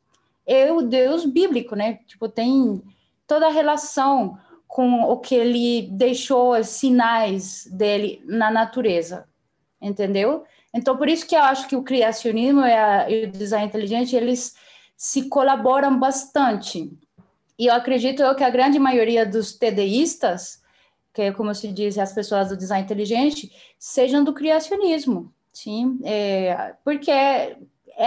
é 0.46 0.70
o 0.72 0.82
Deus 0.82 1.24
bíblico, 1.24 1.74
né? 1.74 2.00
Tipo, 2.06 2.28
tem 2.28 2.82
toda 3.26 3.46
a 3.46 3.52
relação 3.52 4.38
com 4.66 5.02
o 5.02 5.18
que 5.18 5.34
ele 5.34 5.88
deixou, 5.92 6.58
os 6.58 6.68
sinais 6.68 7.66
dele 7.70 8.22
na 8.26 8.50
natureza, 8.50 9.26
entendeu? 9.80 10.44
Então, 10.72 10.96
por 10.96 11.08
isso 11.08 11.26
que 11.26 11.34
eu 11.34 11.42
acho 11.42 11.66
que 11.66 11.76
o 11.76 11.82
criacionismo 11.82 12.60
e, 12.60 12.72
a, 12.72 13.10
e 13.10 13.24
o 13.24 13.32
design 13.32 13.66
inteligente, 13.66 14.14
eles 14.14 14.54
se 14.96 15.28
colaboram 15.28 15.98
bastante. 15.98 16.90
E 17.58 17.66
eu 17.66 17.74
acredito 17.74 18.22
eu 18.22 18.34
que 18.36 18.44
a 18.44 18.50
grande 18.50 18.78
maioria 18.78 19.26
dos 19.26 19.52
TDIstas, 19.52 20.62
que 21.12 21.22
é 21.22 21.32
como 21.32 21.52
se 21.54 21.68
diz 21.72 21.98
as 21.98 22.12
pessoas 22.12 22.50
do 22.50 22.56
design 22.56 22.84
inteligente, 22.84 23.50
sejam 23.76 24.22
do 24.22 24.32
criacionismo, 24.32 25.32
sim, 25.52 25.98
é, 26.04 26.74
porque 26.84 27.10
é, 27.10 27.56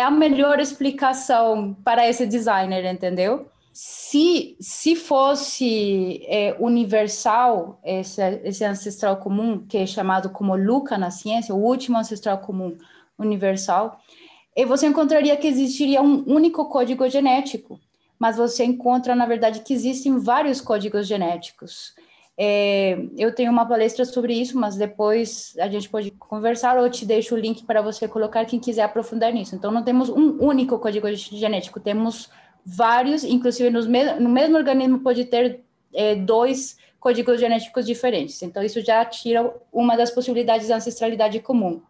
a 0.02 0.10
melhor 0.10 0.62
explicação 0.62 1.74
para 1.84 2.08
esse 2.08 2.26
designer, 2.26 2.86
entendeu? 2.86 3.50
Se, 3.74 4.56
se 4.60 4.96
fosse 4.96 6.26
é, 6.28 6.56
universal 6.58 7.80
esse, 7.84 8.22
esse 8.44 8.64
ancestral 8.64 9.18
comum, 9.18 9.66
que 9.66 9.78
é 9.78 9.86
chamado 9.86 10.30
como 10.30 10.56
Luca 10.56 10.98
na 10.98 11.12
ciência, 11.12 11.54
o 11.54 11.62
último 11.62 11.98
ancestral 11.98 12.38
comum 12.38 12.78
universal, 13.20 14.00
e 14.56 14.66
você 14.66 14.88
encontraria 14.88 15.36
que 15.36 15.48
existiria 15.48 16.02
um 16.02 16.24
único 16.26 16.66
código 16.70 17.10
genético 17.10 17.80
mas 18.22 18.38
você 18.38 18.64
encontra, 18.64 19.16
na 19.16 19.26
verdade, 19.26 19.62
que 19.62 19.74
existem 19.74 20.20
vários 20.20 20.62
códigos 20.62 21.08
genéticos. 21.08 21.96
É, 22.38 22.96
eu 23.18 23.34
tenho 23.34 23.52
uma 23.52 23.68
palestra 23.68 24.06
sobre 24.06 24.36
isso, 24.36 24.60
mas 24.60 24.76
depois 24.76 25.56
a 25.58 25.68
gente 25.68 25.90
pode 25.90 26.12
conversar 26.12 26.78
ou 26.78 26.88
te 26.88 27.04
deixo 27.04 27.34
o 27.34 27.38
link 27.38 27.66
para 27.66 27.82
você 27.82 28.08
colocar 28.08 28.46
quem 28.46 28.60
quiser 28.60 28.84
aprofundar 28.84 29.34
nisso. 29.34 29.56
Então, 29.56 29.72
não 29.72 29.84
temos 29.84 30.08
um 30.08 30.38
único 30.40 30.78
código 30.78 31.08
genético, 31.16 31.80
temos 31.80 32.30
vários, 32.64 33.24
inclusive 33.24 33.72
me 33.88 34.14
no 34.20 34.30
mesmo 34.30 34.56
organismo 34.56 35.00
pode 35.00 35.26
ter 35.26 35.62
é, 35.92 36.14
dois 36.14 36.78
códigos 37.00 37.40
genéticos 37.40 37.88
diferentes. 37.88 38.40
Então, 38.44 38.62
isso 38.62 38.82
já 38.82 39.04
tira 39.04 39.52
uma 39.74 39.98
das 39.98 40.12
possibilidades 40.12 40.68
da 40.68 40.76
ancestralidade 40.76 41.40
comum. 41.40 41.82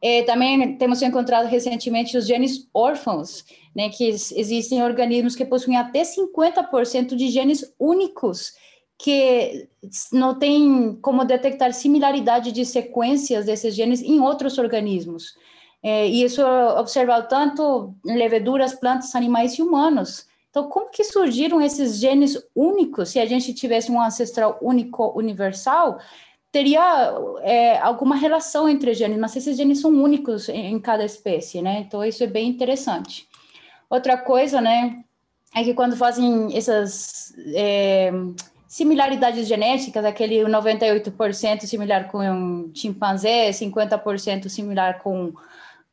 É, 0.00 0.22
também 0.22 0.76
temos 0.76 1.02
encontrado 1.02 1.46
recentemente 1.46 2.16
os 2.16 2.26
genes 2.26 2.68
órfãos, 2.72 3.44
né, 3.74 3.88
que 3.88 4.08
existem 4.08 4.82
organismos 4.82 5.34
que 5.34 5.44
possuem 5.44 5.76
até 5.76 6.02
50% 6.02 7.16
de 7.16 7.28
genes 7.28 7.74
únicos, 7.78 8.52
que 8.96 9.68
não 10.12 10.38
tem 10.38 10.96
como 11.00 11.24
detectar 11.24 11.72
similaridade 11.72 12.52
de 12.52 12.64
sequências 12.64 13.46
desses 13.46 13.74
genes 13.74 14.02
em 14.02 14.20
outros 14.20 14.58
organismos. 14.58 15.34
É, 15.82 16.08
e 16.08 16.24
isso 16.24 16.40
é 16.40 16.80
observado 16.80 17.28
tanto 17.28 17.94
em 18.04 18.16
leveduras, 18.16 18.74
plantas, 18.74 19.14
animais 19.14 19.54
e 19.54 19.62
humanos. 19.62 20.26
Então, 20.50 20.68
como 20.68 20.90
que 20.90 21.04
surgiram 21.04 21.60
esses 21.60 21.98
genes 21.98 22.36
únicos? 22.54 23.10
Se 23.10 23.20
a 23.20 23.26
gente 23.26 23.54
tivesse 23.54 23.92
um 23.92 24.00
ancestral 24.00 24.58
único 24.60 25.16
universal, 25.16 26.00
teria 26.50 27.12
é, 27.42 27.78
alguma 27.78 28.16
relação 28.16 28.68
entre 28.68 28.94
genes, 28.94 29.18
mas 29.18 29.36
esses 29.36 29.56
genes 29.56 29.80
são 29.80 29.90
únicos 29.90 30.48
em, 30.48 30.72
em, 30.72 30.80
cada 30.80 31.04
espécie, 31.04 31.60
né? 31.60 31.80
Então 31.80 32.04
isso 32.04 32.22
é 32.24 32.26
bem 32.26 32.48
interessante. 32.48 33.28
Outra 33.90 34.16
coisa, 34.16 34.60
né, 34.60 35.02
é 35.54 35.64
que 35.64 35.74
quando 35.74 35.96
fazem 35.96 36.56
essas 36.56 37.34
é, 37.54 38.10
similaridades 38.66 39.46
genéticas, 39.46 40.04
aquele 40.04 40.44
98% 40.44 41.66
similar 41.66 42.08
com 42.10 42.18
um 42.18 42.70
chimpanzé, 42.74 43.50
50% 43.50 44.48
similar 44.48 44.98
com 45.02 45.32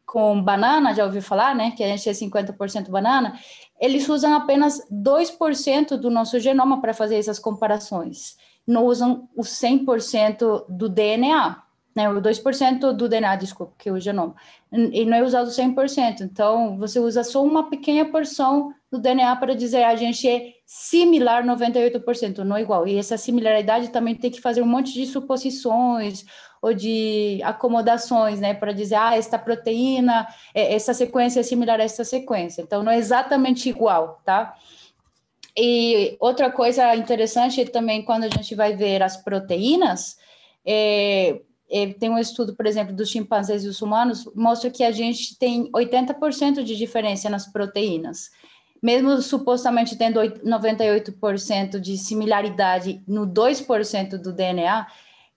com 0.05 0.41
banana, 0.41 0.93
já 0.93 1.03
ouviu 1.03 1.21
falar, 1.21 1.53
né? 1.53 1.71
Que 1.75 1.83
a 1.83 1.87
gente 1.87 2.07
é 2.07 2.13
50% 2.13 2.89
banana. 2.89 3.37
Eles 3.81 4.07
usam 4.07 4.33
apenas 4.33 4.79
2% 4.89 5.97
do 5.97 6.09
nosso 6.09 6.39
genoma 6.39 6.79
para 6.79 6.93
fazer 6.93 7.17
essas 7.17 7.37
comparações 7.37 8.37
não 8.67 8.85
usam 8.85 9.29
o 9.35 9.41
100% 9.41 10.65
do 10.67 10.89
DNA, 10.89 11.61
né, 11.95 12.09
o 12.09 12.21
2% 12.21 12.91
do 12.91 13.07
DNA, 13.07 13.37
desculpa, 13.37 13.73
que 13.77 13.87
é 13.87 13.91
o 13.91 13.99
genoma, 13.99 14.35
e 14.71 15.05
não 15.05 15.15
é 15.15 15.23
usado 15.23 15.49
100%, 15.49 16.21
então 16.21 16.77
você 16.77 16.99
usa 16.99 17.23
só 17.23 17.41
uma 17.41 17.69
pequena 17.69 18.09
porção 18.11 18.73
do 18.91 18.99
DNA 18.99 19.33
para 19.37 19.55
dizer 19.55 19.83
a 19.83 19.95
gente 19.95 20.27
é 20.27 20.55
similar 20.65 21.43
98%, 21.45 22.39
não 22.39 22.59
igual, 22.59 22.85
e 22.85 22.97
essa 22.97 23.17
similaridade 23.17 23.89
também 23.89 24.13
tem 24.13 24.29
que 24.29 24.41
fazer 24.41 24.61
um 24.61 24.67
monte 24.67 24.93
de 24.93 25.05
suposições 25.05 26.25
ou 26.61 26.73
de 26.73 27.39
acomodações, 27.43 28.41
né, 28.41 28.53
para 28.53 28.73
dizer, 28.73 28.95
ah, 28.95 29.15
esta 29.15 29.37
proteína, 29.39 30.27
é, 30.53 30.73
essa 30.73 30.93
sequência 30.93 31.39
é 31.39 31.43
similar 31.43 31.79
a 31.79 31.83
esta 31.83 32.03
sequência, 32.03 32.61
então 32.61 32.83
não 32.83 32.91
é 32.91 32.97
exatamente 32.97 33.69
igual, 33.69 34.19
tá? 34.25 34.55
E 35.57 36.17
outra 36.19 36.51
coisa 36.51 36.95
interessante 36.95 37.63
também, 37.65 38.03
quando 38.03 38.25
a 38.25 38.29
gente 38.29 38.53
vai 38.55 38.75
ver 38.75 39.01
as 39.01 39.15
proteínas, 39.15 40.17
é, 40.65 41.39
é, 41.69 41.87
tem 41.93 42.09
um 42.09 42.17
estudo, 42.17 42.55
por 42.55 42.65
exemplo, 42.65 42.93
dos 42.93 43.09
chimpanzés 43.09 43.63
e 43.63 43.67
os 43.67 43.81
humanos, 43.81 44.29
mostra 44.35 44.69
que 44.69 44.83
a 44.83 44.91
gente 44.91 45.37
tem 45.37 45.71
80% 45.71 46.63
de 46.63 46.75
diferença 46.75 47.29
nas 47.29 47.51
proteínas. 47.51 48.29
Mesmo 48.83 49.21
supostamente 49.21 49.97
tendo 49.97 50.19
98% 50.19 51.79
de 51.79 51.97
similaridade 51.97 53.01
no 53.07 53.25
2% 53.25 54.17
do 54.17 54.33
DNA, 54.33 54.85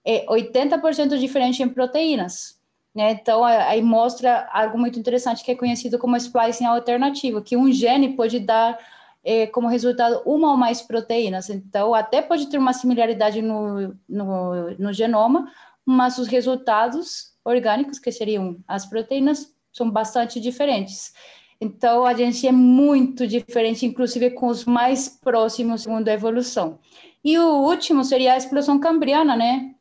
é 0.05 0.25
80% 0.25 1.17
diferente 1.17 1.63
em 1.63 1.69
proteínas. 1.69 2.59
Né? 2.93 3.11
Então, 3.11 3.43
aí 3.43 3.81
mostra 3.81 4.49
algo 4.51 4.77
muito 4.77 4.99
interessante 4.99 5.43
que 5.43 5.51
é 5.51 5.55
conhecido 5.55 5.97
como 5.97 6.17
splicing 6.17 6.65
alternativo, 6.65 7.41
que 7.41 7.55
um 7.55 7.71
gene 7.71 8.15
pode 8.15 8.39
dar 8.39 8.77
é, 9.23 9.47
como 9.47 9.67
resultado 9.67 10.21
uma 10.25 10.51
ou 10.51 10.57
mais 10.57 10.81
proteínas. 10.81 11.49
Então, 11.49 11.93
até 11.93 12.21
pode 12.21 12.47
ter 12.47 12.57
uma 12.57 12.73
similaridade 12.73 13.41
no, 13.41 13.95
no, 14.07 14.69
no 14.77 14.93
genoma, 14.93 15.51
mas 15.85 16.17
os 16.17 16.27
resultados 16.27 17.33
orgânicos, 17.43 17.99
que 17.99 18.11
seriam 18.11 18.57
as 18.67 18.85
proteínas, 18.85 19.53
são 19.71 19.89
bastante 19.89 20.39
diferentes. 20.39 21.13
Então, 21.61 22.05
a 22.05 22.13
gente 22.13 22.47
é 22.47 22.51
muito 22.51 23.27
diferente, 23.27 23.85
inclusive 23.85 24.31
com 24.31 24.47
os 24.47 24.63
mais 24.65 25.09
próximos 25.09 25.83
segundo 25.83 26.07
a 26.07 26.13
evolução. 26.13 26.79
E 27.23 27.37
o 27.37 27.63
último 27.63 28.03
seria 28.03 28.33
a 28.33 28.37
explosão 28.37 28.79
cambriana, 28.79 29.35
né? 29.35 29.75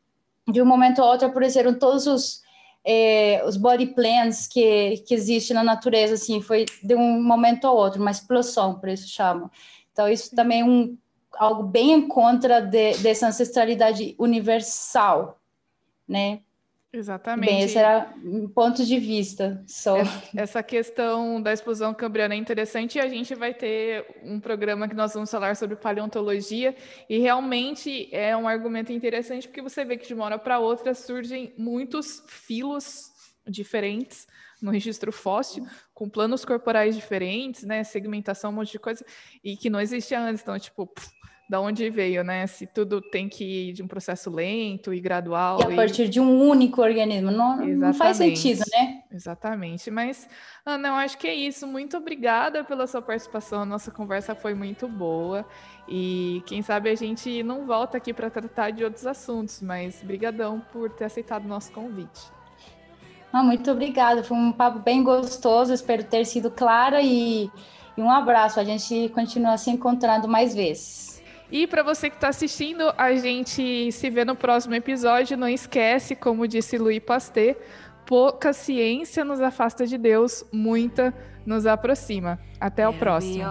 De 0.48 0.60
um 0.60 0.66
momento 0.66 1.00
ao 1.00 1.10
outro 1.10 1.28
apareceram 1.28 1.78
todos 1.78 2.06
os, 2.06 2.42
eh, 2.90 3.42
os 3.44 3.58
body 3.58 3.88
plans 3.88 4.46
que, 4.46 5.04
que 5.06 5.12
existem 5.12 5.54
na 5.54 5.62
natureza, 5.62 6.14
assim, 6.14 6.40
foi 6.40 6.64
de 6.82 6.94
um 6.94 7.22
momento 7.22 7.66
ao 7.66 7.76
outro, 7.76 8.00
uma 8.00 8.10
explosão, 8.10 8.80
por 8.80 8.88
isso 8.88 9.06
chamam. 9.06 9.50
Então, 9.92 10.08
isso 10.08 10.34
também 10.34 10.62
é 10.62 10.64
um, 10.64 10.96
algo 11.34 11.64
bem 11.64 11.92
em 11.92 12.08
contra 12.08 12.62
de, 12.62 12.96
dessa 12.98 13.28
ancestralidade 13.28 14.14
universal, 14.18 15.38
né? 16.08 16.40
Exatamente. 16.90 17.50
Bem, 17.50 17.62
esse 17.62 17.76
era 17.76 18.14
um 18.24 18.48
ponto 18.48 18.84
de 18.84 18.98
vista 18.98 19.62
só. 19.66 19.96
Essa 20.34 20.62
questão 20.62 21.40
da 21.40 21.52
explosão 21.52 21.92
cambriana 21.92 22.34
é 22.34 22.38
interessante 22.38 22.96
e 22.96 23.00
a 23.00 23.08
gente 23.08 23.34
vai 23.34 23.52
ter 23.52 24.06
um 24.22 24.40
programa 24.40 24.88
que 24.88 24.94
nós 24.94 25.12
vamos 25.12 25.30
falar 25.30 25.54
sobre 25.54 25.76
paleontologia 25.76 26.74
e 27.08 27.18
realmente 27.18 28.08
é 28.10 28.34
um 28.34 28.48
argumento 28.48 28.90
interessante 28.90 29.46
porque 29.46 29.60
você 29.60 29.84
vê 29.84 29.98
que 29.98 30.06
de 30.06 30.14
uma 30.14 30.24
hora 30.24 30.38
para 30.38 30.58
outra 30.58 30.94
surgem 30.94 31.52
muitos 31.58 32.22
filos 32.26 33.10
diferentes 33.46 34.26
no 34.60 34.70
registro 34.70 35.12
fóssil, 35.12 35.64
com 35.94 36.08
planos 36.08 36.44
corporais 36.44 36.96
diferentes, 36.96 37.62
né, 37.64 37.84
segmentação, 37.84 38.50
um 38.50 38.54
monte 38.54 38.72
de 38.72 38.78
coisa, 38.78 39.04
e 39.42 39.56
que 39.56 39.70
não 39.70 39.80
existia 39.80 40.20
antes. 40.20 40.42
Então, 40.42 40.58
tipo, 40.58 40.86
pff, 40.86 41.08
da 41.48 41.60
onde 41.60 41.88
veio, 41.88 42.22
né? 42.22 42.46
Se 42.46 42.66
tudo 42.66 43.00
tem 43.00 43.26
que 43.26 43.70
ir 43.70 43.72
de 43.72 43.82
um 43.82 43.88
processo 43.88 44.30
lento 44.30 44.92
e 44.92 45.00
gradual. 45.00 45.58
E 45.60 45.72
a 45.72 45.76
partir 45.76 46.06
de 46.08 46.20
um 46.20 46.40
único 46.40 46.82
organismo. 46.82 47.30
Não, 47.30 47.56
não, 47.56 47.94
faz 47.94 48.18
sentido, 48.18 48.62
né? 48.70 49.02
Exatamente. 49.10 49.90
Mas, 49.90 50.28
Ana, 50.66 50.88
eu 50.88 50.94
acho 50.94 51.16
que 51.16 51.26
é 51.26 51.34
isso. 51.34 51.66
Muito 51.66 51.96
obrigada 51.96 52.62
pela 52.64 52.86
sua 52.86 53.00
participação. 53.00 53.62
A 53.62 53.66
nossa 53.66 53.90
conversa 53.90 54.34
foi 54.34 54.52
muito 54.52 54.86
boa. 54.86 55.46
E 55.88 56.42
quem 56.44 56.60
sabe 56.60 56.90
a 56.90 56.94
gente 56.94 57.42
não 57.42 57.64
volta 57.64 57.96
aqui 57.96 58.12
para 58.12 58.28
tratar 58.28 58.70
de 58.70 58.84
outros 58.84 59.06
assuntos, 59.06 59.62
mas 59.62 60.02
brigadão 60.02 60.60
por 60.70 60.90
ter 60.90 61.06
aceitado 61.06 61.46
o 61.46 61.48
nosso 61.48 61.72
convite. 61.72 62.30
Ah, 63.32 63.42
muito 63.42 63.70
obrigada. 63.70 64.22
Foi 64.22 64.36
um 64.36 64.52
papo 64.52 64.80
bem 64.80 65.02
gostoso. 65.02 65.72
Espero 65.72 66.04
ter 66.04 66.26
sido 66.26 66.50
clara 66.50 67.00
e, 67.00 67.50
e 67.96 68.02
um 68.02 68.10
abraço. 68.10 68.60
A 68.60 68.64
gente 68.64 69.08
continua 69.14 69.56
se 69.56 69.70
encontrando 69.70 70.28
mais 70.28 70.54
vezes. 70.54 71.17
E 71.50 71.66
para 71.66 71.82
você 71.82 72.10
que 72.10 72.16
está 72.16 72.28
assistindo, 72.28 72.92
a 72.96 73.14
gente 73.14 73.90
se 73.92 74.10
vê 74.10 74.24
no 74.24 74.36
próximo 74.36 74.74
episódio. 74.74 75.36
Não 75.36 75.48
esquece, 75.48 76.14
como 76.14 76.46
disse 76.46 76.76
Louis 76.76 77.00
Pasteur, 77.00 77.56
pouca 78.06 78.52
ciência 78.52 79.24
nos 79.24 79.40
afasta 79.40 79.86
de 79.86 79.96
Deus, 79.96 80.44
muita 80.52 81.14
nos 81.46 81.66
aproxima. 81.66 82.38
Até 82.60 82.86
o 82.88 82.92
próximo. 82.92 83.44